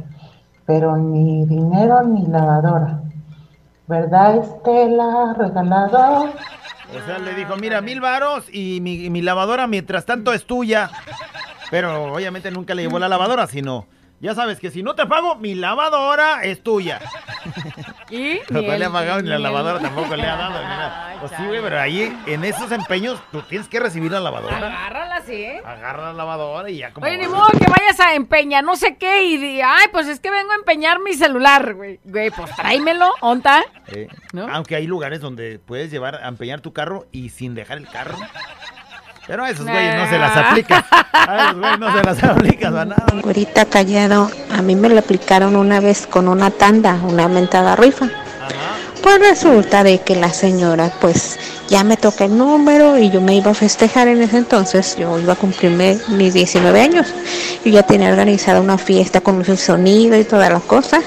pero 0.66 0.98
ni 0.98 1.46
dinero 1.46 2.04
ni 2.04 2.26
lavadora. 2.28 3.00
¿Verdad, 3.88 4.36
Estela? 4.38 5.34
Regalado. 5.38 6.24
O 6.26 7.06
sea, 7.06 7.20
le 7.20 7.34
dijo, 7.36 7.56
mira, 7.56 7.82
mil 7.82 8.02
varos 8.02 8.46
y 8.52 8.80
mi, 8.82 9.06
y 9.06 9.10
mi 9.10 9.22
lavadora 9.22 9.68
mientras 9.68 10.06
tanto 10.06 10.34
es 10.34 10.46
tuya. 10.46 10.90
Pero 11.72 12.14
obviamente 12.14 12.52
nunca 12.52 12.76
le 12.76 12.84
llevó 12.84 13.00
la 13.00 13.08
lavadora, 13.08 13.48
sino... 13.48 13.88
Ya 14.22 14.34
sabes 14.34 14.60
que 14.60 14.72
si 14.72 14.82
no 14.82 14.96
te 14.96 15.06
pago, 15.06 15.36
mi 15.36 15.56
lavadora 15.56 16.44
es 16.44 16.64
tuya. 16.64 17.00
Y 18.10 18.40
No 18.50 18.62
ni 18.62 18.68
le 18.68 18.86
ha 18.86 18.92
pagado 18.92 19.22
ni 19.22 19.30
la 19.30 19.40
lavadora 19.40 19.80
tampoco 19.80 20.16
le 20.16 20.28
ha 20.28 20.36
dado. 20.36 20.62
ni 20.62 20.68
nada. 20.68 21.14
Pues 21.28 21.40
sí, 21.42 21.48
güey, 21.48 21.62
pero 21.62 21.80
ahí 21.80 22.18
en 22.26 22.44
esos 22.46 22.72
empeños 22.72 23.20
tú 23.32 23.42
tienes 23.44 23.68
que 23.68 23.80
recibir 23.80 24.12
la 24.12 24.20
lavadora. 24.20 24.58
Agárrala 24.58 25.16
así, 25.16 25.34
¿eh? 25.34 25.62
Agarra 25.66 26.08
la 26.08 26.14
lavadora 26.14 26.70
y 26.70 26.78
ya 26.78 26.92
como... 26.92 27.06
Oye, 27.06 27.18
ni 27.18 27.28
modo 27.28 27.48
que 27.52 27.66
vayas 27.66 28.00
a 28.00 28.14
empeñar 28.14 28.64
no 28.64 28.76
sé 28.76 28.96
qué 28.98 29.24
y 29.26 29.38
di, 29.38 29.62
ay, 29.62 29.88
pues 29.92 30.08
es 30.08 30.20
que 30.20 30.30
vengo 30.30 30.52
a 30.52 30.56
empeñar 30.56 31.00
mi 31.00 31.14
celular, 31.14 31.74
güey. 31.74 32.00
Güey, 32.04 32.30
pues 32.32 32.56
tráemelo, 32.56 33.12
¿onta? 33.22 33.64
Eh, 33.88 34.08
Aunque 34.52 34.76
hay 34.76 34.88
lugares 34.88 35.20
donde 35.22 35.60
puedes 35.60 35.92
llevar 35.92 36.16
a 36.16 36.28
empeñar 36.28 36.62
tu 36.62 36.74
carro 36.74 37.08
y 37.12 37.30
sin 37.30 37.56
dejar 37.56 37.78
el 37.78 37.88
carro. 37.88 38.18
Pero 39.28 39.44
a 39.44 39.50
esos 39.50 39.66
güeyes 39.66 39.96
no 39.96 40.08
se 40.08 40.20
las 40.20 40.38
aplica. 40.38 40.86
A 41.12 41.38
esos 41.48 41.58
güeyes 41.60 41.80
no 41.80 41.98
se 41.98 42.04
las 42.04 42.24
aplica 42.24 42.70
para 42.72 42.86
nada. 42.86 43.06
Ahorita 43.24 43.66
callado, 43.66 44.30
a 44.52 44.62
mí 44.62 44.76
me 44.76 44.88
lo 44.90 45.00
aplicaron 45.00 45.56
una 45.56 45.80
vez 45.80 46.06
con 46.06 46.28
una 46.28 46.52
tanda, 46.52 46.94
una 47.04 47.28
mentada 47.28 47.76
rifa. 47.76 48.08
Pues 49.06 49.20
resulta 49.20 49.84
de 49.84 49.99
que 49.99 50.16
la 50.16 50.34
señora, 50.34 50.91
pues 50.99 51.38
ya 51.68 51.84
me 51.84 51.95
toca 51.95 52.26
el 52.26 52.36
número 52.36 52.97
y 52.97 53.12
yo 53.12 53.22
me 53.22 53.36
iba 53.36 53.51
a 53.51 53.53
festejar 53.53 54.08
en 54.08 54.20
ese 54.24 54.38
entonces, 54.38 54.95
yo 54.97 55.20
iba 55.20 55.34
a 55.34 55.36
cumplirme 55.36 55.99
mis 56.08 56.34
19 56.34 56.82
años. 56.82 57.06
Yo 57.64 57.72
ya 57.72 57.84
tenía 57.84 58.10
organizada 58.10 58.60
una 58.62 58.80
fiesta 58.80 59.22
con 59.22 59.45
y 59.47 59.58
sonido 59.58 60.18
y 60.18 60.24
todas 60.24 60.51
las 60.51 60.64
cosas. 60.64 61.03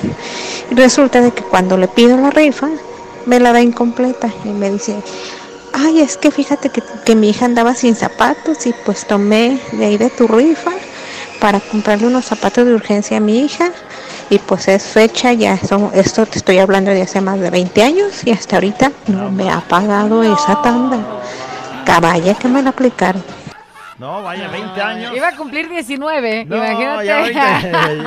Y 0.70 0.76
resulta 0.76 1.20
de 1.20 1.32
que 1.32 1.42
cuando 1.42 1.76
le 1.76 1.88
pido 1.88 2.16
la 2.16 2.30
rifa, 2.30 2.68
me 3.26 3.40
la 3.40 3.52
da 3.52 3.60
incompleta 3.60 4.32
y 4.44 4.50
me 4.50 4.70
dice, 4.70 4.94
ay, 5.72 6.00
es 6.00 6.16
que 6.16 6.30
fíjate 6.30 6.68
que, 6.68 6.84
que 7.04 7.16
mi 7.16 7.30
hija 7.30 7.46
andaba 7.46 7.74
sin 7.74 7.96
zapatos 7.96 8.64
y 8.64 8.74
pues 8.86 9.08
tomé 9.08 9.58
de 9.72 9.86
ahí 9.86 9.98
de 9.98 10.10
tu 10.10 10.28
rifa 10.28 10.70
para 11.40 11.60
comprarle 11.60 12.06
unos 12.06 12.24
zapatos 12.24 12.64
de 12.66 12.74
urgencia 12.74 13.16
a 13.16 13.20
mi 13.20 13.40
hija 13.40 13.70
Y 14.30 14.38
pues 14.38 14.68
es 14.68 14.82
fecha, 14.84 15.32
ya 15.32 15.56
son, 15.58 15.90
esto 15.94 16.26
te 16.26 16.38
estoy 16.38 16.58
hablando 16.58 16.90
de 16.90 17.02
hace 17.02 17.20
más 17.20 17.40
de 17.40 17.50
20 17.50 17.82
años 17.82 18.24
y 18.26 18.30
hasta 18.32 18.56
ahorita 18.56 18.92
no 19.06 19.30
me 19.30 19.50
ha 19.50 19.60
pagado 19.60 20.22
esa 20.22 20.60
tanda. 20.60 20.98
Caballa 21.86 22.34
que 22.34 22.48
me 22.48 22.62
la 22.62 22.70
aplicaron. 22.70 23.24
No, 23.98 24.22
vaya, 24.22 24.46
20 24.48 24.80
años. 24.82 25.16
Iba 25.16 25.28
a 25.28 25.34
cumplir 25.36 25.68
19, 25.68 26.44
No, 26.44 26.56
imagínate. 26.56 27.06
ya 27.06 27.16
20. 27.22 27.40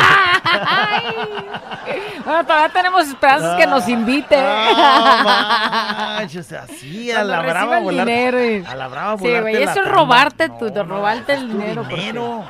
bueno, 2.25 2.45
todavía 2.45 2.69
tenemos 2.69 3.07
esperanzas 3.07 3.57
que 3.57 3.67
nos 3.67 3.87
invite. 3.89 4.35
Ah, 4.37 6.15
manches, 6.19 6.51
así 6.53 7.11
a 7.11 7.23
la 7.23 7.41
brava 7.41 7.79
volar. 7.79 8.05
dinero 8.05 8.65
A 8.69 8.75
la 8.75 8.87
brava 8.87 9.17
Sí, 9.17 9.23
volarte 9.23 9.41
güey, 9.41 9.63
eso 9.63 9.81
es 9.81 9.87
robarte, 9.87 10.49
tu, 10.49 10.69
de 10.71 10.83
robarte 10.83 11.33
el 11.33 11.47
dinero. 11.49 11.81
porque- 11.81 11.95
dinero. 11.95 12.45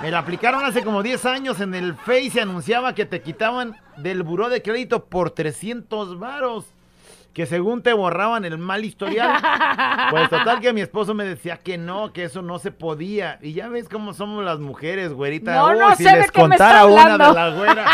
Me 0.00 0.12
la 0.12 0.20
aplicaron 0.20 0.64
hace 0.64 0.84
como 0.84 1.02
10 1.02 1.24
años 1.26 1.60
en 1.60 1.74
el 1.74 1.94
Face 1.96 2.32
y 2.34 2.38
anunciaba 2.38 2.94
que 2.94 3.04
te 3.04 3.20
quitaban 3.20 3.76
del 3.96 4.22
buró 4.22 4.48
de 4.48 4.62
crédito 4.62 5.06
por 5.06 5.32
300 5.32 6.20
varos. 6.20 6.66
Que 7.38 7.46
según 7.46 7.84
te 7.84 7.92
borraban 7.92 8.44
el 8.44 8.58
mal 8.58 8.84
historial. 8.84 9.40
Pues 10.10 10.28
total 10.30 10.58
que 10.60 10.72
mi 10.72 10.80
esposo 10.80 11.14
me 11.14 11.24
decía 11.24 11.58
que 11.58 11.76
no, 11.78 12.12
que 12.12 12.24
eso 12.24 12.40
no 12.42 12.58
se 12.58 12.72
podía. 12.72 13.38
Y 13.42 13.52
ya 13.52 13.68
ves 13.68 13.88
cómo 13.88 14.12
somos 14.14 14.42
las 14.44 14.58
mujeres, 14.58 15.12
güerita. 15.12 15.54
No, 15.54 15.66
Uy, 15.68 15.94
si 15.96 16.02
sé 16.04 16.10
de 16.10 16.16
les 16.16 16.26
me 16.34 16.40
contara 16.40 16.80
está 16.80 16.86
una 16.86 17.04
de 17.04 17.12
hablando. 17.12 17.34
la 17.34 17.50
güera. 17.50 17.84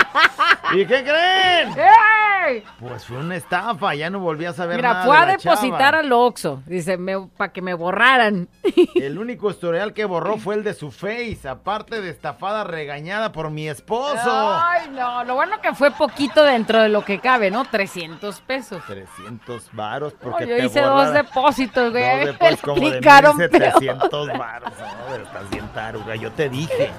¿Y 0.72 0.86
qué 0.86 1.03
creen? 1.03 1.74
¡Ey! 1.78 2.62
Pues 2.78 3.05
fue 3.05 3.18
una 3.18 3.36
estafa, 3.36 3.95
ya 3.95 4.11
no 4.11 4.18
volví 4.20 4.45
a 4.45 4.53
saber 4.53 4.76
Mira, 4.76 4.92
nada 4.92 5.05
fue 5.05 5.16
de 5.16 5.22
a 5.22 5.26
depositar 5.26 5.78
chava. 5.95 5.99
al 5.99 6.12
Oxxo, 6.12 6.62
dice, 6.66 6.99
para 7.36 7.53
que 7.53 7.62
me 7.62 7.74
borraran. 7.74 8.49
El 8.95 9.18
único 9.18 9.51
historial 9.51 9.92
que 9.92 10.05
borró 10.05 10.36
fue 10.36 10.55
el 10.55 10.64
de 10.64 10.74
su 10.74 10.90
face, 10.90 11.49
aparte 11.49 12.01
de 12.01 12.11
estafada 12.11 12.64
regañada 12.64 13.32
por 13.32 13.51
mi 13.51 13.68
esposo. 13.68 14.20
Ay, 14.62 14.88
no, 14.90 15.24
lo 15.24 15.34
bueno 15.34 15.61
que 15.61 15.74
fue 15.74 15.90
poquito 15.90 16.42
dentro 16.45 16.82
de 16.82 16.88
lo 16.88 17.05
que 17.05 17.18
cabe, 17.18 17.51
¿no? 17.51 17.64
300 17.64 18.40
pesos. 18.42 18.82
300 18.86 19.34
varos 19.72 20.12
No, 20.14 20.18
porque 20.30 20.47
yo 20.47 20.57
te 20.57 20.64
hice 20.66 20.80
dos 20.80 21.12
depósitos, 21.12 21.91
güey. 21.93 22.05
Dos 22.05 22.18
Me 22.18 22.26
depósitos 22.32 22.61
como 22.62 22.80
de 22.80 22.89
aplicaron, 22.89 23.37
1700 23.37 24.28
varos. 24.39 24.72
No, 24.78 24.87
pero 25.11 25.24
estás 25.24 25.51
bien 25.51 25.68
taruga. 25.74 26.14
Yo 26.16 26.32
te 26.32 26.49
dije. 26.49 26.91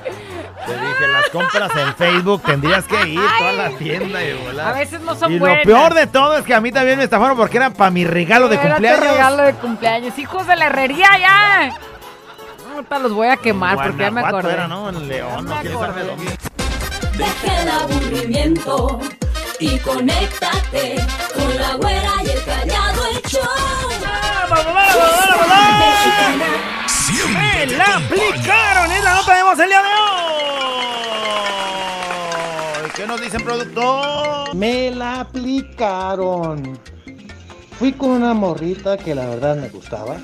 Te 0.66 0.72
dije, 0.74 1.08
las 1.12 1.30
compras 1.30 1.72
en 1.76 1.96
Facebook 1.96 2.42
tendrías 2.44 2.86
que 2.86 3.08
ir 3.08 3.22
toda 3.38 3.52
la 3.54 3.70
tienda 3.78 4.24
y 4.24 4.34
volar. 4.46 4.68
A 4.70 4.78
veces 4.78 5.02
no 5.02 5.16
son 5.16 5.32
Y 5.34 5.40
buenas. 5.40 5.60
lo 5.60 5.64
peor 5.64 5.94
de 5.94 6.08
todo 6.08 6.38
es 6.38 6.46
que 6.46 6.54
a 6.54 6.62
mí 6.62 6.72
también 6.72 6.98
me 6.98 7.04
estafaron 7.04 7.36
porque 7.38 7.58
era 7.58 7.70
para 7.72 7.92
mi 7.92 8.06
regalo 8.06 8.48
de 8.48 8.56
Era 8.56 8.64
tu 8.64 8.70
cumpleaños. 8.72 9.08
regalo 9.08 9.44
de 9.44 9.54
cumpleaños. 9.54 10.18
Hijos 10.20 10.48
de 10.48 10.56
la 10.56 10.66
herrería, 10.68 11.08
ya. 11.20 11.78
Ahorita 12.74 13.00
los 13.00 13.14
voy 13.14 13.28
a 13.28 13.38
quemar 13.38 13.76
porque 13.78 14.04
ya 14.04 14.12
me 14.12 14.22
acordé. 14.22 14.54
era, 14.54 14.68
¿no? 14.68 14.90
En 14.90 15.08
León, 15.08 15.46
no. 15.46 15.56
Deja 17.18 17.62
el 17.62 17.70
aburrimiento 17.70 19.00
y 19.66 19.80
conéctate 19.80 20.95
con 21.34 21.57
la 21.57 21.74
güera 21.76 22.11
y 22.24 22.30
el 22.30 22.43
callado 22.43 23.05
el 23.07 23.22
show. 23.24 23.41
¡Me 27.34 27.66
la 27.66 27.95
aplicaron! 27.95 28.91
¡Es 28.91 29.03
la 29.03 29.16
nota 29.16 29.36
de 29.36 29.43
voz 29.43 29.59
el 29.59 29.68
día 29.68 29.82
de 29.82 29.88
hoy! 29.88 29.95
¿Qué 32.95 33.07
nos 33.07 33.20
dicen, 33.20 33.43
productor? 33.43 34.53
Me 34.53 34.91
la 34.91 35.22
aplicaron. 35.22 36.80
Fui 37.80 37.91
con 37.91 38.11
una 38.11 38.36
morrita 38.36 38.97
que 38.97 39.16
la 39.16 39.26
verdad 39.28 39.55
me 39.55 39.70
gustaba. 39.70 40.18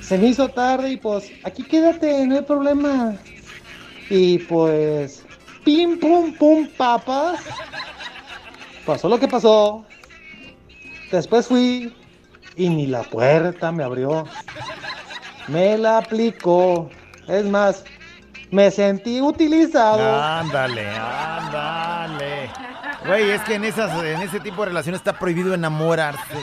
Se 0.00 0.16
me 0.16 0.28
hizo 0.28 0.48
tarde 0.48 0.92
y 0.92 0.96
pues 0.96 1.30
aquí 1.44 1.62
quédate, 1.62 2.26
no 2.26 2.36
hay 2.36 2.42
problema. 2.42 3.16
Y 4.08 4.38
pues, 4.38 5.24
pim 5.64 6.00
pum 6.00 6.32
pum 6.34 6.66
papas. 6.76 7.40
Pasó 8.86 9.08
lo 9.08 9.18
que 9.18 9.28
pasó. 9.28 9.84
Después 11.10 11.46
fui 11.46 11.94
y 12.56 12.68
ni 12.68 12.86
la 12.86 13.02
puerta 13.02 13.72
me 13.72 13.82
abrió. 13.82 14.24
Me 15.48 15.78
la 15.78 15.98
aplicó. 15.98 16.90
Es 17.28 17.44
más, 17.44 17.84
me 18.50 18.70
sentí 18.70 19.20
utilizado. 19.20 20.22
Ándale, 20.22 20.88
ándale. 20.88 22.50
Güey, 23.06 23.30
es 23.30 23.42
que 23.42 23.54
en, 23.54 23.64
esas, 23.64 23.92
en 24.02 24.22
ese 24.22 24.40
tipo 24.40 24.62
de 24.62 24.68
relaciones 24.68 25.00
está 25.00 25.12
prohibido 25.12 25.52
enamorarse. 25.54 26.36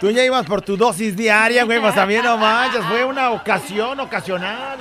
Tú 0.00 0.10
ya 0.10 0.24
ibas 0.24 0.44
por 0.44 0.60
tu 0.60 0.76
dosis 0.76 1.16
diaria, 1.16 1.64
güey, 1.64 1.80
pues 1.80 1.94
también 1.94 2.24
no 2.24 2.36
manches, 2.36 2.84
fue 2.84 3.04
una 3.04 3.30
ocasión, 3.30 3.98
ocasional. 4.00 4.78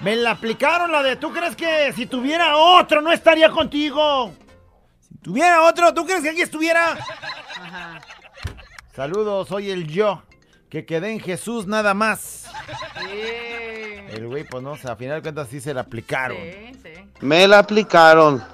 Me 0.00 0.16
la 0.16 0.32
aplicaron 0.32 0.92
la 0.92 1.02
de, 1.02 1.16
¿tú 1.16 1.32
crees 1.32 1.56
que 1.56 1.92
si 1.94 2.04
tuviera 2.04 2.56
otro 2.56 3.00
no 3.00 3.12
estaría 3.12 3.50
contigo? 3.50 4.32
Tuviera 5.24 5.62
otro, 5.62 5.94
¿tú 5.94 6.04
crees 6.04 6.20
que 6.22 6.28
aquí 6.28 6.42
estuviera? 6.42 6.98
Saludos, 8.94 9.48
soy 9.48 9.70
el 9.70 9.86
yo, 9.86 10.22
que 10.68 10.84
quedé 10.84 11.12
en 11.12 11.18
Jesús 11.18 11.66
nada 11.66 11.94
más. 11.94 12.44
El 14.10 14.26
güey, 14.26 14.44
pues 14.44 14.62
no, 14.62 14.72
o 14.72 14.76
sea, 14.76 14.92
a 14.92 14.96
final 14.96 15.16
de 15.16 15.22
cuentas 15.22 15.48
sí 15.50 15.62
se 15.62 15.72
la 15.72 15.80
aplicaron. 15.80 16.36
Me 17.20 17.48
la 17.48 17.60
aplicaron. 17.60 18.44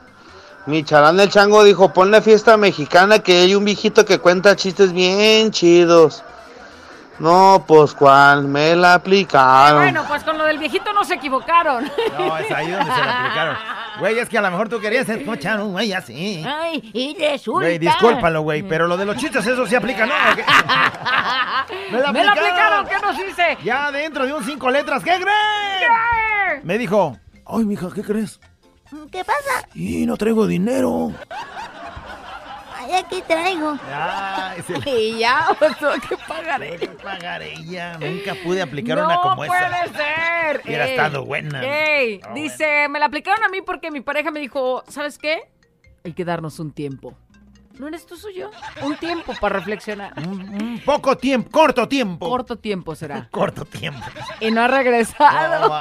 Mi 0.66 0.84
charán 0.84 1.16
del 1.16 1.28
chango 1.28 1.64
dijo, 1.64 1.92
ponle 1.92 2.22
fiesta 2.22 2.56
mexicana 2.56 3.18
que 3.18 3.38
hay 3.38 3.56
un 3.56 3.64
viejito 3.64 4.04
que 4.04 4.20
cuenta 4.20 4.54
chistes 4.54 4.92
bien 4.92 5.50
chidos. 5.50 6.22
No, 7.20 7.62
pues 7.68 7.92
cuál, 7.92 8.44
me 8.44 8.74
la 8.74 8.94
aplicaron. 8.94 9.82
Bueno, 9.82 10.04
pues 10.08 10.24
con 10.24 10.38
lo 10.38 10.44
del 10.44 10.58
viejito 10.58 10.90
no 10.94 11.04
se 11.04 11.14
equivocaron. 11.14 11.84
No, 12.18 12.38
es 12.38 12.50
ahí 12.50 12.70
donde 12.70 12.90
se 12.92 13.00
la 13.00 13.20
aplicaron. 13.20 13.56
Güey, 13.98 14.18
es 14.18 14.28
que 14.30 14.38
a 14.38 14.40
lo 14.40 14.50
mejor 14.50 14.70
tú 14.70 14.80
querías 14.80 15.06
escuchar 15.06 15.60
un 15.60 15.72
güey 15.72 15.92
así. 15.92 16.42
Ay, 16.46 16.90
y 16.94 17.14
resulta. 17.18 17.66
Güey, 17.66 17.78
discúlpalo, 17.78 18.40
güey, 18.40 18.62
pero 18.62 18.86
lo 18.86 18.96
de 18.96 19.04
los 19.04 19.18
chistes, 19.18 19.46
eso 19.46 19.66
sí 19.66 19.74
aplica, 19.74 20.06
¿no? 20.06 20.14
¡Me 21.92 22.00
la 22.00 22.12
Me 22.12 22.24
la 22.24 22.32
aplicaron! 22.32 22.38
aplicaron, 22.38 22.86
¿qué 22.86 23.06
nos 23.06 23.16
dice? 23.18 23.58
Ya 23.62 23.90
dentro 23.90 24.24
de 24.24 24.32
un 24.32 24.42
cinco 24.42 24.70
letras, 24.70 25.04
¿qué 25.04 25.16
creen? 25.16 26.60
Me 26.62 26.78
dijo, 26.78 27.18
ay, 27.46 27.64
mija, 27.64 27.88
¿qué 27.94 28.02
crees? 28.02 28.40
¿Qué 29.12 29.24
pasa? 29.24 29.68
Y 29.74 30.06
no 30.06 30.16
traigo 30.16 30.46
dinero. 30.46 31.12
Aquí 32.98 33.22
traigo. 33.26 33.74
La- 33.88 34.54
Y 34.86 35.18
ya, 35.18 35.46
pues 35.58 35.76
tengo 35.78 35.92
que 36.08 36.16
pagaré. 36.28 36.78
Tengo 36.78 36.96
que 36.96 37.02
pagar 37.02 37.42
ella. 37.42 37.98
Nunca 37.98 38.34
pude 38.42 38.62
aplicar 38.62 38.98
no 38.98 39.06
una 39.06 39.20
como 39.20 39.36
puede 39.36 39.50
esa. 39.50 39.84
ser. 39.96 40.62
Hubiera 40.66 40.86
estado 40.86 41.24
buena. 41.24 41.62
ey, 41.62 42.20
dice, 42.34 42.88
me 42.88 42.98
la 42.98 43.06
aplicaron 43.06 43.42
a 43.44 43.48
mí 43.48 43.60
porque 43.62 43.90
mi 43.90 44.00
pareja 44.00 44.30
me 44.30 44.40
dijo, 44.40 44.82
¿sabes 44.88 45.18
qué? 45.18 45.40
Hay 46.04 46.12
que 46.12 46.24
darnos 46.24 46.58
un 46.58 46.72
tiempo. 46.72 47.14
¿No 47.78 47.88
eres 47.88 48.04
tú 48.04 48.14
suyo? 48.16 48.50
Un 48.82 48.96
tiempo 48.96 49.32
para 49.40 49.56
reflexionar. 49.58 50.12
Un 50.18 50.82
poco 50.84 51.16
tiempo, 51.16 51.50
corto 51.50 51.88
tiempo. 51.88 52.28
Corto 52.28 52.56
tiempo 52.58 52.94
será. 52.94 53.28
Corto 53.30 53.64
tiempo. 53.64 54.04
Y 54.38 54.50
no 54.50 54.60
ha 54.62 54.68
regresado. 54.68 55.68
No, 55.70 55.80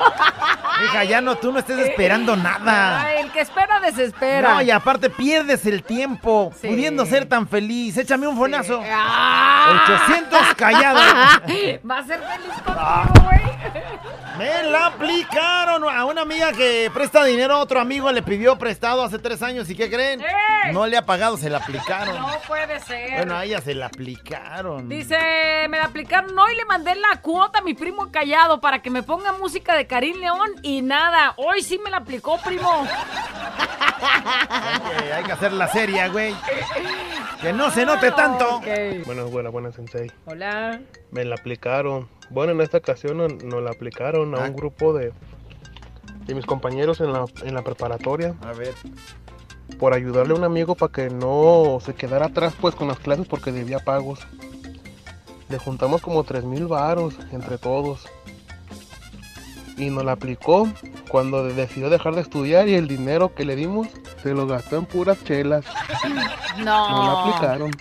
Hija, 0.85 1.03
ya 1.03 1.21
no, 1.21 1.35
tú 1.37 1.51
no 1.51 1.59
estés 1.59 1.79
esperando 1.79 2.35
nada. 2.35 3.01
Ay, 3.05 3.17
el 3.23 3.31
que 3.31 3.41
espera 3.41 3.79
desespera. 3.79 4.53
No, 4.55 4.61
y 4.61 4.71
aparte 4.71 5.09
pierdes 5.09 5.65
el 5.65 5.83
tiempo 5.83 6.51
Sí. 6.59 6.67
pudiendo 6.67 7.05
ser 7.05 7.25
tan 7.27 7.47
feliz. 7.47 7.97
Échame 7.97 8.27
un 8.27 8.37
fonazo. 8.37 8.81
Ah. 8.91 9.83
800 10.07 10.55
callados. 10.55 11.03
Va 11.89 11.99
a 11.99 12.03
ser 12.03 12.19
feliz 12.19 12.53
contigo, 12.63 13.25
güey. 13.25 13.39
Me 14.37 14.63
la 14.71 14.85
aplicaron 14.87 15.83
a 15.83 16.05
una 16.05 16.21
amiga 16.21 16.53
que 16.53 16.89
presta 16.93 17.23
dinero 17.25 17.55
a 17.55 17.57
otro 17.59 17.79
amigo. 17.79 18.09
Le 18.11 18.21
pidió 18.23 18.57
prestado 18.57 19.03
hace 19.03 19.19
tres 19.19 19.41
años. 19.43 19.69
¿Y 19.69 19.75
qué 19.75 19.89
creen? 19.89 20.21
¡Eh! 20.21 20.71
No 20.71 20.87
le 20.87 20.95
ha 20.97 21.05
pagado, 21.05 21.35
se 21.37 21.49
la 21.49 21.57
aplicaron. 21.57 22.15
No 22.15 22.29
puede 22.47 22.79
ser. 22.79 23.17
Bueno, 23.17 23.35
a 23.35 23.43
ella 23.43 23.59
se 23.59 23.75
la 23.75 23.87
aplicaron. 23.87 24.87
Dice, 24.87 25.17
me 25.69 25.77
la 25.77 25.85
aplicaron 25.85 26.37
hoy, 26.39 26.55
le 26.55 26.63
mandé 26.65 26.95
la 26.95 27.19
cuota 27.21 27.59
a 27.59 27.61
mi 27.61 27.73
primo 27.73 28.09
callado 28.11 28.61
para 28.61 28.81
que 28.81 28.89
me 28.89 29.03
ponga 29.03 29.33
música 29.33 29.75
de 29.75 29.87
Karim 29.87 30.17
León 30.19 30.51
y 30.61 30.68
nada, 30.81 31.33
hoy 31.37 31.61
sí 31.61 31.79
me 31.83 31.89
la 31.89 31.97
aplicó, 31.97 32.37
primo. 32.43 32.85
Hay 34.01 34.79
que, 34.79 35.13
hay 35.13 35.23
que 35.23 35.31
hacer 35.31 35.53
la 35.53 35.67
serie, 35.67 36.07
güey. 36.09 36.33
Que 37.41 37.51
no 37.53 37.69
se 37.71 37.85
note 37.85 38.11
tanto. 38.11 38.61
Buenas, 39.05 39.29
buenas, 39.31 39.51
buenas, 39.51 39.75
Sensei. 39.75 40.11
Hola. 40.25 40.79
Me 41.11 41.25
la 41.25 41.35
aplicaron. 41.35 42.07
Bueno, 42.29 42.51
en 42.53 42.61
esta 42.61 42.77
ocasión 42.77 43.17
no- 43.17 43.27
nos 43.27 43.63
la 43.63 43.71
aplicaron 43.71 44.35
a 44.35 44.39
un 44.43 44.55
grupo 44.55 44.93
de, 44.93 45.11
de 46.25 46.35
mis 46.35 46.45
compañeros 46.45 47.01
en 47.01 47.11
la, 47.13 47.25
en 47.43 47.53
la 47.55 47.61
preparatoria. 47.61 48.35
A 48.45 48.53
ver. 48.53 48.73
Por 49.79 49.93
ayudarle 49.93 50.33
a 50.33 50.37
un 50.37 50.43
amigo 50.43 50.75
para 50.75 50.91
que 50.91 51.09
no 51.09 51.79
se 51.83 51.93
quedara 51.93 52.27
atrás 52.27 52.53
pues 52.59 52.75
con 52.75 52.87
las 52.87 52.99
clases 52.99 53.27
porque 53.27 53.51
debía 53.51 53.79
pagos. 53.79 54.19
Le 55.49 55.57
juntamos 55.57 56.01
como 56.01 56.23
3 56.23 56.43
mil 56.45 56.67
varos 56.67 57.15
entre 57.31 57.57
todos. 57.57 58.07
Y 59.79 59.89
nos 59.89 60.03
la 60.03 60.11
aplicó 60.13 60.67
cuando 61.07 61.43
decidió 61.43 61.89
dejar 61.89 62.13
de 62.15 62.21
estudiar 62.21 62.67
y 62.67 62.75
el 62.75 62.87
dinero 62.87 63.33
que 63.33 63.45
le 63.45 63.55
dimos 63.55 63.87
se 64.21 64.33
lo 64.33 64.45
gastó 64.45 64.77
en 64.77 64.85
puras 64.85 65.23
chelas. 65.23 65.65
No. 66.57 66.89
Nos 66.89 67.05
la 67.05 67.21
aplicaron. 67.21 67.71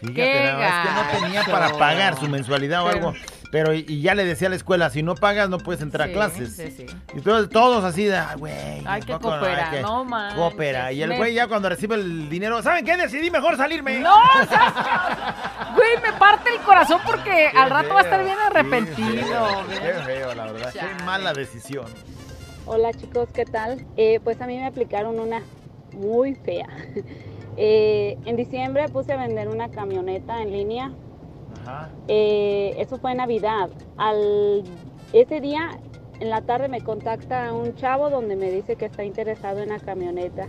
Fíjate, 0.00 0.44
nada 0.44 0.58
más 0.58 0.86
que 0.86 1.18
no 1.18 1.24
tenía 1.24 1.44
para 1.44 1.76
pagar 1.76 2.18
su 2.18 2.28
mensualidad 2.28 2.84
o 2.84 2.88
algo. 2.88 3.14
Pero 3.50 3.74
y, 3.74 3.84
y 3.88 4.00
ya 4.00 4.14
le 4.14 4.24
decía 4.24 4.46
a 4.46 4.50
la 4.50 4.56
escuela, 4.56 4.90
si 4.90 5.02
no 5.02 5.16
pagas 5.16 5.48
no 5.48 5.58
puedes 5.58 5.82
entrar 5.82 6.06
Sí, 6.08 6.12
a 6.12 6.16
clases. 6.16 6.54
sí, 6.54 6.70
sí. 6.70 6.86
Y 7.14 7.18
entonces 7.18 7.50
todos 7.50 7.82
así 7.84 8.04
de, 8.04 8.20
güey. 8.38 8.52
Hay 8.86 9.02
que 9.02 9.12
cooperar, 9.18 9.82
no 9.82 10.04
manches. 10.04 10.38
Coopera. 10.38 10.92
Y 10.92 11.02
el 11.02 11.08
Me- 11.10 11.16
güey 11.16 11.34
ya 11.34 11.48
cuando 11.48 11.68
recibe 11.68 11.96
el 11.96 12.28
dinero, 12.30 12.62
¿saben 12.62 12.84
qué? 12.84 12.96
Decidí 12.96 13.30
mejor 13.30 13.56
salirme. 13.56 13.98
No. 13.98 14.14
Güey, 15.74 15.88
me 16.02 16.12
parte 16.18 16.50
el 16.50 16.60
corazón 16.62 17.00
porque 17.06 17.48
al 17.54 17.70
rato 17.70 17.94
va 17.94 18.00
a 18.00 18.02
estar 18.02 18.24
bien 18.24 18.36
arrepentido. 18.38 19.64
Qué 19.68 19.92
feo, 20.04 20.34
la 20.34 20.52
verdad. 20.52 20.72
Qué 20.72 21.04
mala 21.04 21.32
decisión. 21.32 21.86
Hola 22.66 22.92
chicos, 22.92 23.28
¿qué 23.32 23.44
tal? 23.44 23.84
Eh, 23.96 24.20
pues 24.22 24.40
a 24.40 24.46
mí 24.46 24.56
me 24.56 24.66
aplicaron 24.66 25.18
una 25.18 25.42
muy 25.92 26.34
fea. 26.34 26.66
Eh, 27.62 28.16
en 28.24 28.36
diciembre 28.36 28.88
puse 28.88 29.12
a 29.12 29.16
vender 29.16 29.48
una 29.48 29.70
camioneta 29.70 30.40
en 30.40 30.52
línea. 30.52 30.92
Ajá. 31.62 31.88
Eh, 32.08 32.74
eso 32.78 32.98
fue 32.98 33.12
en 33.12 33.18
Navidad. 33.18 33.70
Al 33.96 34.64
ese 35.12 35.40
día 35.40 35.78
en 36.20 36.30
la 36.30 36.42
tarde 36.42 36.68
me 36.68 36.82
contacta 36.82 37.52
un 37.52 37.74
chavo 37.74 38.10
donde 38.10 38.36
me 38.36 38.50
dice 38.50 38.76
que 38.76 38.84
está 38.84 39.04
interesado 39.04 39.60
en 39.60 39.70
la 39.70 39.80
camioneta. 39.80 40.46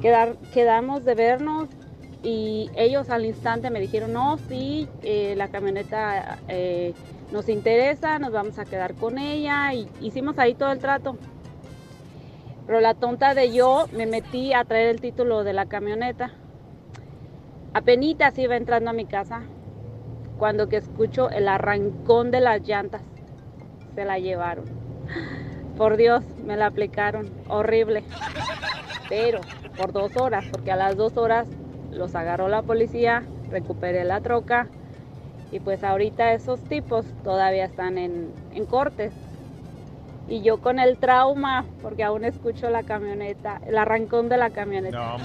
Quedar, 0.00 0.36
quedamos 0.52 1.04
de 1.04 1.14
vernos 1.14 1.68
y 2.22 2.70
ellos 2.74 3.10
al 3.10 3.26
instante 3.26 3.70
me 3.70 3.80
dijeron, 3.80 4.12
no, 4.12 4.38
sí, 4.48 4.88
eh, 5.02 5.34
la 5.36 5.48
camioneta 5.48 6.38
eh, 6.48 6.94
nos 7.30 7.48
interesa, 7.48 8.18
nos 8.18 8.32
vamos 8.32 8.58
a 8.58 8.64
quedar 8.64 8.94
con 8.94 9.18
ella 9.18 9.72
y 9.74 9.88
hicimos 10.00 10.38
ahí 10.38 10.54
todo 10.54 10.72
el 10.72 10.78
trato. 10.78 11.16
Pero 12.66 12.80
la 12.80 12.94
tonta 12.94 13.34
de 13.34 13.52
yo 13.52 13.86
me 13.92 14.06
metí 14.06 14.52
a 14.54 14.64
traer 14.64 14.88
el 14.88 15.00
título 15.00 15.44
de 15.44 15.52
la 15.52 15.66
camioneta. 15.66 16.30
Apenitas 17.74 18.36
iba 18.38 18.56
entrando 18.56 18.90
a 18.90 18.92
mi 18.94 19.04
casa 19.04 19.42
cuando 20.40 20.70
que 20.70 20.78
escucho 20.78 21.28
el 21.28 21.48
arrancón 21.48 22.30
de 22.30 22.40
las 22.40 22.66
llantas. 22.66 23.02
Se 23.94 24.06
la 24.06 24.18
llevaron. 24.18 24.64
Por 25.76 25.98
Dios, 25.98 26.24
me 26.46 26.56
la 26.56 26.66
aplicaron. 26.66 27.30
Horrible. 27.46 28.04
Pero 29.10 29.42
por 29.76 29.92
dos 29.92 30.16
horas, 30.16 30.46
porque 30.50 30.72
a 30.72 30.76
las 30.76 30.96
dos 30.96 31.18
horas 31.18 31.46
los 31.92 32.14
agarró 32.14 32.48
la 32.48 32.62
policía, 32.62 33.22
recuperé 33.50 34.02
la 34.04 34.22
troca 34.22 34.68
y 35.52 35.60
pues 35.60 35.84
ahorita 35.84 36.32
esos 36.32 36.64
tipos 36.64 37.04
todavía 37.22 37.66
están 37.66 37.98
en, 37.98 38.32
en 38.54 38.64
cortes. 38.64 39.12
Y 40.26 40.40
yo 40.40 40.62
con 40.62 40.78
el 40.78 40.96
trauma, 40.96 41.66
porque 41.82 42.02
aún 42.02 42.24
escucho 42.24 42.70
la 42.70 42.84
camioneta, 42.84 43.60
el 43.66 43.76
arrancón 43.76 44.30
de 44.30 44.38
la 44.38 44.48
camioneta. 44.48 45.18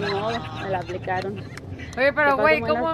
No, 0.00 0.28
me 0.62 0.70
la 0.70 0.78
aplicaron. 0.78 1.42
Oye, 1.96 2.12
pero 2.14 2.36
güey, 2.38 2.60
¿cómo, 2.60 2.92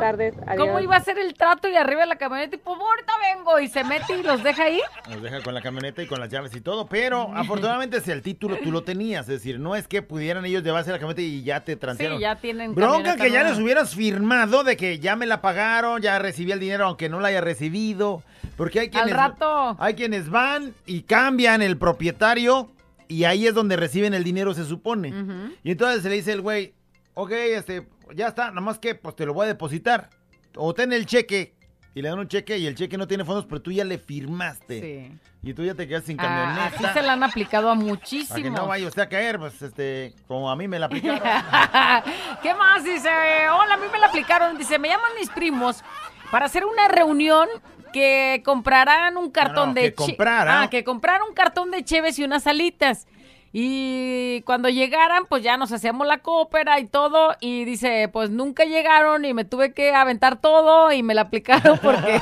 ¿cómo 0.57 0.81
iba 0.81 0.97
a 0.97 1.01
ser 1.01 1.19
el 1.19 1.35
trato 1.35 1.69
y 1.69 1.77
arriba 1.77 2.01
de 2.01 2.07
la 2.09 2.17
camioneta? 2.17 2.57
Y 2.57 2.59
pues 2.59 2.77
ahorita 2.79 3.13
vengo 3.35 3.61
y 3.61 3.69
se 3.69 3.85
mete 3.85 4.19
y 4.19 4.23
los 4.25 4.43
deja 4.43 4.65
ahí. 4.65 4.81
Nos 5.09 5.23
deja 5.23 5.41
con 5.43 5.55
la 5.55 5.63
camioneta 5.63 6.03
y 6.03 6.07
con 6.07 6.19
las 6.19 6.29
llaves 6.29 6.55
y 6.57 6.61
todo, 6.61 6.87
pero 6.89 7.31
afortunadamente 7.35 8.01
si 8.01 8.11
el 8.11 8.23
título 8.23 8.57
tú 8.63 8.73
lo 8.73 8.83
tenías, 8.83 9.23
es 9.29 9.35
decir, 9.41 9.61
no 9.61 9.77
es 9.77 9.87
que 9.87 10.03
pudieran 10.03 10.45
ellos 10.45 10.65
llevarse 10.65 10.91
la 10.91 10.99
camioneta 10.99 11.23
y 11.23 11.43
ya 11.45 11.63
te 11.63 11.77
transearon. 11.77 12.19
Sí, 12.19 12.23
ya 12.23 12.37
tienen 12.37 12.75
Bronca 12.75 13.15
que 13.17 13.31
ya 13.31 13.41
nueva. 13.43 13.51
les 13.51 13.59
hubieras 13.61 13.95
firmado 13.95 14.65
de 14.65 14.77
que 14.77 14.99
ya 14.99 15.15
me 15.15 15.27
la 15.27 15.41
pagaron, 15.41 16.03
ya 16.03 16.19
recibí 16.19 16.51
el 16.51 16.59
dinero 16.61 16.87
aunque 16.87 17.09
no 17.09 17.21
la 17.21 17.29
haya 17.29 17.41
recibido, 17.41 18.23
porque 18.57 18.81
hay 18.81 18.87
Al 18.87 18.93
quienes 18.93 19.15
rato. 19.15 19.77
hay 19.79 19.95
quienes 19.95 20.29
van 20.29 20.75
y 20.87 21.03
cambian 21.03 21.63
el 21.63 21.79
propietario 21.79 22.69
y 23.07 23.25
ahí 23.25 23.47
es 23.47 23.55
donde 23.55 23.77
reciben 23.77 24.13
el 24.13 24.25
dinero 24.25 24.55
se 24.55 24.65
supone. 24.65 25.15
Y 25.63 25.71
entonces 25.71 26.03
se 26.03 26.09
le 26.09 26.17
dice 26.17 26.33
el 26.33 26.41
güey, 26.41 26.75
ok, 27.15 27.31
este, 27.31 27.87
ya 28.15 28.29
está, 28.29 28.49
nada 28.49 28.61
más 28.61 28.79
que 28.79 28.95
pues 28.95 29.15
te 29.17 29.25
lo 29.27 29.35
voy 29.35 29.45
a 29.45 29.49
depositar. 29.49 30.11
O 30.57 30.75
ten 30.75 30.93
el 30.93 31.07
cheque. 31.07 31.55
Y 31.95 32.03
le 32.03 32.11
dan 32.11 32.19
un 32.19 32.29
cheque 32.29 32.57
y 32.59 32.67
el 32.67 32.77
cheque 32.77 32.97
no 32.97 33.09
tiene 33.09 33.25
fondos, 33.25 33.47
pero 33.47 33.61
tú 33.61 33.73
ya 33.73 33.85
le 33.85 33.99
firmaste. 33.99 34.81
Sí. 34.81 35.19
Y 35.43 35.55
tú 35.55 35.65
ya 35.65 35.75
te 35.75 35.89
quedas 35.89 36.05
sin 36.05 36.19
Ah, 36.21 36.23
camioneta. 36.23 36.67
así 36.91 36.99
se 37.01 37.03
la 37.05 37.15
han 37.15 37.23
aplicado 37.25 37.69
a 37.71 37.73
Para 37.75 37.85
que 37.85 37.91
muchísimos. 37.91 38.53
no 38.53 38.67
vaya 38.69 38.87
usted 38.87 39.03
a 39.03 39.09
caer, 39.09 39.39
pues, 39.39 39.61
este, 39.63 40.15
como 40.29 40.49
a 40.51 40.55
mí 40.55 40.69
me 40.69 40.79
la 40.79 40.87
aplicaron. 40.87 41.21
¿Qué 42.43 42.55
más? 42.55 42.85
Dice, 42.85 43.09
hola, 43.09 43.75
a 43.75 43.77
mí 43.79 43.87
me 43.91 43.99
la 43.99 44.07
aplicaron. 44.09 44.57
Dice, 44.59 44.79
me 44.79 44.89
llaman 44.89 45.11
mis 45.19 45.31
primos 45.31 45.83
para 46.31 46.47
hacer 46.47 46.65
una 46.65 46.87
reunión 46.89 47.49
que 47.93 48.43
comprarán 48.45 49.17
un 49.17 49.31
cartón 49.31 49.71
no, 49.71 49.75
de 49.75 49.83
que 49.83 49.95
comprara. 49.95 50.63
Ah, 50.63 50.71
que 50.71 50.85
compraran 50.85 51.23
un 51.29 51.35
cartón 51.35 51.71
de 51.71 51.83
cheves 51.85 52.19
y 52.19 52.25
unas 52.25 52.47
alitas. 52.47 53.07
Y 53.51 54.43
cuando 54.43 54.69
llegaran, 54.69 55.25
pues 55.27 55.43
ya 55.43 55.57
nos 55.57 55.73
hacíamos 55.73 56.07
la 56.07 56.19
cópera 56.19 56.79
y 56.81 56.87
todo. 56.87 57.35
Y 57.41 57.65
dice, 57.65 58.09
pues 58.13 58.29
nunca 58.31 58.65
llegaron 58.65 59.25
y 59.25 59.33
me 59.33 59.45
tuve 59.47 59.73
que 59.73 59.95
aventar 59.95 60.37
todo 60.37 60.93
y 60.93 61.03
me 61.03 61.15
la 61.15 61.23
aplicaron 61.23 61.79
porque 61.83 62.21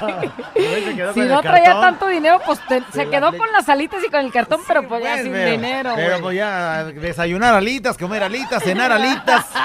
si 1.15 1.21
no 1.21 1.43
traía 1.43 1.65
cartón. 1.65 1.83
tanto 1.83 2.07
dinero, 2.09 2.41
pues 2.47 2.61
te- 2.69 2.83
se 2.93 3.09
quedó 3.11 3.37
con 3.37 3.51
las 3.53 3.69
alitas 3.69 4.03
y 4.07 4.11
con 4.11 4.21
el 4.21 4.31
cartón, 4.33 4.61
pero 4.69 4.87
pues 4.87 5.03
ya 5.03 5.13
Pues, 5.15 5.23
sin 5.25 5.33
pero- 5.33 5.51
dinero. 5.51 5.93
Pero 5.97 6.09
güey. 6.11 6.23
pues 6.23 6.37
ya, 6.37 6.85
desayunar 6.85 7.55
alitas, 7.55 7.99
comer 7.99 8.23
alitas, 8.23 8.63
cenar 8.63 8.93
alitas. 8.93 9.47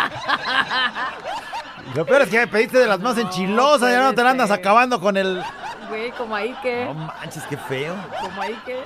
Lo 1.96 2.06
peor 2.06 2.22
es 2.24 2.30
que 2.30 2.38
me 2.40 2.48
pediste 2.48 2.78
de 2.80 2.88
las 2.88 3.00
más 3.00 3.18
enchilosas, 3.18 3.92
ya 3.92 4.02
no 4.02 4.14
te 4.14 4.24
la 4.24 4.32
andas 4.32 4.52
acabando 4.52 5.00
con 5.02 5.18
el... 5.18 5.42
Güey, 5.90 6.12
como 6.12 6.36
ahí 6.36 6.56
que. 6.64 6.86
No 6.86 6.94
manches, 6.94 7.44
qué 7.50 7.58
feo. 7.58 7.94
Como 8.22 8.42
ahí 8.42 8.58
que. 8.66 8.80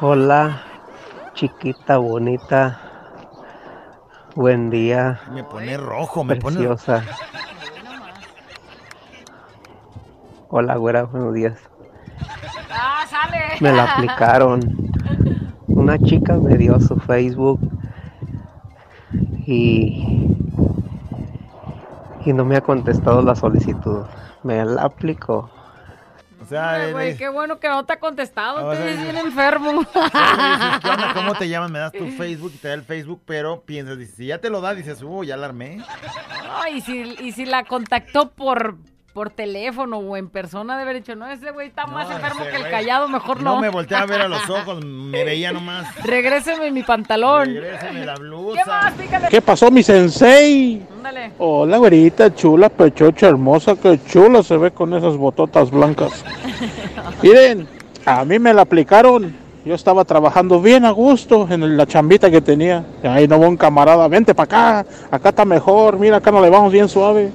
Hola, 0.00 0.62
chiquita 1.38 1.98
bonita. 1.98 2.80
Buen 4.34 4.70
día. 4.70 5.20
Me 5.32 5.44
pone 5.44 5.76
rojo, 5.76 6.24
me 6.24 6.34
pone... 6.34 6.56
Preciosa. 6.56 7.04
Hola, 10.48 10.74
güera, 10.74 11.04
buenos 11.04 11.32
días. 11.34 11.56
Ah, 12.72 13.04
sale. 13.08 13.38
Me 13.60 13.70
la 13.70 13.84
aplicaron. 13.84 14.60
Una 15.68 15.96
chica 16.00 16.34
me 16.34 16.56
dio 16.56 16.80
su 16.80 16.96
Facebook 16.96 17.60
y 19.46 20.34
y 22.24 22.32
no 22.32 22.44
me 22.44 22.56
ha 22.56 22.60
contestado 22.62 23.22
la 23.22 23.36
solicitud. 23.36 24.02
Me 24.42 24.64
la 24.64 24.82
aplicó. 24.82 25.48
Sea, 26.48 26.90
güey, 26.92 27.16
qué 27.16 27.28
bueno 27.28 27.58
que 27.58 27.68
no 27.68 27.84
te 27.84 27.92
ha 27.92 28.00
contestado. 28.00 28.66
O 28.66 28.72
Te 28.72 28.82
ves 28.82 29.02
bien 29.02 29.18
enfermo. 29.18 29.84
¿Cómo 31.14 31.34
te 31.34 31.48
llamas? 31.48 31.70
Me 31.70 31.78
das 31.78 31.92
tu 31.92 32.06
Facebook 32.16 32.52
y 32.54 32.58
te 32.58 32.68
da 32.68 32.74
el 32.74 32.82
Facebook, 32.84 33.20
pero 33.26 33.62
piensas, 33.62 33.98
dices, 33.98 34.14
si 34.16 34.26
ya 34.26 34.38
te 34.38 34.48
lo 34.48 34.60
da, 34.60 34.74
dices, 34.74 35.02
uh, 35.02 35.24
ya 35.24 35.36
la 35.36 35.46
armé. 35.46 35.82
Ay, 36.50 36.76
y 36.76 36.80
si, 36.80 37.16
y 37.20 37.32
si 37.32 37.44
la 37.44 37.64
contactó 37.64 38.30
por, 38.30 38.76
por 39.12 39.30
teléfono 39.30 39.98
o 39.98 40.16
en 40.16 40.30
persona, 40.30 40.76
de 40.76 40.82
haber 40.82 40.96
dicho, 40.96 41.14
no, 41.14 41.26
ese 41.26 41.50
güey 41.50 41.68
está 41.68 41.86
más 41.86 42.08
No, 42.08 42.16
enfermo 42.16 42.40
ese 42.40 42.50
que 42.50 42.56
el 42.56 42.62
güey 42.62 42.72
callado, 42.72 43.08
mejor 43.08 43.42
no. 43.42 43.56
No 43.56 43.60
me 43.60 43.68
volteaba 43.68 44.04
a 44.04 44.06
ver 44.06 44.20
a 44.22 44.28
los 44.28 44.48
ojos, 44.50 44.82
me 44.84 45.24
veía 45.24 45.52
nomás. 45.52 45.94
Regréseme 46.02 46.70
mi 46.70 46.82
pantalón. 46.82 47.46
Regréseme 47.46 48.06
la 48.06 48.14
blusa. 48.14 48.62
¿Qué 48.62 48.70
más? 48.70 49.28
¿Qué 49.28 49.42
pasó, 49.42 49.70
mi 49.70 49.82
sensei? 49.82 50.86
Ándale. 51.08 51.32
Hola, 51.38 51.78
güerita, 51.78 52.34
chula, 52.34 52.68
pechocha, 52.68 53.28
hermosa, 53.28 53.76
qué 53.76 53.98
chula 54.10 54.42
se 54.42 54.58
ve 54.58 54.72
con 54.72 54.92
esas 54.92 55.16
bototas 55.16 55.70
blancas. 55.70 56.22
Miren, 57.22 57.66
a 58.04 58.26
mí 58.26 58.38
me 58.38 58.52
la 58.52 58.62
aplicaron. 58.62 59.34
Yo 59.64 59.74
estaba 59.74 60.04
trabajando 60.04 60.60
bien 60.60 60.84
a 60.84 60.90
gusto 60.90 61.46
en 61.50 61.78
la 61.78 61.86
chambita 61.86 62.30
que 62.30 62.42
tenía. 62.42 62.84
Ahí 63.02 63.26
no 63.26 63.40
va 63.40 63.48
un 63.48 63.56
camarada, 63.56 64.06
vente 64.06 64.34
para 64.34 64.80
acá, 64.80 64.86
acá 65.10 65.30
está 65.30 65.46
mejor, 65.46 65.98
mira, 65.98 66.18
acá 66.18 66.30
nos 66.30 66.42
le 66.42 66.50
vamos 66.50 66.72
bien 66.72 66.90
suave. 66.90 67.30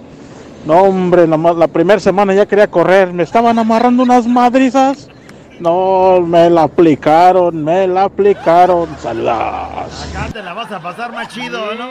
No, 0.68 0.84
hombre, 0.84 1.26
la 1.26 1.68
primera 1.68 2.00
semana 2.00 2.36
ya 2.36 2.46
quería 2.46 2.68
correr, 2.70 3.12
me 3.12 3.24
estaban 3.24 3.58
amarrando 3.58 4.04
unas 4.04 4.28
madrizas. 4.28 5.10
No, 5.64 6.20
me 6.20 6.50
la 6.50 6.64
aplicaron, 6.64 7.64
me 7.64 7.88
la 7.88 8.04
aplicaron. 8.04 8.90
Saludos. 9.00 10.10
Acá 10.14 10.28
te 10.34 10.44
la 10.44 10.54
vas 10.54 10.70
a 10.74 10.82
pasar 10.82 11.14
más 11.14 11.30
chido, 11.30 11.74
¿no? 11.76 11.90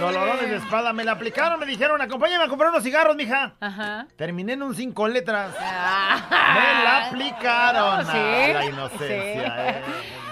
Dolorones 0.00 0.48
de 0.48 0.56
espalda. 0.56 0.92
Me 0.92 1.02
la 1.02 1.10
aplicaron, 1.12 1.58
me 1.58 1.66
dijeron, 1.66 2.00
acompáñame 2.00 2.44
a 2.44 2.48
comprar 2.48 2.70
unos 2.70 2.84
cigarros, 2.84 3.16
mija. 3.16 3.54
Ajá. 3.58 4.06
Terminé 4.16 4.52
en 4.52 4.62
un 4.62 4.72
cinco 4.76 5.08
letras. 5.08 5.50
Me 5.58 6.84
la 6.84 7.06
aplicaron. 7.08 8.04
Sí. 8.06 8.12
Ah, 8.14 8.50
la 8.54 8.66
inocencia, 8.66 9.08
Sí. 9.08 9.52
eh. 9.58 9.82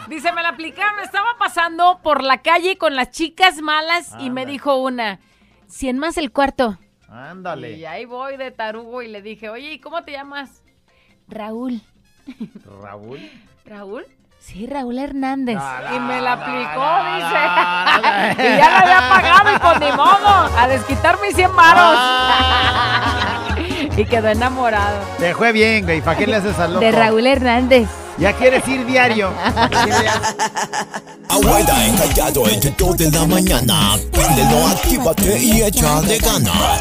Dice, 0.06 0.32
me 0.32 0.40
la 0.42 0.50
aplicaron. 0.50 1.00
Estaba 1.00 1.30
pasando 1.36 1.98
por 2.04 2.22
la 2.22 2.38
calle 2.42 2.78
con 2.78 2.94
las 2.94 3.10
chicas 3.10 3.60
malas 3.62 4.14
y 4.20 4.30
me 4.30 4.46
dijo 4.46 4.76
una, 4.76 5.18
100 5.66 5.98
más 5.98 6.16
el 6.18 6.30
cuarto. 6.30 6.78
Ándale. 7.08 7.72
Y 7.72 7.84
ahí 7.84 8.04
voy 8.04 8.36
de 8.36 8.52
tarugo 8.52 9.02
y 9.02 9.08
le 9.08 9.22
dije, 9.22 9.48
oye, 9.48 9.72
¿y 9.72 9.80
cómo 9.80 10.04
te 10.04 10.12
llamas? 10.12 10.62
Raúl. 11.26 11.80
Raúl. 12.82 13.30
¿Raúl? 13.64 14.06
Sí, 14.40 14.66
Raúl 14.66 14.98
Hernández. 14.98 15.56
No, 15.56 15.96
y 15.96 16.00
me 16.00 16.20
la 16.20 16.32
aplicó, 16.34 16.84
no, 16.84 17.16
dice. 17.16 18.44
y 18.54 18.58
ya 18.58 18.68
la 18.68 18.78
había 18.80 19.08
pagado 19.08 19.56
y 19.56 19.58
pues 19.58 19.80
ni 19.80 19.96
modo. 19.96 20.58
A 20.58 20.68
desquitar 20.68 21.18
mis 21.22 21.34
100 21.34 21.56
varos. 21.56 21.98
y 23.96 24.04
quedó 24.04 24.28
enamorado. 24.28 24.98
Te 25.18 25.34
fue 25.34 25.52
bien, 25.52 25.84
güey. 25.84 26.02
¿Para 26.02 26.18
qué 26.18 26.26
le 26.26 26.36
haces 26.36 26.58
al 26.58 26.74
loco? 26.74 26.84
De 26.84 26.92
Raúl 26.92 27.26
Hernández. 27.26 27.88
Ya 28.18 28.32
quieres 28.34 28.66
ir 28.68 28.84
diario. 28.84 29.32
Abuela 31.28 31.86
encallado 31.86 32.46
entre 32.48 32.70
2 32.70 32.96
de 32.98 33.10
la 33.10 33.26
mañana. 33.26 33.96
Préndelo, 34.12 34.66
actívate 34.68 35.38
y 35.38 35.62
echa 35.62 36.00
de 36.02 36.18
ganas. 36.18 36.80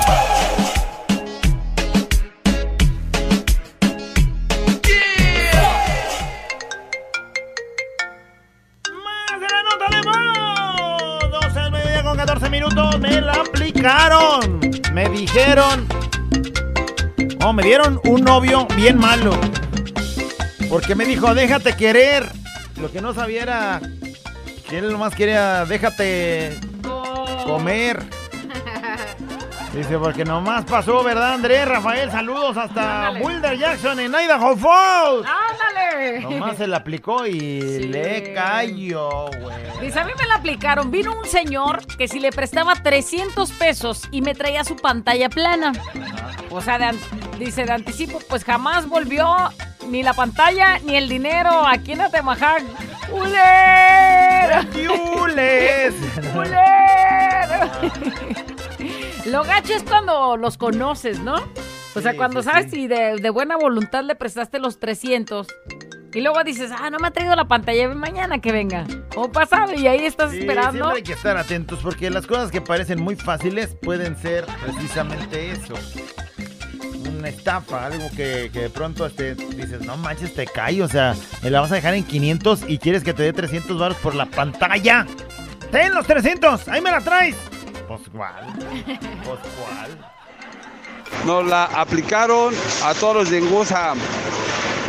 Me 14.94 15.10
dijeron. 15.10 15.86
Oh, 17.44 17.52
me 17.52 17.64
dieron 17.64 18.00
un 18.06 18.24
novio 18.24 18.66
bien 18.78 18.98
malo. 18.98 19.32
Porque 20.70 20.96
me 20.96 21.04
dijo, 21.04 21.36
déjate 21.36 21.76
querer. 21.76 22.32
Lo 22.80 22.90
que 22.90 23.02
no 23.02 23.14
sabía 23.14 23.44
era 23.44 23.82
que 24.70 24.78
él 24.78 24.90
nomás 24.90 25.14
quería, 25.16 25.66
déjate 25.66 26.58
comer. 27.46 28.02
Dice, 29.74 29.98
porque 29.98 30.24
nomás 30.24 30.64
pasó, 30.64 31.04
¿verdad, 31.04 31.34
Andrés? 31.34 31.68
Rafael, 31.68 32.10
saludos 32.10 32.56
hasta. 32.56 33.10
Boulder 33.20 33.58
Jackson 33.58 34.00
en 34.00 34.14
Idaho 34.14 34.56
Falls. 34.56 35.28
¡Ándale! 36.08 36.40
Nomás 36.40 36.58
se 36.58 36.68
le 36.68 36.76
aplicó 36.76 37.26
y 37.26 37.62
le 37.88 38.34
cayó, 38.34 39.28
güey. 39.40 39.56
Dice, 39.82 40.00
a 40.00 40.06
mí 40.06 40.12
me 40.18 40.26
la 40.28 40.36
aplicaron. 40.36 40.92
Vino 40.92 41.18
un 41.18 41.26
señor 41.26 41.86
que 41.98 42.08
si 42.08 42.20
le 42.20 42.32
prestaba 42.32 42.76
300 42.76 43.52
pesos 43.52 44.04
y 44.12 44.22
me 44.22 44.36
traía 44.36 44.64
su 44.64 44.76
pantalla 44.76 45.30
plana. 45.30 45.74
O 46.50 46.62
sea, 46.62 46.78
de 46.78 46.92
dice, 47.40 47.66
de 47.66 47.72
anticipo, 47.74 48.20
pues 48.30 48.44
jamás 48.44 48.88
volvió 48.88 49.28
ni 49.90 50.04
la 50.04 50.14
pantalla 50.14 50.80
ni 50.86 50.96
el 50.96 51.10
dinero 51.10 51.66
aquí 51.68 51.94
en 51.94 52.02
Atemajac. 52.02 52.64
¡Uler! 53.12 54.68
¡Ules! 55.22 55.94
Lo 59.26 59.44
gacho 59.44 59.74
es 59.74 59.84
cuando 59.84 60.38
los 60.38 60.58
conoces, 60.58 61.20
¿no? 61.20 61.36
O 61.96 62.02
sea, 62.02 62.12
Sí, 62.12 62.18
cuando 62.18 62.42
sí, 62.42 62.50
sabes 62.50 62.66
sí. 62.72 62.82
si 62.82 62.88
de, 62.88 63.18
de 63.18 63.30
buena 63.30 63.56
voluntad 63.56 64.04
le 64.04 64.16
prestaste 64.16 64.60
los 64.60 64.80
300 64.80 65.48
y 66.14 66.22
luego 66.22 66.44
dices, 66.44 66.72
ah, 66.78 66.90
no 66.90 67.00
me 67.00 67.08
ha 67.08 67.12
traído 67.12 67.36
la 67.36 67.46
pantalla, 67.46 67.88
mañana 67.90 68.40
que 68.40 68.52
venga. 68.52 68.86
O 69.16 69.32
pasado 69.32 69.74
y 69.74 69.88
ahí 69.88 70.06
estás 70.06 70.32
Sí, 70.32 70.40
esperando. 70.40 70.72
siempre 70.86 70.98
hay 70.98 71.04
que 71.04 71.14
estar 71.14 71.38
atentos 71.38 71.80
porque 71.82 72.10
las 72.10 72.28
cosas 72.28 72.52
que 72.52 72.62
parecen 72.62 73.02
muy 73.02 73.16
fáciles 73.16 73.76
pueden 73.82 74.16
ser 74.18 74.46
precisamente 74.66 75.52
eso. 75.52 75.74
Una 77.10 77.30
estafa, 77.30 77.86
algo 77.88 78.10
que, 78.16 78.50
que 78.52 78.62
de 78.62 78.70
pronto 78.70 79.06
este, 79.06 79.36
dices, 79.36 79.82
no 79.82 79.98
manches, 79.98 80.34
te 80.34 80.46
cae, 80.46 80.82
o 80.84 80.88
sea, 80.88 81.16
me 81.42 81.50
la 81.50 81.62
vas 81.62 81.72
a 81.72 81.76
dejar 81.76 81.94
en 81.94 82.04
500 82.04 82.64
y 82.68 82.78
quieres 82.78 83.04
que 83.04 83.14
te 83.14 83.24
dé 83.24 83.34
300 83.34 83.78
baros 83.80 83.98
por 83.98 84.16
la 84.16 84.26
pantalla. 84.26 85.06
¡Ten 85.72 85.94
los 85.94 86.06
300! 86.06 86.68
¡Ahí 86.68 86.82
me 86.82 86.92
la 86.92 87.02
traes! 87.02 87.36
Pues 87.88 88.02
cuál, 88.12 88.46
pues 89.26 89.40
cuál. 89.58 90.12
Nos 91.26 91.46
la 91.48 91.66
aplicaron 91.66 92.54
a 92.84 92.94
todos 92.94 93.16
los 93.16 93.30
de 93.30 93.40
Engusa. 93.40 93.94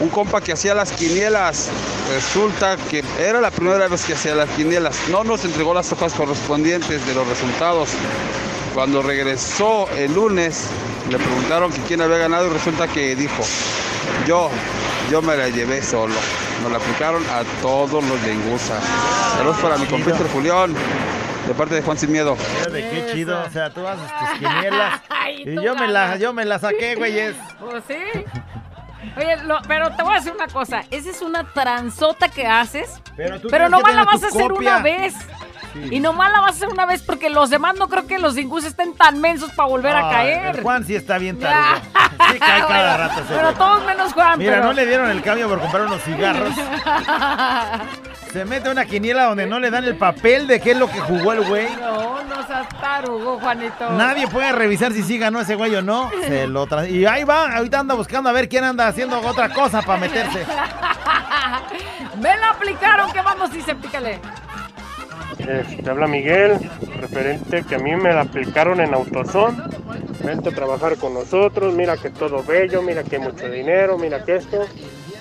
Un 0.01 0.09
compa 0.09 0.41
que 0.41 0.53
hacía 0.53 0.75
las 0.75 0.93
quinielas. 0.93 1.71
Resulta 2.13 2.77
que 2.77 3.05
era 3.19 3.41
la 3.41 3.51
primera 3.51 3.89
vez 3.89 4.05
que 4.05 4.15
hacía 4.15 4.35
las 4.35 4.51
quinielas. 4.51 4.97
No 5.09 5.25
nos 5.25 5.45
entregó 5.45 5.73
las 5.73 5.91
hojas 5.93 6.13
correspondientes 6.15 7.07
de 7.07 7.15
los 7.15 7.27
resultados. 7.29 7.91
Cuando 8.75 9.03
regresó 9.03 9.89
el 9.97 10.13
lunes, 10.15 10.67
le 11.09 11.17
preguntaron 11.19 11.73
que 11.73 11.81
quién 11.83 12.01
había 12.01 12.19
ganado 12.19 12.47
y 12.47 12.51
resulta 12.51 12.89
que 12.89 13.15
dijo, 13.15 13.43
yo, 14.27 14.51
yo 15.11 15.23
me 15.23 15.37
la 15.37 15.49
llevé 15.49 15.81
solo. 15.81 16.15
Nos 16.63 16.73
la 16.73 16.79
aplicaron 16.79 17.23
a 17.31 17.43
todos 17.63 18.03
los 18.03 18.23
de 18.25 18.33
Engusa. 18.33 18.81
Saludos 19.37 19.59
para 19.59 19.77
mi 19.77 19.87
compito 19.87 20.17
Julián, 20.33 20.75
de 21.47 21.55
parte 21.55 21.77
de 21.77 21.83
Juan 21.83 21.99
Sin 21.99 22.11
Miedo. 22.11 22.37
De 22.73 22.81
qué 22.89 23.11
chido, 23.13 23.41
o 23.47 23.51
sea, 23.51 23.71
tú 23.71 23.87
haces 23.87 24.11
tus 24.19 24.39
quinielas 24.39 25.01
Ay, 25.09 25.43
y 25.47 25.63
yo 25.63 25.75
me, 25.77 25.87
la, 25.87 26.17
yo 26.17 26.33
me 26.33 26.45
la 26.45 26.59
saqué, 26.59 26.97
güeyes. 26.97 27.37
Pues 27.61 27.85
sí. 27.87 28.25
Oye, 29.17 29.37
lo- 29.45 29.61
pero 29.67 29.91
te 29.95 30.03
voy 30.03 30.13
a 30.13 30.17
decir 30.17 30.33
una 30.33 30.47
cosa. 30.49 30.85
Esa 30.91 31.11
es 31.11 31.23
una 31.23 31.45
transota 31.45 32.29
que 32.29 32.47
haces. 32.47 33.01
Pero, 33.17 33.41
tú 33.41 33.49
nomás 33.51 33.95
la 33.95 34.05
vas 34.05 34.23
a 34.25 34.29
hacer 34.29 34.49
copia. 34.49 34.77
una 34.77 34.83
vez. 34.83 35.15
Sí. 35.75 35.89
Y 35.91 36.01
nomás 36.01 36.33
la 36.33 36.41
vas 36.41 36.53
a 36.53 36.55
hacer 36.55 36.69
una 36.69 36.87
vez 36.87 37.03
porque 37.03 37.29
los 37.29 37.51
demás 37.51 37.75
no 37.77 37.89
creo 37.89 38.07
que 38.07 38.19
los 38.19 38.35
dingus 38.35 38.65
estén 38.65 38.95
tan 38.97 39.21
mensos 39.21 39.51
para 39.53 39.69
volver 39.69 39.95
a 39.95 40.09
caer. 40.09 40.63
Juan 40.63 40.85
sí 40.87 40.95
está 40.95 41.19
bien 41.19 41.39
tarugo. 41.39 41.81
Sí 42.33 42.39
cae 42.39 42.61
cada 42.67 42.97
rato 42.97 43.21
ese 43.21 43.35
Pero 43.35 43.43
güey. 43.43 43.55
todos 43.57 43.85
menos 43.85 44.13
Juan. 44.15 44.39
Mira, 44.39 44.53
pero- 44.55 44.65
no 44.67 44.73
le 44.73 44.87
dieron 44.87 45.11
el 45.11 45.21
cambio 45.23 45.49
por 45.49 45.61
comprar 45.61 45.83
unos 45.87 46.01
cigarros. 46.03 46.55
Se 48.33 48.45
mete 48.45 48.69
una 48.69 48.85
quiniela 48.85 49.25
donde 49.27 49.47
no 49.47 49.61
le 49.61 49.71
dan 49.71 49.85
el 49.85 49.97
papel 49.97 50.49
de 50.49 50.61
qué 50.61 50.73
es 50.73 50.77
lo 50.77 50.89
que 50.91 50.99
jugó 50.99 51.33
el 51.33 51.43
güey. 51.45 51.69
No, 51.77 52.21
no 52.25 52.47
seas 52.47 52.69
tarugo, 52.81 53.39
Juanito. 53.39 53.91
Nadie 53.91 54.27
puede 54.27 54.51
revisar 54.51 54.93
si 54.93 55.05
sí 55.05 55.19
ganó 55.19 55.39
ese 55.41 55.55
güey 55.55 55.73
o 55.77 55.83
no. 55.83 56.11
Se 56.27 56.47
lo 56.49 56.67
tra- 56.67 56.89
y 56.91 57.07
ahí 57.07 57.23
va, 57.23 57.55
ahorita 57.57 57.79
anda 57.81 57.95
buscando 57.95 58.29
a 58.29 58.33
ver 58.33 58.49
quién 58.49 58.65
anda 58.65 58.89
haciendo 58.89 59.21
otra 59.21 59.51
cosa 59.51 59.83
para 59.83 60.01
meterse. 60.01 60.45
Me 62.21 62.37
la 62.37 62.51
aplicaron. 62.51 63.13
¿Qué 63.13 63.23
más 63.23 63.37
nos 63.37 63.53
dice? 63.53 63.75
Pícale. 63.77 64.21
Eh, 65.39 65.81
te 65.83 65.91
habla 65.91 66.07
Miguel, 66.07 66.59
referente 67.01 67.65
que 67.65 67.75
a 67.75 67.79
mí 67.79 67.95
me 67.97 68.13
la 68.13 68.23
aplicaron 68.23 68.81
en 68.81 68.95
Autosón. 68.95 69.63
Vente 70.25 70.51
a 70.51 70.53
trabajar 70.53 70.97
con 70.97 71.15
nosotros, 71.15 71.75
mira 71.75 71.97
que 71.97 72.11
todo 72.11 72.43
bello, 72.43 72.83
mira 72.83 73.03
que 73.05 73.19
mucho 73.19 73.51
dinero, 73.51 73.99
mira 73.99 74.25
que 74.25 74.37
esto. 74.37 74.65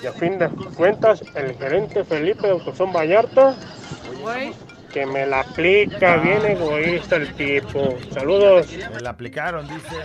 Y 0.01 0.05
a 0.05 0.11
fin 0.13 0.37
de 0.37 0.49
cuentas, 0.75 1.23
el 1.35 1.55
gerente 1.55 2.03
Felipe 2.03 2.47
de 2.47 2.53
Autosón 2.53 2.93
Vallarta, 2.93 3.55
que 4.91 5.05
me 5.05 5.25
la 5.25 5.41
aplica, 5.41 6.17
bien 6.17 6.45
egoísta 6.45 7.15
el 7.15 7.33
tipo. 7.33 7.97
Saludos. 8.13 8.67
Me 8.93 9.01
la 9.01 9.09
aplicaron, 9.09 9.67
dice. 9.67 9.95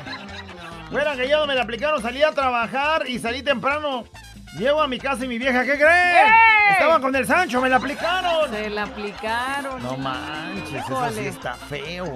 Fuera 0.91 1.15
que 1.15 1.29
yo 1.29 1.47
me 1.47 1.55
la 1.55 1.63
aplicaron, 1.63 2.01
salí 2.01 2.23
a 2.23 2.33
trabajar 2.33 3.09
y 3.09 3.19
salí 3.19 3.43
temprano. 3.43 4.05
Llego 4.57 4.81
a 4.81 4.89
mi 4.89 4.99
casa 4.99 5.25
y 5.25 5.29
mi 5.29 5.39
vieja, 5.39 5.63
¿qué 5.63 5.77
creen? 5.77 6.27
¡Eh! 6.27 6.73
Estaba 6.73 7.01
con 7.01 7.15
el 7.15 7.27
Sancho, 7.27 7.61
me 7.61 7.69
la 7.69 7.77
aplicaron. 7.77 8.51
Se 8.51 8.71
la 8.71 8.85
aplicaron. 8.85 9.83
No 9.83 9.97
manches, 9.97 10.85
eso 10.85 11.11
sí 11.13 11.27
está 11.27 11.55
feo. 11.55 12.07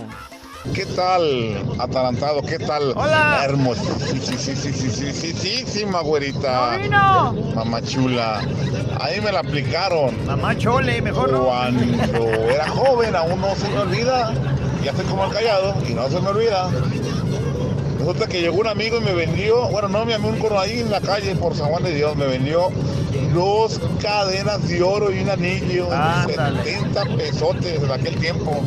¿Qué 0.75 0.87
tal, 0.87 1.61
atarantado? 1.79 2.41
¿Qué 2.43 2.59
tal? 2.59 2.93
Hola. 2.97 3.43
Hermosa. 3.45 3.83
Sí, 3.99 4.21
sí, 4.21 4.37
sí, 4.39 4.55
sí, 4.57 4.73
sí, 4.73 4.91
sí, 4.91 5.13
sí, 5.13 5.33
sí, 5.33 5.65
sí, 5.67 5.85
ma 5.85 6.01
güerita. 6.01 6.77
¡Vino! 6.77 7.33
Mamá 7.55 7.83
chula. 7.83 8.41
Ahí 9.01 9.21
me 9.21 9.33
la 9.33 9.41
aplicaron. 9.41 10.25
Mamá 10.25 10.57
chole, 10.57 11.03
mejor 11.03 11.33
no. 11.33 11.45
Cuando 11.47 12.25
era 12.49 12.69
joven, 12.69 13.17
aún 13.17 13.41
no 13.41 13.55
se 13.57 13.69
me 13.69 13.79
olvida. 13.79 14.33
Ya 14.85 14.93
estoy 14.93 15.05
como 15.07 15.25
el 15.27 15.33
callado 15.33 15.77
y 15.89 15.95
no 15.95 16.09
se 16.09 16.21
me 16.21 16.29
olvida. 16.29 16.71
Resulta 18.03 18.27
que 18.27 18.41
llegó 18.41 18.57
un 18.57 18.67
amigo 18.67 18.99
y 18.99 19.01
me 19.01 19.13
vendió, 19.13 19.69
bueno, 19.69 19.87
no, 19.87 20.05
mi 20.05 20.13
amigo, 20.13 20.59
ahí 20.59 20.81
en 20.81 20.91
la 20.91 21.01
calle 21.01 21.37
por 21.37 21.55
San 21.55 21.69
Juan 21.69 21.85
de 21.85 21.95
Dios, 21.95 22.17
me 22.17 22.27
vendió 22.27 22.73
dos 23.33 23.81
cadenas 24.01 24.67
de 24.67 24.83
oro 24.83 25.13
y 25.13 25.21
un 25.21 25.31
anillo, 25.31 25.87
Ándale. 25.93 26.65
70 26.65 27.05
pesotes 27.17 27.81
en 27.81 27.93
aquel 27.93 28.17
tiempo. 28.17 28.61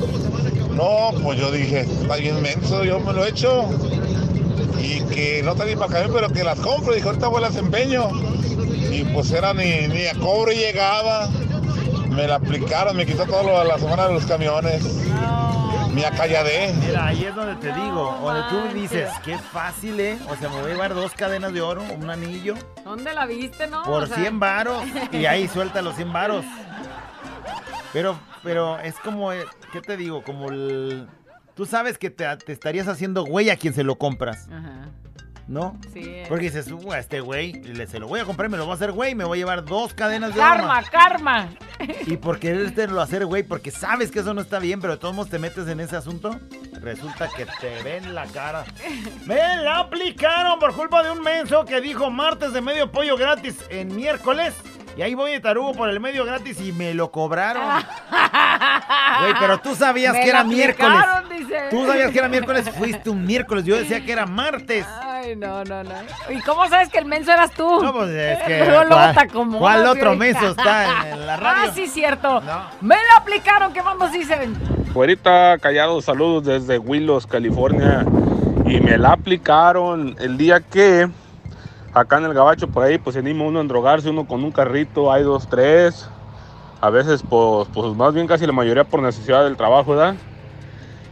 No, 0.73 1.11
pues 1.21 1.37
yo 1.37 1.51
dije, 1.51 1.81
está 1.81 2.15
bien 2.15 2.41
menso, 2.41 2.85
yo 2.85 3.01
me 3.01 3.11
lo 3.11 3.25
he 3.25 3.29
hecho. 3.29 3.65
Y 4.81 5.01
que 5.13 5.41
no 5.43 5.51
está 5.51 5.65
ni 5.65 5.75
para 5.75 5.91
caer, 5.91 6.09
pero 6.13 6.29
que 6.29 6.45
las 6.45 6.57
compro. 6.61 6.93
Dije, 6.93 7.05
ahorita 7.05 7.27
voy 7.27 7.39
a 7.39 7.47
las 7.47 7.57
empeño. 7.57 8.07
Y 8.89 9.03
pues 9.03 9.31
era 9.31 9.53
ni, 9.53 9.89
ni 9.89 10.05
a 10.05 10.13
cobre 10.13 10.55
llegaba. 10.55 11.27
Me 12.09 12.25
la 12.25 12.35
aplicaron, 12.35 12.95
me 12.95 13.05
quitó 13.05 13.25
todo 13.25 13.43
lo 13.43 13.63
la 13.65 13.77
semana 13.79 14.07
de 14.07 14.13
los 14.13 14.25
camiones. 14.25 14.81
Me 15.95 16.05
acalladé. 16.05 16.73
Mira, 16.85 17.07
ahí 17.07 17.23
es 17.23 17.33
donde 17.33 17.55
te 17.55 17.73
digo, 17.73 18.19
donde 18.21 18.41
tú 18.49 18.73
dices, 18.77 19.09
qué 19.23 19.37
fácil, 19.37 19.97
¿eh? 19.99 20.19
O 20.29 20.35
sea, 20.35 20.49
me 20.49 20.55
voy 20.61 20.71
a 20.71 20.73
llevar 20.73 20.93
dos 20.93 21.13
cadenas 21.13 21.53
de 21.53 21.61
oro, 21.61 21.81
un 21.83 22.09
anillo, 22.09 22.55
¿Dónde 22.83 23.13
la 23.13 23.25
viste, 23.25 23.65
no? 23.67 23.83
por 23.83 24.03
O 24.03 24.07
sea- 24.07 24.17
100 24.17 24.39
varos, 24.39 24.83
y 25.13 25.25
ahí 25.25 25.47
suelta 25.53 25.81
los 25.81 25.95
100 25.95 26.11
varos. 26.11 26.45
Pero, 27.93 28.19
pero 28.43 28.77
es 28.79 28.95
como, 28.99 29.31
eh, 29.31 29.45
¿qué 29.71 29.79
te 29.81 29.95
digo? 29.95 30.21
Como 30.23 30.49
el... 30.49 31.07
Tú 31.55 31.65
sabes 31.65 31.97
que 31.97 32.09
te, 32.09 32.25
te 32.37 32.51
estarías 32.51 32.89
haciendo 32.89 33.23
güey 33.23 33.49
a 33.49 33.55
quien 33.55 33.73
se 33.73 33.83
lo 33.85 33.95
compras, 33.97 34.49
Ajá. 34.51 34.89
¿No? 35.47 35.77
Sí. 35.93 36.23
Porque 36.27 36.45
dices, 36.45 36.71
"Uh, 36.71 36.91
a 36.93 36.99
este 36.99 37.19
güey, 37.21 37.53
le- 37.63 37.87
se 37.87 37.99
lo 37.99 38.07
voy 38.07 38.19
a 38.19 38.25
comprar, 38.25 38.49
me 38.49 38.57
lo 38.57 38.65
voy 38.65 38.71
a 38.73 38.75
hacer 38.75 38.91
güey, 38.91 39.13
me 39.15 39.23
voy 39.23 39.37
a 39.37 39.41
llevar 39.41 39.65
dos 39.65 39.93
cadenas 39.93 40.33
de. 40.33 40.39
Karma, 40.39 40.81
karma. 40.83 41.49
Y 42.07 42.17
por 42.17 42.39
querértelo 42.39 42.99
hacer, 43.01 43.25
güey, 43.25 43.43
porque 43.43 43.69
sabes 43.71 44.09
que 44.11 44.19
eso 44.19 44.33
no 44.33 44.41
está 44.41 44.59
bien, 44.59 44.79
pero 44.81 44.93
de 44.93 44.99
todos 44.99 45.13
modos 45.13 45.29
te 45.29 45.39
metes 45.39 45.67
en 45.67 45.79
ese 45.79 45.95
asunto, 45.95 46.39
resulta 46.81 47.29
que 47.35 47.45
te 47.59 47.83
ven 47.83 48.15
la 48.15 48.25
cara. 48.27 48.63
Me 49.25 49.35
la 49.35 49.79
aplicaron 49.79 50.57
por 50.59 50.73
culpa 50.73 51.03
de 51.03 51.11
un 51.11 51.21
menso 51.21 51.65
que 51.65 51.81
dijo 51.81 52.09
martes 52.09 52.53
de 52.53 52.61
medio 52.61 52.91
pollo 52.91 53.17
gratis 53.17 53.55
en 53.69 53.95
miércoles. 53.95 54.53
Y 54.97 55.01
ahí 55.01 55.13
voy 55.13 55.31
de 55.33 55.41
tarugo 55.41 55.73
por 55.73 55.89
el 55.89 55.99
medio 55.99 56.23
gratis 56.23 56.57
y 56.61 56.71
me 56.71 56.93
lo 56.93 57.11
cobraron. 57.11 57.63
Güey, 59.19 59.33
pero 59.39 59.59
tú 59.59 59.75
sabías 59.75 60.13
Me 60.13 60.21
que 60.21 60.29
era 60.29 60.43
miércoles. 60.43 60.99
dice. 61.29 61.59
Tú 61.69 61.85
sabías 61.85 62.11
que 62.11 62.17
era 62.19 62.27
miércoles, 62.27 62.69
fuiste 62.77 63.09
un 63.09 63.25
miércoles. 63.25 63.63
Yo 63.65 63.75
decía 63.77 64.03
que 64.03 64.11
era 64.11 64.25
martes. 64.25 64.85
Ay, 65.17 65.33
no, 65.37 65.63
no, 65.63 65.81
no. 65.81 65.91
¿Y 66.29 66.41
cómo 66.41 66.67
sabes 66.67 66.89
que 66.89 66.97
el 66.97 67.05
menso 67.05 67.31
eras 67.31 67.51
tú? 67.51 67.81
No, 67.81 67.93
pues 67.93 68.09
es 68.09 68.43
que. 68.43 68.65
¿cuál- 68.65 69.17
acomodas, 69.17 69.59
¿Cuál 69.61 69.85
otro 69.87 70.15
menso 70.17 70.49
está 70.49 71.09
en, 71.09 71.25
la 71.25 71.37
radio? 71.37 71.69
Ah, 71.69 71.73
sí, 71.73 71.87
cierto. 71.87 72.41
Me 72.81 72.95
la 72.95 73.17
aplicaron, 73.19 73.71
¿qué 73.71 73.81
más 73.81 73.95
nos 73.97 74.11
dicen? 74.11 74.57
Güerita, 74.93 75.57
callado, 75.59 76.01
saludos 76.01 76.43
desde 76.43 76.79
Willows, 76.79 77.25
California. 77.27 78.05
Y 78.65 78.81
me 78.81 78.97
la 78.97 79.13
aplicaron 79.13 80.17
el 80.19 80.37
día 80.37 80.59
que 80.59 81.07
acá 81.93 82.17
en 82.17 82.25
el 82.25 82.33
gabacho 82.33 82.67
por 82.67 82.83
ahí 82.83 82.97
pues 82.97 83.13
se 83.13 83.19
anima 83.21 83.45
uno 83.45 83.61
a 83.61 83.63
drogarse, 83.63 84.09
uno 84.09 84.27
con 84.27 84.43
un 84.43 84.51
carrito, 84.51 85.13
hay 85.13 85.23
dos, 85.23 85.47
tres. 85.47 86.09
A 86.81 86.89
veces 86.89 87.23
pues, 87.27 87.69
pues 87.73 87.95
más 87.95 88.13
bien 88.13 88.27
casi 88.27 88.45
la 88.45 88.51
mayoría 88.51 88.83
por 88.83 89.01
necesidad 89.01 89.45
del 89.45 89.55
trabajo, 89.55 89.91
¿verdad? 89.95 90.15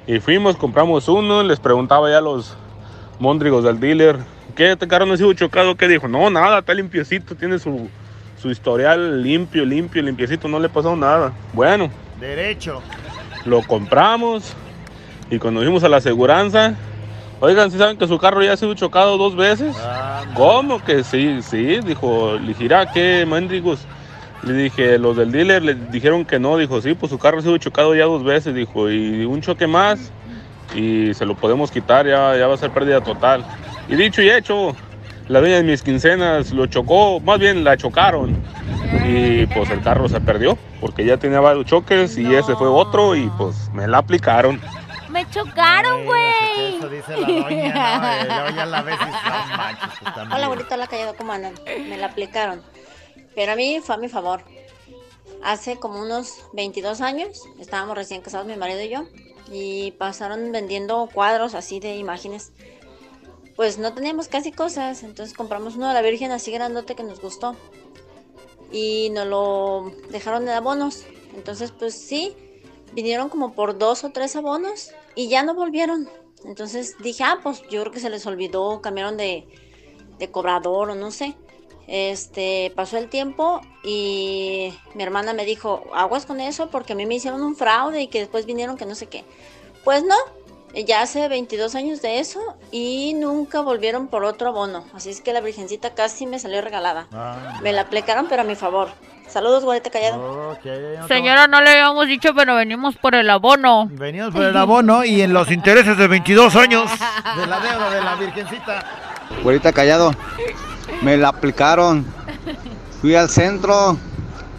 Y 0.07 0.19
fuimos, 0.19 0.57
compramos 0.57 1.07
uno, 1.07 1.41
les 1.41 1.61
preguntaba 1.61 2.09
ya 2.09 2.17
a 2.17 2.21
los 2.21 2.57
móndrigos 3.23 3.63
del 3.63 3.79
dealer, 3.79 4.17
¿qué? 4.53 4.73
¿Este 4.73 4.85
carro 4.85 5.05
no 5.05 5.13
ha 5.13 5.17
sido 5.17 5.31
chocado? 5.33 5.75
¿Qué 5.75 5.87
dijo? 5.87 6.09
No, 6.09 6.29
nada, 6.29 6.59
está 6.59 6.73
limpiecito, 6.73 7.35
tiene 7.35 7.57
su, 7.57 7.89
su 8.39 8.51
historial 8.51 9.23
limpio, 9.23 9.63
limpio, 9.63 10.03
limpiecito, 10.03 10.49
no 10.49 10.59
le 10.59 10.67
pasó 10.67 10.93
nada. 10.97 11.31
Bueno, 11.53 11.89
Derecho. 12.19 12.81
lo 13.45 13.61
compramos 13.63 14.53
y 15.31 15.39
cuando 15.39 15.61
fuimos 15.61 15.85
a 15.85 15.89
la 15.89 15.97
aseguranza, 15.97 16.75
oigan, 17.39 17.71
¿sí 17.71 17.77
saben 17.77 17.97
que 17.97 18.07
su 18.07 18.17
carro 18.19 18.43
ya 18.43 18.51
ha 18.53 18.57
sido 18.57 18.73
chocado 18.73 19.17
dos 19.17 19.37
veces? 19.37 19.73
¿Cómo 20.35 20.83
que 20.83 21.05
sí? 21.05 21.41
Sí, 21.41 21.79
dijo, 21.79 22.37
"Mira, 22.59 22.91
¿qué 22.91 23.25
mendigos? 23.25 23.79
Le 24.43 24.51
dije, 24.51 24.99
los 24.99 25.15
del 25.15 25.31
dealer 25.31 25.63
le 25.63 25.75
dijeron 25.75 26.25
que 26.25 26.39
no, 26.39 26.57
dijo, 26.57 26.81
sí, 26.81 26.93
pues 26.93 27.09
su 27.09 27.17
carro 27.17 27.39
ha 27.39 27.41
sido 27.41 27.57
chocado 27.57 27.95
ya 27.95 28.03
dos 28.03 28.25
veces, 28.25 28.53
dijo, 28.53 28.91
y 28.91 29.23
un 29.23 29.39
choque 29.39 29.65
más 29.67 30.11
y 30.75 31.13
se 31.13 31.25
lo 31.25 31.35
podemos 31.35 31.71
quitar, 31.71 32.05
ya, 32.05 32.35
ya 32.37 32.47
va 32.47 32.55
a 32.55 32.57
ser 32.57 32.71
pérdida 32.71 33.01
total. 33.01 33.45
Y 33.87 33.95
dicho 33.95 34.21
y 34.21 34.29
hecho, 34.29 34.75
la 35.27 35.39
dueña 35.39 35.57
de 35.57 35.63
mis 35.63 35.81
quincenas 35.81 36.51
lo 36.51 36.65
chocó, 36.67 37.19
más 37.19 37.39
bien 37.39 37.63
la 37.63 37.77
chocaron 37.77 38.35
y 39.05 39.45
pues 39.47 39.69
el 39.69 39.81
carro 39.81 40.07
se 40.07 40.21
perdió 40.21 40.57
porque 40.79 41.05
ya 41.05 41.17
tenía 41.17 41.39
varios 41.39 41.65
choques 41.65 42.17
y 42.17 42.33
ese 42.33 42.55
fue 42.55 42.67
otro 42.67 43.15
y 43.15 43.29
pues 43.37 43.69
me 43.73 43.87
la 43.87 43.99
aplicaron. 43.99 44.59
Me 45.09 45.29
chocaron, 45.29 46.05
güey. 46.05 46.77
Eso 46.77 46.89
dice 46.89 47.17
la 47.17 47.27
doña, 47.27 48.23
¿no? 48.23 48.33
Luego 48.41 48.55
ya 48.55 48.65
la 48.65 48.81
ves 48.81 48.95
y 48.99 49.05
no 49.05 49.57
manches, 49.57 49.99
pues. 50.01 50.27
Hola, 50.33 50.47
bonito, 50.47 50.73
hola, 50.73 50.87
callado, 50.87 51.15
¿cómo 51.15 51.33
andan? 51.33 51.53
Me 51.87 51.97
la 51.97 52.07
aplicaron. 52.07 52.61
Pero 53.35 53.51
a 53.51 53.55
mí 53.55 53.79
fue 53.83 53.95
a 53.95 53.97
mi 53.99 54.09
favor. 54.09 54.41
Hace 55.43 55.77
como 55.77 56.01
unos 56.01 56.45
22 56.53 57.01
años, 57.01 57.43
estábamos 57.59 57.95
recién 57.95 58.21
casados 58.21 58.47
mi 58.47 58.55
marido 58.55 58.81
y 58.81 58.89
yo, 58.89 59.05
y 59.51 59.91
pasaron 59.91 60.51
vendiendo 60.51 61.09
cuadros 61.13 61.55
así 61.55 61.79
de 61.79 61.95
imágenes. 61.95 62.51
Pues 63.55 63.77
no 63.77 63.93
teníamos 63.93 64.27
casi 64.27 64.51
cosas, 64.51 65.03
entonces 65.03 65.35
compramos 65.35 65.75
uno 65.75 65.87
de 65.87 65.93
la 65.93 66.01
Virgen 66.01 66.31
así 66.31 66.51
grandote 66.51 66.95
que 66.95 67.03
nos 67.03 67.21
gustó. 67.21 67.55
Y 68.71 69.11
nos 69.11 69.27
lo 69.27 69.91
dejaron 70.09 70.43
en 70.43 70.49
abonos. 70.49 71.05
Entonces, 71.35 71.71
pues 71.71 71.93
sí, 71.93 72.35
vinieron 72.93 73.29
como 73.29 73.53
por 73.53 73.77
dos 73.77 74.03
o 74.03 74.11
tres 74.11 74.35
abonos 74.35 74.91
y 75.15 75.27
ya 75.27 75.43
no 75.43 75.53
volvieron. 75.53 76.09
Entonces 76.45 76.95
dije, 76.99 77.23
ah, 77.23 77.39
pues 77.41 77.61
yo 77.69 77.81
creo 77.81 77.91
que 77.91 77.99
se 77.99 78.09
les 78.09 78.25
olvidó, 78.25 78.81
cambiaron 78.81 79.17
de, 79.17 79.47
de 80.17 80.31
cobrador 80.31 80.89
o 80.89 80.95
no 80.95 81.11
sé. 81.11 81.35
Este, 81.87 82.71
pasó 82.75 82.97
el 82.97 83.09
tiempo 83.09 83.61
y 83.83 84.73
mi 84.95 85.03
hermana 85.03 85.33
me 85.33 85.45
dijo, 85.45 85.83
aguas 85.93 86.25
con 86.25 86.39
eso 86.39 86.69
porque 86.69 86.93
a 86.93 86.95
mí 86.95 87.05
me 87.05 87.15
hicieron 87.15 87.41
un 87.41 87.55
fraude 87.55 88.01
y 88.01 88.07
que 88.07 88.19
después 88.19 88.45
vinieron 88.45 88.77
que 88.77 88.85
no 88.85 88.95
sé 88.95 89.07
qué. 89.07 89.25
Pues 89.83 90.03
no, 90.03 90.15
ya 90.85 91.01
hace 91.01 91.27
22 91.27 91.75
años 91.75 92.01
de 92.01 92.19
eso 92.19 92.39
y 92.71 93.13
nunca 93.15 93.61
volvieron 93.61 94.07
por 94.07 94.23
otro 94.23 94.49
abono. 94.49 94.85
Así 94.93 95.09
es 95.09 95.21
que 95.21 95.33
la 95.33 95.41
virgencita 95.41 95.93
casi 95.93 96.25
me 96.25 96.39
salió 96.39 96.61
regalada. 96.61 97.07
Ah, 97.11 97.59
Me 97.61 97.73
la 97.73 97.81
aplicaron 97.81 98.27
pero 98.29 98.41
a 98.41 98.45
mi 98.45 98.55
favor. 98.55 98.89
Saludos, 99.27 99.63
guarete 99.63 99.89
callado. 99.89 100.57
Señora, 101.07 101.47
no 101.47 101.61
le 101.61 101.71
habíamos 101.71 102.07
dicho, 102.07 102.35
pero 102.35 102.55
venimos 102.55 102.95
por 102.97 103.15
el 103.15 103.29
abono. 103.29 103.87
Venimos 103.89 104.31
por 104.31 104.43
el 104.43 104.55
abono 104.55 105.03
y 105.05 105.21
en 105.21 105.33
los 105.33 105.49
intereses 105.49 105.97
de 105.97 106.07
22 106.07 106.55
años 106.55 106.91
de 107.37 107.47
la 107.47 107.59
deuda 107.59 107.89
de 107.89 108.03
la 108.03 108.15
virgencita. 108.15 108.85
Güerita 109.41 109.73
callado, 109.73 110.11
me 111.01 111.17
la 111.17 111.29
aplicaron. 111.29 112.05
Fui 113.01 113.15
al 113.15 113.29
centro 113.29 113.97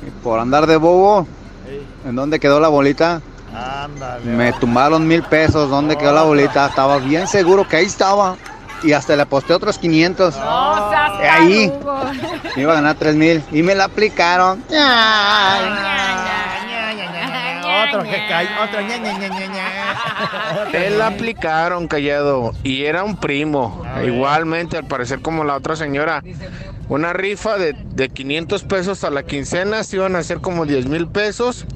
y 0.07 0.11
por 0.23 0.39
andar 0.39 0.67
de 0.67 0.77
bobo. 0.77 1.27
¿En 2.07 2.15
dónde 2.15 2.39
quedó 2.39 2.61
la 2.61 2.69
bolita? 2.69 3.23
Ándale. 3.55 4.25
Me 4.25 4.53
tumbaron 4.55 5.07
mil 5.07 5.23
pesos. 5.23 5.71
¿Dónde 5.71 5.97
quedó 5.97 6.13
la 6.13 6.23
bolita? 6.23 6.67
Estaba 6.67 6.99
bien 6.99 7.27
seguro 7.27 7.67
que 7.67 7.77
ahí 7.77 7.87
estaba. 7.87 8.37
Y 8.83 8.93
hasta 8.93 9.17
le 9.17 9.23
aposté 9.23 9.55
otros 9.55 9.79
500. 9.79 10.37
No, 10.37 10.91
seas 10.91 11.13
Eh, 11.23 11.29
ahí. 11.29 11.73
Me 12.57 12.63
iba 12.63 12.73
a 12.73 12.77
ganar 12.77 12.97
3 12.97 13.15
mil. 13.15 13.43
Y 13.51 13.63
me 13.63 13.75
la 13.75 13.85
aplicaron. 13.85 14.63
Otro 17.95 18.11
que 18.11 18.49
otro 18.63 18.81
ña, 18.81 18.97
ña, 18.99 19.19
ña, 19.19 19.29
ña, 19.29 19.47
ña. 19.47 20.71
Te 20.73 20.91
la 20.91 21.09
aplicaron, 21.09 21.87
callado. 21.87 22.53
Y 22.63 22.85
era 22.85 23.05
un 23.05 23.17
primo. 23.17 23.85
Igualmente, 24.05 24.77
al 24.77 24.87
parecer, 24.87 25.21
como 25.21 25.45
la 25.45 25.55
otra 25.57 25.77
señora. 25.77 26.23
Una 26.89 27.13
rifa 27.13 27.57
de, 27.57 27.73
de 27.73 28.09
500 28.09 28.65
pesos 28.65 29.05
a 29.05 29.11
la 29.11 29.23
quincena. 29.23 29.85
Se 29.85 29.97
iban 29.97 30.17
a 30.17 30.19
hacer 30.21 30.41
como 30.41 30.67
10 30.67 30.87
mil 30.87 31.09
pesos. 31.09 31.67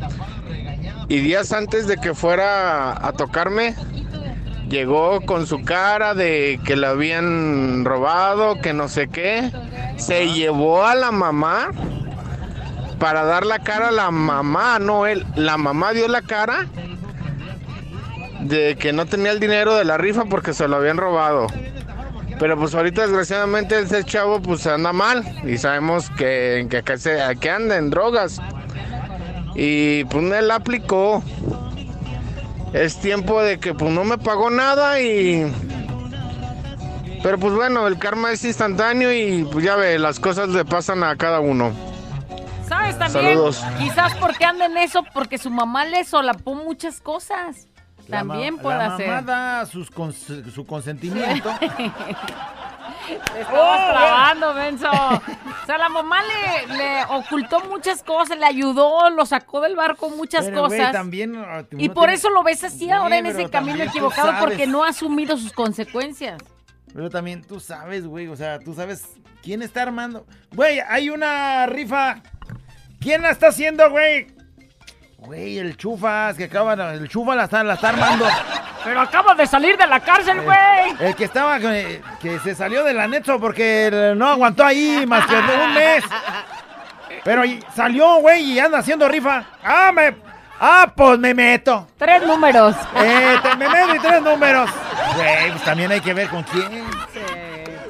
Y 1.09 1.21
días 1.21 1.53
antes 1.53 1.87
de 1.87 1.97
que 1.97 2.15
fuera 2.15 2.93
a 3.07 3.13
tocarme, 3.13 3.75
llegó 4.69 5.23
con 5.23 5.47
su 5.47 5.65
cara 5.65 6.15
de 6.15 6.61
que 6.65 6.77
la 6.77 6.91
habían 6.91 7.85
robado, 7.85 8.61
que 8.61 8.75
no 8.75 8.89
sé 8.89 9.09
qué. 9.09 9.51
Se 9.97 10.29
llevó 10.33 10.85
a 10.85 10.95
la 10.95 11.11
mamá 11.11 11.71
para 12.99 13.25
dar 13.25 13.47
la 13.47 13.59
cara 13.61 13.89
a 13.89 13.93
la 13.93 14.11
mamá, 14.11 14.79
no 14.79 15.07
él. 15.07 15.25
La 15.37 15.57
mamá 15.57 15.93
dio 15.93 16.09
la 16.09 16.23
cara 16.23 16.67
de 18.41 18.77
que 18.77 18.93
no 18.93 19.07
tenía 19.07 19.33
el 19.33 19.41
dinero 19.41 19.75
de 19.77 19.85
la 19.85 19.97
rifa 19.99 20.25
porque 20.25 20.53
se 20.53 20.69
lo 20.69 20.77
habían 20.77 20.97
robado. 20.97 21.47
Pero 22.39 22.57
pues 22.57 22.75
ahorita 22.75 23.03
desgraciadamente 23.03 23.81
ese 23.81 24.05
chavo 24.05 24.41
pues 24.41 24.67
anda 24.67 24.93
mal 24.93 25.25
y 25.45 25.59
sabemos 25.59 26.09
que, 26.11 26.67
que, 26.71 26.83
que, 26.83 26.99
se- 26.99 27.19
que 27.41 27.51
anda 27.51 27.77
en 27.77 27.91
drogas. 27.91 28.41
Y 29.55 30.05
pues 30.05 30.25
él 30.33 30.51
aplicó. 30.51 31.23
Es 32.73 33.01
tiempo 33.01 33.41
de 33.43 33.59
que 33.59 33.75
pues 33.75 33.91
no 33.93 34.05
me 34.05 34.19
pagó 34.19 34.51
nada 34.51 35.01
y... 35.01 35.51
Pero 37.23 37.39
pues 37.39 37.53
bueno, 37.55 37.87
el 37.89 37.99
karma 37.99 38.31
es 38.31 38.45
instantáneo 38.45 39.13
y 39.13 39.43
pues 39.51 39.65
ya 39.65 39.75
ve, 39.75 39.99
las 39.99 40.21
cosas 40.21 40.51
le 40.51 40.65
pasan 40.65 41.03
a 41.03 41.17
cada 41.17 41.41
uno. 41.41 41.73
¿Sabes 42.69 42.99
también? 42.99 43.25
Saludos. 43.35 43.65
Quizás 43.79 44.15
porque 44.17 44.45
anda 44.45 44.67
en 44.67 44.77
eso, 44.77 45.03
porque 45.15 45.39
su 45.39 45.51
mamá 45.51 45.85
le 45.85 46.05
solapó 46.05 46.55
muchas 46.55 47.01
cosas. 47.01 47.67
La 48.09 48.25
ma- 48.25 48.35
También 48.35 48.57
puede 48.59 48.79
la 48.79 48.95
hacer. 48.95 49.07
mamá 49.09 49.23
da 49.23 49.67
sus 49.67 49.91
cons- 49.93 50.51
su 50.53 50.65
consentimiento. 50.67 51.51
Te 53.33 53.41
estabas 53.41 53.91
trabando, 53.91 54.55
menso. 54.55 54.91
O 54.91 55.67
sea, 55.67 55.79
la 55.79 55.89
mamá 55.89 56.19
le, 56.23 56.77
le 56.77 57.05
ocultó 57.05 57.61
muchas 57.65 58.03
cosas, 58.03 58.39
le 58.39 58.45
ayudó, 58.47 59.09
lo 59.11 59.25
sacó 59.25 59.61
del 59.61 59.77
barco 59.77 60.11
muchas 60.11 60.47
Pero, 60.47 60.63
cosas. 60.65 60.93
también, 60.93 61.37
ah, 61.37 61.63
y 61.73 61.89
por 61.89 62.05
tiene- 62.05 62.15
eso 62.15 62.31
lo 62.31 62.43
ves 62.43 62.65
así 62.65 62.91
ahora 62.91 63.19
en 63.19 63.27
ese 63.27 63.49
camino 63.51 63.83
equivocado, 63.83 64.33
porque 64.41 64.67
no 64.67 64.85
ha 64.85 64.89
asumido 64.89 65.37
sus 65.37 65.53
consecuencias. 65.53 66.39
Pero 66.93 67.09
también 67.11 67.43
tú 67.43 67.61
sabes, 67.61 68.07
güey, 68.07 68.29
o 68.29 68.37
sea, 68.37 68.59
tú 68.59 68.75
sabes 68.75 69.05
quién 69.43 69.63
está 69.63 69.83
armando. 69.83 70.27
Güey, 70.55 70.81
hay 70.81 71.11
una 71.11 71.67
rifa. 71.67 72.23
¿Quién 73.01 73.23
la 73.23 73.31
está 73.31 73.49
haciendo, 73.49 73.89
güey? 73.91 74.27
Güey, 75.19 75.59
el 75.59 75.77
chufas, 75.77 76.37
que 76.37 76.45
acaba, 76.45 76.75
el 76.95 77.09
chufa 77.09 77.35
la 77.35 77.45
está, 77.45 77.65
la 77.65 77.75
está 77.75 77.89
armando. 77.91 78.27
Pero 78.85 79.01
acaba 79.01 79.35
de 79.35 79.47
salir 79.47 79.77
de 79.77 79.87
la 79.87 80.01
cárcel, 80.01 80.41
güey. 80.43 80.57
El 81.01 81.15
que 81.17 81.25
estaba, 81.25 81.59
eh, 81.59 82.01
que 82.21 82.39
se 82.39 82.55
salió 82.55 82.85
del 82.85 82.99
anexo 83.01 83.39
porque 83.41 84.13
no 84.17 84.29
aguantó 84.29 84.65
ahí 84.65 85.05
más 85.07 85.27
que 85.27 85.35
un 85.35 85.75
mes. 85.75 86.05
Pero 87.25 87.45
y- 87.45 87.61
salió, 87.75 88.17
güey, 88.21 88.53
y 88.53 88.59
anda 88.61 88.79
haciendo 88.79 89.09
rifa. 89.09 89.45
Ah, 89.63 89.91
me, 89.93 90.15
ah, 90.61 90.93
pues 90.97 91.19
me 91.19 91.35
meto. 91.35 91.89
Tres 91.99 92.23
números. 92.25 92.77
Eh, 92.97 93.37
te- 93.43 93.57
me 93.57 93.69
meto 93.69 93.97
y 93.97 93.99
tres 93.99 94.23
números. 94.23 94.71
Güey, 95.17 95.51
pues 95.51 95.65
también 95.65 95.91
hay 95.93 96.01
que 96.01 96.15
ver 96.15 96.29
con 96.29 96.43
quién. 96.45 96.85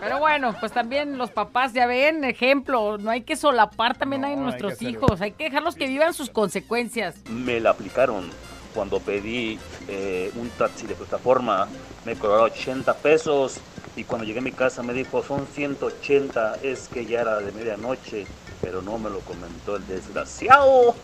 Pero 0.01 0.19
bueno, 0.19 0.55
pues 0.59 0.73
también 0.73 1.19
los 1.19 1.31
papás 1.31 1.73
ya 1.73 1.87
ven, 1.87 2.25
ejemplo, 2.25 2.99
no 2.99 3.11
hay 3.11 3.23
que 3.23 3.37
solapar 3.37 3.97
también 3.97 4.25
a 4.25 4.35
nuestros 4.37 4.81
hijos, 4.83 5.21
hay 5.21 5.33
que 5.33 5.45
dejarlos 5.45 5.75
que 5.75 5.87
vivan 5.87 6.15
sus 6.15 6.31
consecuencias. 6.31 7.17
Me 7.29 7.61
la 7.61 7.71
aplicaron 7.71 8.31
cuando 8.75 9.01
pedí 9.01 9.59
eh, 9.89 10.31
un 10.37 10.49
taxi 10.51 10.87
de 10.87 10.95
plataforma. 10.95 11.69
Me 12.05 12.15
cobraron 12.15 12.51
80 12.51 12.95
pesos 12.99 13.61
y 13.97 14.05
cuando 14.05 14.25
llegué 14.25 14.39
a 14.39 14.43
mi 14.43 14.53
casa 14.53 14.83
me 14.83 14.93
dijo 14.93 15.23
son 15.23 15.47
180. 15.47 16.59
Es 16.63 16.89
que 16.89 17.05
ya 17.05 17.23
era 17.23 17.39
de 17.41 17.53
medianoche, 17.53 18.27
pero 18.61 18.83
no 18.83 18.99
me 18.99 19.11
lo 19.11 19.21
comentó 19.21 19.77
el 19.77 19.87
desgraciado. 19.87 20.95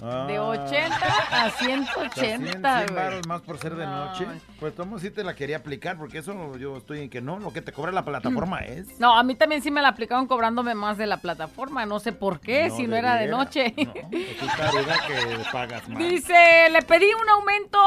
De 0.00 0.38
80 0.38 0.96
a 1.30 1.50
180, 1.50 2.86
100 2.86 2.94
güey. 2.94 3.20
más 3.28 3.42
por 3.42 3.58
ser 3.58 3.74
de 3.74 3.86
noche. 3.86 4.26
Pues 4.58 4.74
tomo 4.74 4.98
sí 4.98 5.10
te 5.10 5.22
la 5.22 5.34
quería 5.34 5.58
aplicar 5.58 5.98
porque 5.98 6.18
eso 6.18 6.56
yo 6.56 6.78
estoy 6.78 7.00
en 7.00 7.10
que 7.10 7.20
no, 7.20 7.38
lo 7.38 7.52
que 7.52 7.60
te 7.60 7.72
cobra 7.72 7.92
la 7.92 8.04
plataforma 8.04 8.60
es. 8.60 8.98
No, 8.98 9.16
a 9.16 9.22
mí 9.22 9.34
también 9.34 9.62
sí 9.62 9.70
me 9.70 9.82
la 9.82 9.88
aplicaron 9.88 10.26
cobrándome 10.26 10.74
más 10.74 10.96
de 10.96 11.06
la 11.06 11.18
plataforma, 11.18 11.84
no 11.84 12.00
sé 12.00 12.12
por 12.12 12.40
qué, 12.40 12.68
No 12.68 12.76
si 12.76 12.86
no 12.86 12.96
era 12.96 13.16
de 13.16 13.26
noche. 13.26 13.74
Tú 13.76 14.46
taruga 14.56 14.96
que 15.06 15.38
pagas 15.52 15.88
más. 15.88 15.98
Dice, 15.98 16.70
le 16.70 16.82
pedí 16.82 17.12
un 17.12 17.28
aumento 17.28 17.78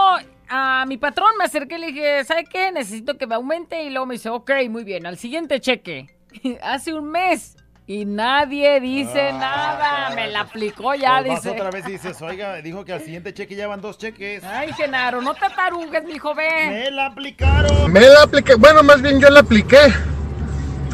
a 0.50 0.86
mi 0.86 0.98
patrón, 0.98 1.30
me 1.38 1.46
acerqué 1.46 1.76
y 1.76 1.80
le 1.80 1.88
dije, 1.88 2.24
¿sabe 2.26 2.44
qué? 2.46 2.72
Necesito 2.72 3.18
que 3.18 3.26
me 3.26 3.36
aumente 3.36 3.84
y 3.84 3.90
luego 3.90 4.06
me 4.06 4.16
dice, 4.16 4.30
ok, 4.30 4.52
muy 4.70 4.84
bien, 4.84 5.08
al 5.08 5.18
siguiente 5.18 5.60
cheque. 5.60 6.16
Hace 6.62 6.94
un 6.94 7.10
mes 7.10 7.58
Y 7.86 8.06
nadie 8.06 8.80
dice 8.80 9.34
nada. 9.34 10.12
Me 10.16 10.28
la 10.30 10.42
aplicó 10.42 10.96
ya, 10.96 11.18
Pues 11.20 11.28
vas 11.34 11.44
dice. 11.44 11.56
otra 11.56 11.70
vez 11.70 11.86
y 11.88 11.92
dices, 11.94 12.22
oiga, 12.22 12.56
dijo 12.62 12.86
que 12.86 12.94
al 12.94 13.02
siguiente 13.02 13.34
cheque 13.34 13.56
ya 13.56 13.68
van 13.68 13.82
dos 13.82 13.98
cheques. 13.98 14.42
Ay, 14.44 14.72
Genaro, 14.74 15.22
no 15.22 15.34
te 15.34 15.50
tarugues, 15.54 16.04
mi 16.06 16.18
joven. 16.18 16.70
Me 16.70 16.92
la 16.92 17.08
aplicaron. 17.08 17.92
Me 17.92 18.00
la 18.02 18.24
apliqué, 18.24 18.56
bueno, 18.56 18.84
más 18.84 19.02
bien 19.02 19.20
yo 19.20 19.30
la 19.30 19.42
apliqué. 19.42 19.80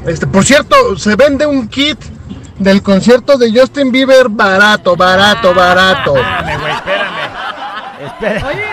Este, 0.08 0.26
por 0.26 0.44
cierto, 0.44 0.98
se 0.98 1.16
vende 1.16 1.46
un 1.46 1.68
kit 1.68 2.00
del 2.58 2.82
concierto 2.82 3.38
de 3.38 3.52
Justin 3.52 3.92
Bieber 3.92 4.28
barato, 4.28 4.96
barato, 4.96 5.54
barato. 5.54 6.16
Espérame, 6.18 6.60
güey, 6.60 6.74
espérame. 6.74 7.20
Espérame. 8.06 8.44
Oye, 8.48 8.66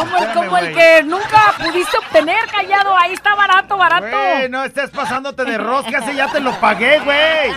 como 0.00 0.16
el, 0.16 0.32
como 0.32 0.58
el 0.58 0.74
que 0.74 1.02
nunca 1.04 1.54
pudiste 1.58 1.98
obtener, 1.98 2.46
callado. 2.50 2.96
Ahí 2.96 3.12
está 3.12 3.34
barato, 3.34 3.76
barato. 3.76 4.06
Güey, 4.06 4.48
no 4.48 4.64
estés 4.64 4.90
pasándote 4.90 5.44
de 5.44 5.58
rosca, 5.58 5.98
ese 5.98 6.14
ya 6.14 6.28
te 6.28 6.40
lo 6.40 6.52
pagué, 6.60 6.98
güey. 7.00 7.52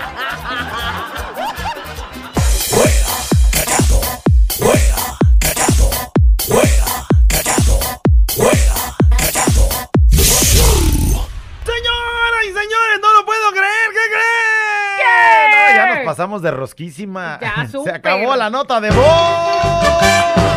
Señoras 11.66 12.44
y 12.44 12.48
señores, 12.48 13.00
no 13.02 13.14
lo 13.14 13.26
puedo 13.26 13.52
creer, 13.52 13.90
¿qué 13.92 14.12
creen? 14.12 15.52
No, 15.52 15.76
ya 15.76 15.96
nos 15.96 16.06
pasamos 16.06 16.42
de 16.42 16.52
rosquísima. 16.52 17.40
Ya, 17.42 17.68
Se 17.84 17.92
acabó 17.92 18.36
la 18.36 18.50
nota 18.50 18.82
de 18.82 18.92
voz. 18.92 20.53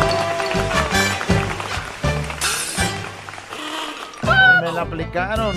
Me 4.67 4.73
la 4.73 4.81
aplicaron. 4.81 5.55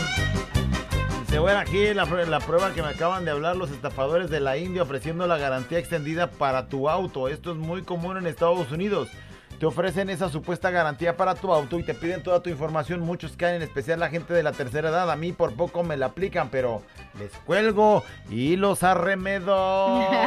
Dice, 1.22 1.38
bueno, 1.38 1.58
aquí 1.61 1.92
la, 1.94 2.04
la 2.04 2.40
prueba 2.40 2.72
que 2.72 2.82
me 2.82 2.88
acaban 2.88 3.24
de 3.24 3.30
hablar 3.30 3.56
los 3.56 3.70
estafadores 3.70 4.30
de 4.30 4.40
la 4.40 4.56
India 4.56 4.82
ofreciendo 4.82 5.26
la 5.26 5.36
garantía 5.38 5.78
extendida 5.78 6.28
para 6.30 6.66
tu 6.68 6.88
auto. 6.88 7.28
Esto 7.28 7.52
es 7.52 7.56
muy 7.56 7.82
común 7.82 8.16
en 8.16 8.26
Estados 8.26 8.70
Unidos. 8.72 9.08
Te 9.58 9.66
ofrecen 9.66 10.08
esa 10.08 10.30
supuesta 10.30 10.70
garantía 10.70 11.18
para 11.18 11.34
tu 11.34 11.52
auto 11.52 11.78
y 11.78 11.82
te 11.82 11.92
piden 11.92 12.22
toda 12.22 12.40
tu 12.42 12.48
información. 12.48 13.00
Muchos 13.00 13.36
caen, 13.36 13.56
en 13.56 13.62
especial 13.62 14.00
la 14.00 14.08
gente 14.08 14.32
de 14.32 14.42
la 14.42 14.52
tercera 14.52 14.88
edad. 14.88 15.11
A 15.11 15.16
mí 15.16 15.32
por 15.32 15.52
poco 15.54 15.82
me 15.82 15.98
la 15.98 16.06
aplican, 16.06 16.48
pero 16.48 16.82
les 17.18 17.30
cuelgo 17.44 18.02
y 18.30 18.56
los 18.56 18.82
arremedo. 18.82 20.08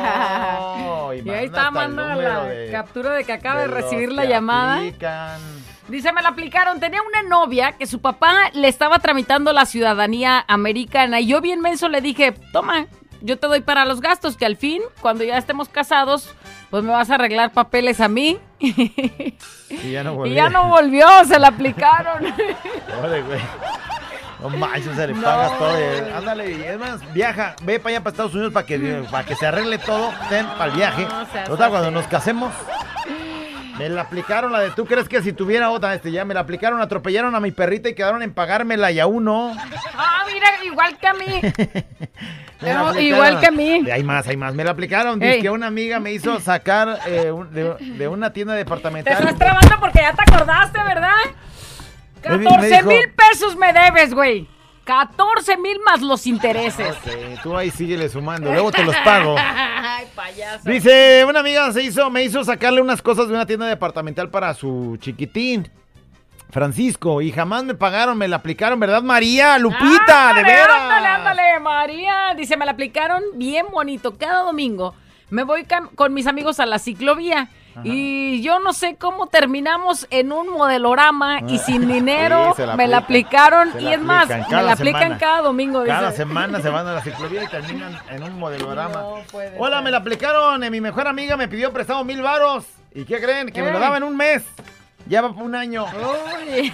Y 1.14 1.30
ahí 1.30 1.46
está, 1.46 1.70
manda 1.70 1.82
hasta 1.82 1.86
el 1.86 1.94
manda 1.94 2.14
número 2.16 2.30
la 2.30 2.44
de- 2.46 2.72
captura 2.72 3.14
de 3.14 3.24
que 3.24 3.34
acaba 3.34 3.62
de, 3.62 3.68
recibir 3.68 4.12
la 4.12 4.26
llamada. 4.26 4.78
aplican. 4.78 5.40
Dice, 5.88 6.12
me 6.14 6.22
la 6.22 6.30
aplicaron. 6.30 6.80
Tenía 6.80 7.02
una 7.02 7.22
novia 7.24 7.74
que 7.74 7.86
su 7.88 8.00
papá 8.02 8.34
le 8.54 8.68
estaba 8.68 9.00
tramitando 9.00 9.52
la 9.54 9.66
ciudadanía 9.66 10.44
americana. 10.48 11.20
Y 11.20 11.28
yo 11.28 11.42
bien 11.42 11.60
menso 11.62 11.90
le 11.90 12.02
dije, 12.02 12.32
toma, 12.52 12.86
yo 13.22 13.38
te 13.38 13.48
doy 13.48 13.62
para 13.62 13.86
los 13.86 14.00
gastos, 14.02 14.38
que 14.38 14.46
al 14.46 14.58
fin, 14.58 14.82
cuando 15.02 15.24
ya 15.24 15.38
estemos 15.38 15.70
casados, 15.70 16.34
pues 16.70 16.84
me 16.84 16.92
vas 16.92 17.10
a 17.10 17.16
arreglar 17.16 17.52
papeles 17.52 18.00
a 18.02 18.08
mí. 18.08 18.40
Y 18.60 19.92
ya 19.92 20.04
no 20.04 20.14
volví. 20.16 20.32
y 20.34 20.36
ya 20.36 20.50
no 20.50 20.70
volvió, 20.70 21.08
se 21.26 21.38
la 21.40 21.50
aplicaron. 21.50 22.34
Órale, 23.00 23.22
güey. 23.24 23.40
No 24.42 24.50
manches, 24.50 24.94
se 24.96 25.08
le 25.08 25.14
No, 25.14 25.22
pagas 25.22 25.58
todo. 25.58 25.72
güey. 25.72 26.12
ándale, 26.14 26.52
y 26.52 26.62
es 26.64 26.78
más, 26.78 27.14
viaja, 27.14 27.56
ve 27.64 27.80
para 27.80 27.92
allá 27.96 28.04
para 28.04 28.12
Estados 28.12 28.34
Unidos 28.34 28.52
para 28.52 28.66
que, 28.66 29.06
para 29.10 29.26
que 29.26 29.36
se 29.36 29.48
arregle 29.48 29.78
todo, 29.78 30.12
ten 30.28 30.46
para 30.46 30.66
el 30.66 30.72
viaje. 30.72 31.06
No 31.06 31.26
seas 31.32 31.48
Total, 31.48 31.70
cuando 31.70 31.92
nos 31.92 32.08
casemos, 32.08 32.52
me 33.78 33.90
la 33.90 34.02
aplicaron 34.02 34.52
la 34.52 34.60
de 34.60 34.72
tú 34.72 34.86
crees 34.86 35.08
que 35.10 35.22
si 35.22 35.34
tuviera 35.34 35.70
otra, 35.70 35.94
este 35.96 36.12
ya 36.12 36.26
me 36.26 36.34
la 36.34 36.42
aplicaron, 36.42 36.82
atropellaron 36.82 37.36
a 37.36 37.40
mi 37.40 37.52
perrita 37.52 37.90
y 37.90 37.96
quedaron 37.96 38.22
en 38.24 38.34
pagármela 38.34 38.92
y 38.92 39.00
aún 39.00 39.24
no. 39.26 39.56
ah, 39.98 40.26
mira, 40.32 40.48
igual 40.66 40.98
que 40.98 41.08
a 41.08 41.14
mí. 41.14 41.42
No, 42.62 42.98
igual 42.98 43.42
que 43.42 43.48
a 43.48 43.52
mí. 43.52 43.84
Hay 43.92 44.04
más, 44.06 44.26
hay 44.26 44.38
más. 44.38 44.54
Me 44.54 44.64
la 44.64 44.72
aplicaron. 44.72 45.20
Dice 45.20 45.40
que 45.42 45.50
una 45.50 45.68
amiga 45.68 46.00
me 46.00 46.14
hizo 46.14 46.40
sacar 46.40 46.98
eh, 47.08 47.30
un- 47.30 47.52
de, 47.54 47.74
de 47.98 48.08
una 48.08 48.32
tienda 48.32 48.54
Te 48.54 48.60
departamental. 48.60 49.14
estás 49.20 49.38
trabando 49.38 49.76
porque 49.82 50.00
ya 50.00 50.14
te 50.14 50.22
acordaste, 50.32 50.80
¿verdad? 50.82 51.12
Me 52.24 52.38
di- 52.38 52.38
me 52.38 52.44
14 52.46 52.68
dijo- 52.78 52.88
mil 52.88 53.12
pesos 53.12 53.58
me 53.58 53.74
debes, 53.74 54.14
güey. 54.14 54.48
14 54.84 55.58
mil 55.58 55.80
más 55.86 56.02
los 56.02 56.28
intereses. 56.28 56.96
Tú 57.42 57.56
ahí 57.56 57.72
síguele 57.72 58.10
sumando, 58.10 58.52
luego 58.52 58.72
te 58.72 58.84
los 58.84 58.96
pago. 58.98 59.36
Ay, 59.38 60.08
payaso. 60.16 60.70
Dice, 60.70 61.26
una 61.28 61.40
amiga 61.40 61.72
se 61.72 61.84
hizo, 61.84 62.10
me 62.10 62.24
hizo 62.24 62.44
sacarle 62.44 62.82
unas 62.82 63.02
cosas 63.02 63.28
de 63.28 63.34
una 63.34 63.46
tienda 63.46 63.66
departamental 63.68 64.30
para 64.30 64.54
su 64.54 64.98
chiquitín, 65.00 65.70
Francisco, 66.50 67.22
y 67.22 67.32
jamás 67.32 67.64
me 67.64 67.76
pagaron, 67.76 68.18
me 68.18 68.28
la 68.28 68.38
aplicaron, 68.38 68.80
¿verdad, 68.80 69.02
María? 69.02 69.58
Lupita, 69.58 70.30
Ándale, 70.30 70.48
de 70.48 70.56
veras. 70.56 70.82
Ándale, 70.82 71.08
ándale, 71.08 71.60
María. 71.60 72.34
Dice, 72.36 72.58
me 72.58 72.66
la 72.66 72.74
aplicaron 72.74 73.24
bien 73.36 73.66
bonito. 73.72 74.18
Cada 74.18 74.44
domingo 74.44 74.94
me 75.30 75.44
voy 75.44 75.66
con 75.96 76.14
mis 76.14 76.28
amigos 76.28 76.60
a 76.60 76.66
la 76.66 76.78
ciclovía. 76.78 77.50
Y 77.84 78.42
yo 78.42 78.60
no 78.60 78.74
sé 78.74 78.96
cómo 78.98 79.28
terminamos 79.28 80.08
en 80.10 80.32
un 80.32 80.50
modelorama 80.50 81.40
y 81.48 81.58
sin 81.60 81.88
dinero 81.88 82.52
Sí, 82.52 82.62
se 82.62 82.68
la 82.68 82.76
me 82.76 82.88
la 82.88 82.98
aplicaron. 82.98 83.72
Y 83.80 83.88
es 83.88 84.00
más, 84.02 84.28
me 84.30 84.38
la 84.62 84.74
aplican 84.74 85.02
semana. 85.02 85.18
cada 85.18 85.42
domingo. 85.42 85.84
Cada 85.86 86.08
dice. 86.12 86.18
semana 86.18 86.60
se 86.62 86.70
van 86.70 86.88
a 86.88 86.94
la 86.94 87.02
ciclovía 87.04 87.44
y 87.44 87.48
terminan 87.48 87.98
en 88.10 88.24
un 88.24 88.38
modelorama. 88.40 88.94
No 89.02 89.16
Hola, 89.58 89.78
ser. 89.78 89.84
me 89.84 89.92
la 89.92 89.98
aplicaron, 89.98 90.64
eh, 90.64 90.70
mi 90.70 90.82
mejor 90.82 91.08
amiga 91.08 91.36
me 91.38 91.48
pidió 91.48 91.72
prestado 91.74 92.04
mil 92.04 92.22
varos. 92.22 92.66
¿Y 92.96 93.06
qué 93.06 93.20
creen? 93.20 93.52
Que 93.52 93.62
me 93.64 93.72
lo 93.72 93.78
Eh. 93.78 93.82
daba 93.82 93.98
en 93.98 94.04
un 94.04 94.16
mes. 94.16 94.44
Ya 95.06 95.22
va 95.22 95.34
por 95.34 95.44
un 95.44 95.56
año. 95.56 95.86
Uy. 95.86 96.72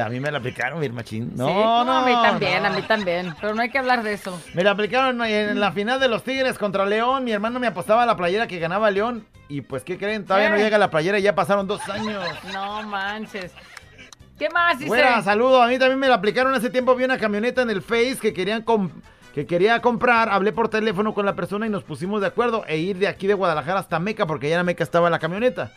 A 0.00 0.08
mí 0.08 0.20
me 0.20 0.30
la 0.30 0.38
aplicaron, 0.38 0.80
mi 0.80 0.88
machín. 0.88 1.32
No, 1.36 1.46
Sí, 1.46 1.54
no, 1.54 1.92
a 1.92 2.04
mí 2.04 2.12
también, 2.12 2.62
no. 2.62 2.68
a 2.68 2.72
mí 2.72 2.82
también. 2.82 3.34
Pero 3.40 3.54
no 3.54 3.62
hay 3.62 3.70
que 3.70 3.78
hablar 3.78 4.02
de 4.02 4.14
eso. 4.14 4.40
Me 4.54 4.64
la 4.64 4.72
aplicaron 4.72 5.22
en 5.24 5.60
la 5.60 5.72
final 5.72 6.00
de 6.00 6.08
los 6.08 6.24
Tigres 6.24 6.58
contra 6.58 6.84
León. 6.86 7.24
Mi 7.24 7.32
hermano 7.32 7.60
me 7.60 7.66
apostaba 7.68 8.02
a 8.02 8.06
la 8.06 8.16
playera 8.16 8.46
que 8.46 8.58
ganaba 8.58 8.90
León. 8.90 9.26
Y 9.48 9.60
pues, 9.60 9.84
¿qué 9.84 9.96
creen? 9.96 10.24
Todavía 10.24 10.50
no 10.50 10.56
llega 10.56 10.76
la 10.78 10.90
playera 10.90 11.18
y 11.18 11.22
ya 11.22 11.34
pasaron 11.34 11.66
dos 11.66 11.88
años. 11.88 12.24
No 12.52 12.82
manches. 12.82 13.52
¿Qué 14.38 14.50
más 14.50 14.78
dice? 14.78 14.88
Fuera, 14.88 15.22
saludo. 15.22 15.62
A 15.62 15.68
mí 15.68 15.78
también 15.78 15.98
me 15.98 16.08
la 16.08 16.16
aplicaron 16.16 16.52
hace 16.54 16.68
tiempo. 16.68 16.94
Vi 16.94 17.04
una 17.04 17.16
camioneta 17.18 17.62
en 17.62 17.70
el 17.70 17.80
Face 17.80 18.18
que 18.20 18.34
querían 18.34 18.64
que 19.34 19.46
quería 19.46 19.80
comprar. 19.80 20.28
Hablé 20.30 20.52
por 20.52 20.68
teléfono 20.68 21.14
con 21.14 21.24
la 21.24 21.34
persona 21.36 21.66
y 21.66 21.70
nos 21.70 21.84
pusimos 21.84 22.20
de 22.20 22.26
acuerdo 22.26 22.64
e 22.66 22.78
ir 22.78 22.98
de 22.98 23.06
aquí 23.08 23.26
de 23.26 23.34
Guadalajara 23.34 23.80
hasta 23.80 23.98
Meca 23.98 24.26
porque 24.26 24.48
ya 24.50 24.58
en 24.58 24.66
Meca 24.66 24.82
estaba 24.82 25.10
la 25.10 25.18
camioneta. 25.18 25.72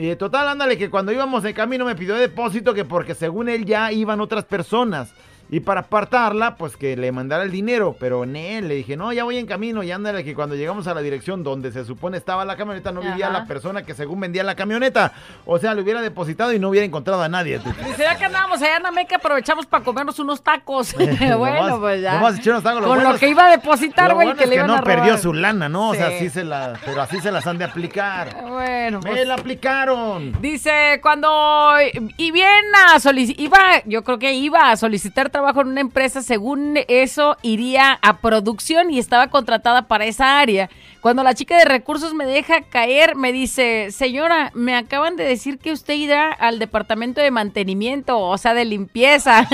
Y 0.00 0.14
total, 0.14 0.46
ándale, 0.46 0.78
que 0.78 0.90
cuando 0.90 1.10
íbamos 1.10 1.42
de 1.42 1.52
camino 1.52 1.84
me 1.84 1.96
pidió 1.96 2.14
depósito 2.14 2.72
que 2.72 2.84
porque 2.84 3.16
según 3.16 3.48
él 3.48 3.64
ya 3.64 3.90
iban 3.90 4.20
otras 4.20 4.44
personas. 4.44 5.12
Y 5.50 5.60
para 5.60 5.80
apartarla, 5.80 6.56
pues 6.56 6.76
que 6.76 6.96
le 6.96 7.10
mandara 7.10 7.42
el 7.42 7.50
dinero. 7.50 7.96
Pero 7.98 8.24
en 8.24 8.36
él 8.36 8.68
le 8.68 8.74
dije, 8.74 8.96
no, 8.96 9.12
ya 9.12 9.24
voy 9.24 9.38
en 9.38 9.46
camino. 9.46 9.82
Y 9.82 9.90
ándale, 9.90 10.22
que 10.24 10.34
cuando 10.34 10.54
llegamos 10.56 10.86
a 10.86 10.94
la 10.94 11.00
dirección 11.00 11.42
donde 11.42 11.72
se 11.72 11.84
supone 11.86 12.18
estaba 12.18 12.44
la 12.44 12.56
camioneta, 12.56 12.92
no 12.92 13.00
vivía 13.00 13.30
la 13.30 13.46
persona 13.46 13.82
que 13.82 13.94
según 13.94 14.20
vendía 14.20 14.42
la 14.44 14.54
camioneta. 14.54 15.12
O 15.46 15.58
sea, 15.58 15.74
le 15.74 15.80
hubiera 15.82 16.02
depositado 16.02 16.52
y 16.52 16.58
no 16.58 16.68
hubiera 16.68 16.84
encontrado 16.84 17.22
a 17.22 17.28
nadie. 17.28 17.58
tú. 17.60 17.70
Dice, 17.86 18.02
ya 18.02 18.16
que 18.16 18.26
andábamos 18.26 18.60
allá 18.60 18.76
en 18.76 18.86
Ameca, 18.86 19.16
aprovechamos 19.16 19.64
para 19.66 19.82
comernos 19.82 20.18
unos 20.18 20.42
tacos. 20.42 20.94
bueno, 21.38 21.38
Nomás- 21.38 21.78
pues 21.80 22.02
ya. 22.02 22.14
nomás 22.14 22.46
unos 22.46 22.62
tacos, 22.62 22.80
lo 22.82 22.86
Con 22.88 22.96
bueno 22.96 23.08
lo 23.10 23.14
es- 23.14 23.20
que 23.20 23.28
iba 23.28 23.46
a 23.46 23.50
depositar, 23.50 24.12
güey, 24.14 24.26
bueno 24.26 24.36
que 24.38 24.44
es 24.44 24.50
le 24.50 24.54
que 24.56 24.58
iban 24.58 24.66
no 24.68 24.74
a 24.74 24.80
robar. 24.82 24.96
perdió 24.98 25.16
su 25.16 25.32
lana, 25.32 25.68
¿no? 25.70 25.90
O 25.90 25.94
sea, 25.94 26.10
sí 26.18 26.28
se 26.28 26.44
la, 26.44 26.74
pero 26.84 27.00
así 27.00 27.20
se 27.20 27.32
las 27.32 27.46
han 27.46 27.56
de 27.56 27.64
aplicar. 27.64 28.36
Bueno, 28.48 29.00
Me 29.02 29.10
pues, 29.12 29.26
la 29.26 29.34
aplicaron. 29.34 30.32
Dice, 30.42 30.98
cuando 31.02 31.74
y 32.18 32.30
bien 32.32 32.48
a 32.94 33.00
solicitar, 33.00 33.42
iba, 33.42 33.58
yo 33.86 34.04
creo 34.04 34.18
que 34.18 34.34
iba 34.34 34.70
a 34.70 34.76
solicitar 34.76 35.30
trabajo 35.38 35.60
en 35.60 35.68
una 35.68 35.80
empresa, 35.80 36.20
según 36.20 36.80
eso 36.88 37.36
iría 37.42 37.96
a 38.02 38.16
producción 38.16 38.90
y 38.90 38.98
estaba 38.98 39.28
contratada 39.28 39.82
para 39.82 40.04
esa 40.04 40.40
área. 40.40 40.68
Cuando 41.00 41.22
la 41.22 41.32
chica 41.32 41.56
de 41.56 41.64
recursos 41.64 42.12
me 42.12 42.26
deja 42.26 42.62
caer, 42.62 43.14
me 43.14 43.30
dice, 43.30 43.92
señora, 43.92 44.50
me 44.54 44.74
acaban 44.74 45.14
de 45.14 45.22
decir 45.22 45.58
que 45.58 45.70
usted 45.70 45.94
irá 45.94 46.32
al 46.32 46.58
departamento 46.58 47.20
de 47.20 47.30
mantenimiento, 47.30 48.18
o 48.18 48.36
sea, 48.36 48.52
de 48.52 48.64
limpieza. 48.64 49.46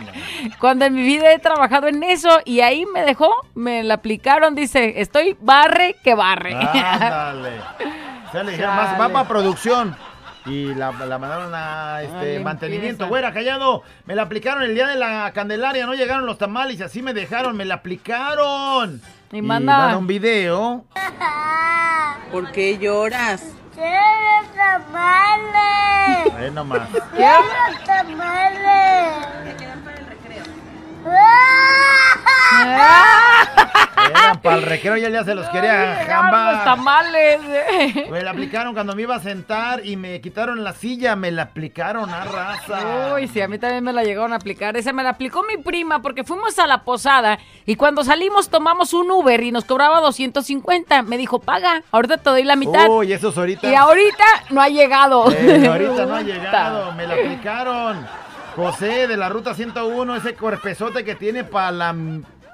Cuando 0.58 0.86
en 0.86 0.94
mi 0.94 1.02
vida 1.02 1.30
he 1.30 1.38
trabajado 1.38 1.88
en 1.88 2.02
eso 2.02 2.30
y 2.46 2.60
ahí 2.60 2.86
me 2.94 3.02
dejó, 3.02 3.30
me 3.54 3.82
la 3.82 3.94
aplicaron, 3.94 4.54
dice, 4.54 5.02
estoy 5.02 5.36
barre 5.42 5.96
que 6.02 6.14
barre. 6.14 6.54
Ándale. 6.54 7.60
O 8.26 8.32
sea, 8.32 8.42
le 8.42 8.56
más, 8.56 8.98
va 8.98 9.10
para 9.10 9.28
producción. 9.28 9.94
Y 10.46 10.74
la, 10.74 10.92
la 10.92 11.18
mandaron 11.18 11.52
a 11.54 12.02
este 12.02 12.38
mantenimiento. 12.40 13.08
Güera, 13.08 13.32
callado. 13.32 13.82
Me 14.04 14.14
la 14.14 14.22
aplicaron 14.22 14.62
el 14.62 14.74
día 14.74 14.86
de 14.86 14.96
la 14.96 15.32
Candelaria. 15.32 15.86
No 15.86 15.94
llegaron 15.94 16.24
los 16.26 16.38
tamales 16.38 16.78
y 16.78 16.82
así 16.84 17.02
me 17.02 17.12
dejaron. 17.12 17.56
Me 17.56 17.64
la 17.64 17.74
aplicaron. 17.76 19.00
Y 19.32 19.42
manda- 19.42 19.96
un 19.96 20.06
video. 20.06 20.84
¿Por 22.32 22.50
qué 22.52 22.78
lloras? 22.78 23.42
¡Quiero 23.74 24.52
tamales! 24.56 26.34
Ahí 26.38 26.50
nomás. 26.50 26.88
¡Quiero 27.14 27.42
tamales! 27.84 29.14
Eran 34.08 34.40
para 34.40 34.56
el 34.56 34.62
recreo 34.62 34.96
y 34.96 35.04
él 35.04 35.12
ya 35.12 35.24
se 35.24 35.34
los 35.34 35.46
quería 35.48 36.00
Llegaron 36.00 36.30
los 36.30 36.32
jambar. 36.32 36.64
tamales. 36.64 37.40
Me 38.10 38.22
la 38.22 38.30
aplicaron 38.30 38.72
cuando 38.74 38.94
me 38.94 39.02
iba 39.02 39.16
a 39.16 39.20
sentar 39.20 39.84
y 39.84 39.96
me 39.96 40.20
quitaron 40.20 40.62
la 40.62 40.72
silla, 40.74 41.16
me 41.16 41.30
la 41.32 41.42
aplicaron 41.42 42.08
a 42.10 42.24
raza. 42.24 43.14
Uy, 43.14 43.26
sí, 43.28 43.40
a 43.40 43.48
mí 43.48 43.58
también 43.58 43.82
me 43.82 43.92
la 43.92 44.04
llegaron 44.04 44.32
a 44.32 44.36
aplicar. 44.36 44.76
Esa 44.76 44.92
me 44.92 45.02
la 45.02 45.10
aplicó 45.10 45.42
mi 45.42 45.56
prima 45.62 46.00
porque 46.02 46.22
fuimos 46.24 46.58
a 46.58 46.66
la 46.66 46.84
posada 46.84 47.38
y 47.64 47.74
cuando 47.76 48.04
salimos 48.04 48.48
tomamos 48.48 48.94
un 48.94 49.10
Uber 49.10 49.42
y 49.42 49.50
nos 49.52 49.64
cobraba 49.64 50.00
250. 50.00 51.02
Me 51.02 51.16
dijo, 51.18 51.40
paga, 51.40 51.82
ahorita 51.90 52.18
te 52.18 52.30
doy 52.30 52.44
la 52.44 52.56
mitad. 52.56 52.88
Uy, 52.88 53.12
esos 53.12 53.36
ahorita. 53.36 53.68
Y 53.68 53.74
ahorita 53.74 54.24
no 54.50 54.60
ha 54.62 54.68
llegado. 54.68 55.30
Eh, 55.32 55.66
ahorita 55.66 56.06
no 56.06 56.14
ha 56.14 56.22
llegado, 56.22 56.92
me 56.92 57.06
la 57.06 57.14
aplicaron. 57.14 58.06
José 58.56 59.06
de 59.06 59.18
la 59.18 59.28
ruta 59.28 59.54
101, 59.54 60.16
ese 60.16 60.34
cuerpezote 60.34 61.04
que 61.04 61.14
tiene 61.14 61.44
para 61.44 61.70
la 61.70 61.94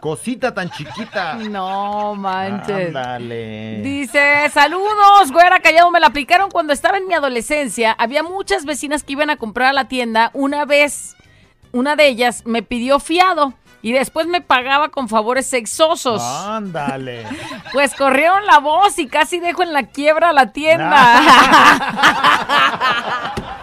cosita 0.01 0.53
tan 0.53 0.69
chiquita. 0.69 1.35
No 1.35 2.17
manches. 2.17 2.89
Ándale. 2.89 3.83
Dice, 3.83 4.51
saludos, 4.53 5.31
güera 5.31 5.61
callado, 5.61 5.93
me 5.93 6.01
la 6.01 6.09
aplicaron 6.09 6.51
cuando 6.51 6.73
estaba 6.73 6.99
en 6.99 7.07
mi 7.07 7.15
adolescencia. 7.15 7.93
Había 7.93 8.25
muchas 8.25 8.65
vecinas 8.65 9.05
que 9.05 9.13
iban 9.13 9.31
a 9.31 9.37
comprar 9.37 9.69
a 9.69 9.73
la 9.73 9.87
tienda. 9.87 10.33
Una 10.35 10.65
vez, 10.65 11.15
una 11.71 11.95
de 11.95 12.09
ellas 12.09 12.43
me 12.47 12.65
pidió 12.65 12.99
fiado 12.99 13.55
y 13.81 13.93
después 13.93 14.27
me 14.27 14.41
pagaba 14.41 14.89
con 14.89 15.09
favores 15.09 15.47
sexosos. 15.47 16.21
Ándale. 16.21 17.25
Pues 17.73 17.95
corrieron 17.95 18.45
la 18.45 18.59
voz 18.59 18.99
y 18.99 19.07
casi 19.07 19.41
dejo 19.41 19.63
en 19.63 19.73
la 19.73 19.85
quiebra 19.85 20.35
la 20.35 20.53
tienda. 20.53 21.21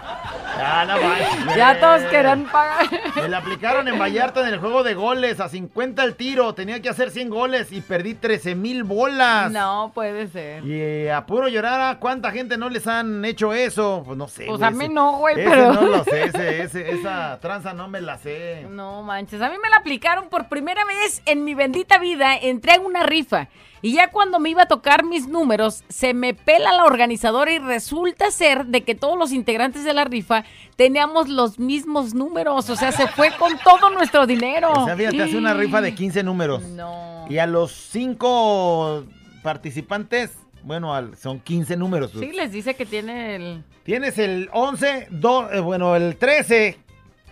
Ah, 0.62 0.84
no 0.86 0.94
manches. 1.00 1.56
ya 1.56 1.80
todos 1.80 2.02
querían 2.10 2.44
pagar. 2.44 2.86
Me 3.16 3.28
la 3.28 3.38
aplicaron 3.38 3.88
en 3.88 3.98
Vallarta 3.98 4.40
en 4.46 4.52
el 4.54 4.58
juego 4.60 4.82
de 4.82 4.94
goles, 4.94 5.40
a 5.40 5.48
50 5.48 6.04
el 6.04 6.14
tiro, 6.16 6.54
tenía 6.54 6.80
que 6.82 6.88
hacer 6.88 7.10
100 7.10 7.30
goles 7.30 7.72
y 7.72 7.80
perdí 7.80 8.14
13 8.14 8.54
mil 8.54 8.84
bolas. 8.84 9.50
No 9.52 9.92
puede 9.94 10.28
ser. 10.28 10.64
Y 10.64 10.72
eh, 10.80 11.12
a 11.12 11.26
puro 11.26 11.48
llorar, 11.48 11.80
¿a 11.80 11.98
cuánta 11.98 12.30
gente 12.30 12.56
no 12.58 12.68
les 12.68 12.86
han 12.86 13.24
hecho 13.24 13.52
eso? 13.52 14.02
Pues 14.04 14.16
no 14.18 14.28
sé. 14.28 14.46
Pues 14.46 14.58
güey, 14.58 14.68
a 14.68 14.70
mí 14.70 14.84
ese- 14.84 14.92
no, 14.94 15.12
güey, 15.18 15.40
ese 15.40 15.48
pero- 15.50 15.72
no 15.72 15.82
lo 15.82 16.04
sé, 16.04 16.24
ese- 16.24 16.62
ese- 16.62 16.90
esa 16.92 17.38
tranza 17.40 17.72
no 17.72 17.88
me 17.88 18.00
la 18.00 18.18
sé. 18.18 18.66
No 18.70 19.02
manches, 19.02 19.40
a 19.42 19.48
mí 19.50 19.56
me 19.62 19.70
la 19.70 19.76
aplicaron 19.76 20.28
por 20.28 20.48
primera 20.48 20.84
vez 20.84 21.22
en 21.26 21.44
mi 21.44 21.54
bendita 21.54 21.98
vida, 21.98 22.36
entré 22.36 22.74
en 22.74 22.84
una 22.84 23.02
rifa 23.02 23.48
y 23.82 23.92
ya 23.94 24.10
cuando 24.10 24.38
me 24.38 24.50
iba 24.50 24.62
a 24.62 24.68
tocar 24.68 25.04
mis 25.04 25.26
números, 25.28 25.84
se 25.88 26.12
me 26.14 26.34
pela 26.34 26.72
la 26.72 26.84
organizadora 26.84 27.52
y 27.52 27.58
resulta 27.58 28.30
ser 28.30 28.66
de 28.66 28.82
que 28.82 28.94
todos 28.94 29.18
los 29.18 29.32
integrantes 29.32 29.84
de 29.84 29.94
la 29.94 30.04
rifa 30.04 30.44
teníamos 30.76 31.28
los 31.28 31.58
mismos 31.58 32.14
números, 32.14 32.68
o 32.70 32.76
sea, 32.76 32.92
se 32.92 33.06
fue 33.08 33.30
con 33.38 33.52
todo 33.58 33.90
nuestro 33.90 34.26
dinero. 34.26 34.70
O 34.72 34.84
sea, 34.86 34.96
fíjate, 34.96 35.22
hace 35.22 35.36
una 35.36 35.54
rifa 35.54 35.80
de 35.80 35.94
15 35.94 36.22
números. 36.22 36.62
No. 36.62 37.26
Y 37.30 37.38
a 37.38 37.46
los 37.46 37.72
5 37.72 39.04
participantes, 39.42 40.30
bueno, 40.62 40.94
al- 40.94 41.16
son 41.16 41.40
15 41.40 41.76
números. 41.76 42.12
Sí, 42.18 42.32
les 42.32 42.52
dice 42.52 42.74
que 42.74 42.86
tiene 42.86 43.36
el... 43.36 43.64
Tienes 43.82 44.18
el 44.18 44.48
11, 44.52 45.08
do- 45.10 45.50
eh, 45.50 45.60
bueno, 45.60 45.96
el 45.96 46.16
13, 46.16 46.78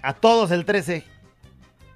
a 0.02 0.14
todos 0.14 0.50
el 0.50 0.64
13. 0.64 1.04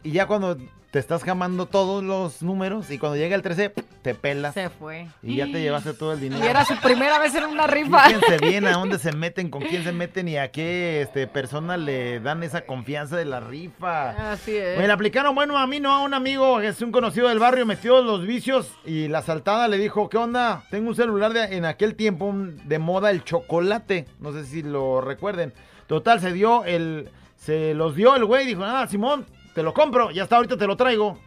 Y 0.04 0.10
ya 0.12 0.26
cuando 0.26 0.58
te 0.92 0.98
estás 0.98 1.24
jamando 1.24 1.64
todos 1.64 2.04
los 2.04 2.42
números 2.42 2.90
y 2.90 2.98
cuando 2.98 3.16
llega 3.16 3.34
el 3.34 3.40
13, 3.40 3.72
te 4.02 4.14
pelas. 4.14 4.52
Se 4.52 4.68
fue. 4.68 5.08
Y 5.22 5.36
ya 5.36 5.46
te 5.46 5.62
llevaste 5.62 5.94
todo 5.94 6.12
el 6.12 6.20
dinero. 6.20 6.44
Y 6.44 6.46
era 6.46 6.66
su 6.66 6.76
primera 6.76 7.18
vez 7.18 7.34
en 7.34 7.44
una 7.44 7.66
rifa. 7.66 8.10
Fíjense 8.10 8.36
bien 8.46 8.66
a 8.66 8.72
dónde 8.72 8.98
se 8.98 9.12
meten, 9.12 9.48
con 9.48 9.62
quién 9.62 9.84
se 9.84 9.92
meten 9.92 10.28
y 10.28 10.36
a 10.36 10.50
qué 10.50 11.00
este, 11.00 11.26
persona 11.26 11.78
le 11.78 12.20
dan 12.20 12.42
esa 12.42 12.66
confianza 12.66 13.16
de 13.16 13.24
la 13.24 13.40
rifa. 13.40 14.32
Así 14.32 14.54
es. 14.54 14.76
Me 14.76 14.86
la 14.86 14.92
aplicaron, 14.92 15.34
bueno, 15.34 15.56
a 15.56 15.66
mí 15.66 15.80
no, 15.80 15.92
a 15.94 16.02
un 16.02 16.12
amigo, 16.12 16.60
que 16.60 16.68
es 16.68 16.82
un 16.82 16.92
conocido 16.92 17.30
del 17.30 17.38
barrio, 17.38 17.64
metió 17.64 18.02
los 18.02 18.26
vicios 18.26 18.70
y 18.84 19.08
la 19.08 19.20
asaltada 19.20 19.68
le 19.68 19.78
dijo, 19.78 20.10
¿qué 20.10 20.18
onda? 20.18 20.64
Tengo 20.70 20.90
un 20.90 20.94
celular 20.94 21.32
de, 21.32 21.56
en 21.56 21.64
aquel 21.64 21.94
tiempo 21.94 22.34
de 22.36 22.78
moda, 22.78 23.10
el 23.10 23.24
chocolate, 23.24 24.08
no 24.20 24.34
sé 24.34 24.44
si 24.44 24.62
lo 24.62 25.00
recuerden. 25.00 25.54
Total, 25.86 26.20
se 26.20 26.34
dio 26.34 26.66
el, 26.66 27.08
se 27.36 27.72
los 27.72 27.96
dio 27.96 28.14
el 28.14 28.26
güey, 28.26 28.44
dijo, 28.44 28.62
ah, 28.62 28.86
Simón, 28.86 29.24
te 29.54 29.62
lo 29.62 29.72
compro, 29.74 30.10
ya 30.10 30.24
está, 30.24 30.36
ahorita 30.36 30.56
te 30.56 30.66
lo 30.66 30.76
traigo. 30.76 31.18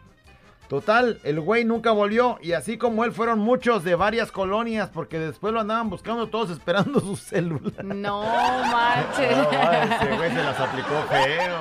Total, 0.68 1.20
el 1.24 1.40
güey 1.40 1.64
nunca 1.64 1.92
volvió 1.92 2.40
y 2.42 2.54
así 2.54 2.80
como 2.80 3.06
él 3.06 3.12
fueron 3.12 3.38
muchos 3.38 3.84
de 3.84 3.94
varias 3.94 4.32
colonias 4.32 4.90
porque 4.92 5.20
después 5.20 5.54
lo 5.54 5.60
andaban 5.60 5.92
buscando 5.92 6.28
todos 6.28 6.50
esperando 6.50 7.00
su 7.02 7.16
celular. 7.16 7.86
No 7.86 8.24
manches. 8.24 9.38
No, 9.38 9.72
ese 9.72 10.16
güey 10.16 10.32
se 10.32 10.44
las 10.44 10.60
aplicó 10.60 11.04
feo. 11.08 11.56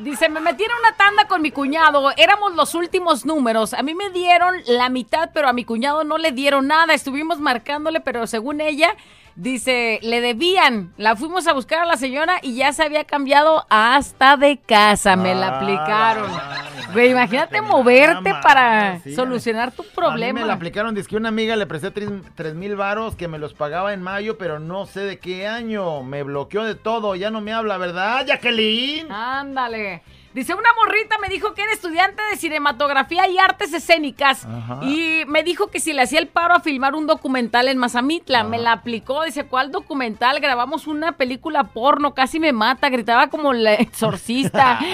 Dice, 0.00 0.28
me 0.28 0.40
metí 0.40 0.62
en 0.64 0.70
una 0.80 0.96
tanda 0.96 1.26
con 1.26 1.42
mi 1.42 1.50
cuñado, 1.50 2.10
éramos 2.16 2.54
los 2.54 2.74
últimos 2.74 3.26
números, 3.26 3.74
a 3.74 3.82
mí 3.82 3.94
me 3.94 4.10
dieron 4.10 4.54
la 4.66 4.88
mitad, 4.88 5.30
pero 5.34 5.48
a 5.48 5.52
mi 5.52 5.64
cuñado 5.64 6.04
no 6.04 6.18
le 6.18 6.30
dieron 6.32 6.68
nada, 6.68 6.94
estuvimos 6.94 7.40
marcándole, 7.40 8.00
pero 8.00 8.26
según 8.28 8.60
ella, 8.60 8.94
dice, 9.34 9.98
le 10.02 10.20
debían, 10.20 10.92
la 10.96 11.16
fuimos 11.16 11.46
a 11.48 11.52
buscar 11.52 11.80
a 11.80 11.84
la 11.84 11.96
señora 11.96 12.38
y 12.42 12.54
ya 12.54 12.72
se 12.72 12.84
había 12.84 13.04
cambiado 13.04 13.66
hasta 13.70 14.36
de 14.36 14.58
casa, 14.58 15.16
me 15.16 15.34
la 15.34 15.48
Ah, 15.48 15.56
aplicaron. 15.60 16.30
Güey, 16.92 17.10
imagínate 17.10 17.60
moverte 17.60 18.30
para 18.42 18.98
sí, 19.00 19.14
solucionar 19.14 19.72
tu 19.72 19.82
A 19.82 19.84
mí 19.84 19.90
problema. 19.94 20.40
me 20.40 20.46
la 20.46 20.54
aplicaron, 20.54 20.94
dice 20.94 21.06
que 21.08 21.16
una 21.16 21.28
amiga 21.28 21.54
le 21.54 21.66
presté 21.66 21.90
tres 21.90 22.54
mil 22.54 22.76
varos 22.76 23.14
que 23.14 23.28
me 23.28 23.38
los 23.38 23.52
pagaba 23.52 23.92
en 23.92 24.00
mayo, 24.02 24.38
pero 24.38 24.58
no 24.58 24.86
sé 24.86 25.00
de 25.00 25.18
qué 25.18 25.46
año. 25.46 26.02
Me 26.02 26.22
bloqueó 26.22 26.64
de 26.64 26.74
todo, 26.76 27.14
ya 27.14 27.30
no 27.30 27.42
me 27.42 27.52
habla, 27.52 27.76
¿verdad, 27.76 28.24
Jacqueline? 28.26 29.12
Ándale. 29.12 29.87
Dice, 30.34 30.54
una 30.54 30.68
morrita 30.74 31.18
me 31.18 31.28
dijo 31.28 31.54
que 31.54 31.62
era 31.62 31.72
estudiante 31.72 32.22
de 32.30 32.36
cinematografía 32.36 33.26
y 33.28 33.38
artes 33.38 33.72
escénicas. 33.72 34.44
Ajá. 34.44 34.80
Y 34.82 35.24
me 35.26 35.42
dijo 35.42 35.68
que 35.68 35.80
si 35.80 35.92
le 35.92 36.02
hacía 36.02 36.20
el 36.20 36.28
paro 36.28 36.54
a 36.54 36.60
filmar 36.60 36.94
un 36.94 37.06
documental 37.06 37.68
en 37.68 37.78
Mazamitla. 37.78 38.44
Me 38.44 38.58
la 38.58 38.72
aplicó. 38.72 39.24
Dice, 39.24 39.46
¿cuál 39.46 39.72
documental? 39.72 40.40
Grabamos 40.40 40.86
una 40.86 41.12
película 41.12 41.64
porno. 41.64 42.14
Casi 42.14 42.38
me 42.38 42.52
mata. 42.52 42.88
Gritaba 42.88 43.28
como 43.28 43.52
la 43.52 43.74
exorcista. 43.74 44.78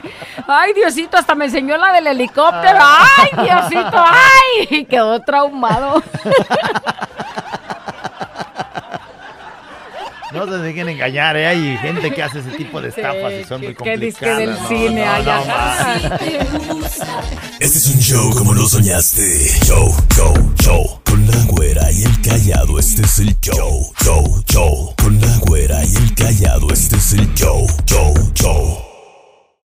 Ay, 0.46 0.72
Diosito, 0.72 1.16
hasta 1.16 1.34
me 1.34 1.46
enseñó 1.46 1.76
la 1.76 1.92
del 1.92 2.06
helicóptero. 2.08 2.78
Ay, 2.80 3.30
Diosito, 3.44 3.96
ay. 3.98 4.68
Y 4.70 4.84
quedó 4.84 5.20
traumado. 5.20 6.02
No 10.32 10.46
se 10.46 10.58
dejen 10.58 10.88
engañar, 10.88 11.36
¿eh? 11.36 11.46
Hay 11.46 11.76
gente 11.78 12.10
que 12.12 12.22
hace 12.22 12.38
ese 12.38 12.52
tipo 12.52 12.80
de 12.80 12.90
estafas 12.90 13.32
y 13.32 13.44
son 13.44 13.62
muy 13.62 13.74
complicadas. 13.74 14.38
Que 14.38 14.46
del 14.46 14.50
no, 14.50 14.68
cine 14.68 15.04
no, 15.04 15.22
no, 15.22 15.44
ah, 15.48 16.18
Este 17.58 17.78
es 17.78 17.86
un 17.88 18.00
show 18.00 18.30
como 18.36 18.54
lo 18.54 18.68
soñaste. 18.68 19.48
Show, 19.64 19.94
show, 20.14 20.54
show. 20.60 21.00
Con 21.04 21.26
la 21.26 21.36
güera 21.46 21.90
y 21.90 22.04
el 22.04 22.20
callado, 22.20 22.78
este 22.78 23.02
es 23.02 23.18
el 23.18 23.36
show. 23.40 23.92
Show, 24.04 24.44
show. 24.46 24.94
Con 25.02 25.20
la 25.20 25.36
güera 25.38 25.84
y 25.84 25.96
el 25.96 26.14
callado, 26.14 26.72
este 26.72 26.96
es 26.96 27.12
el 27.14 27.34
show. 27.34 27.66
Show, 27.86 28.14
show. 28.34 28.89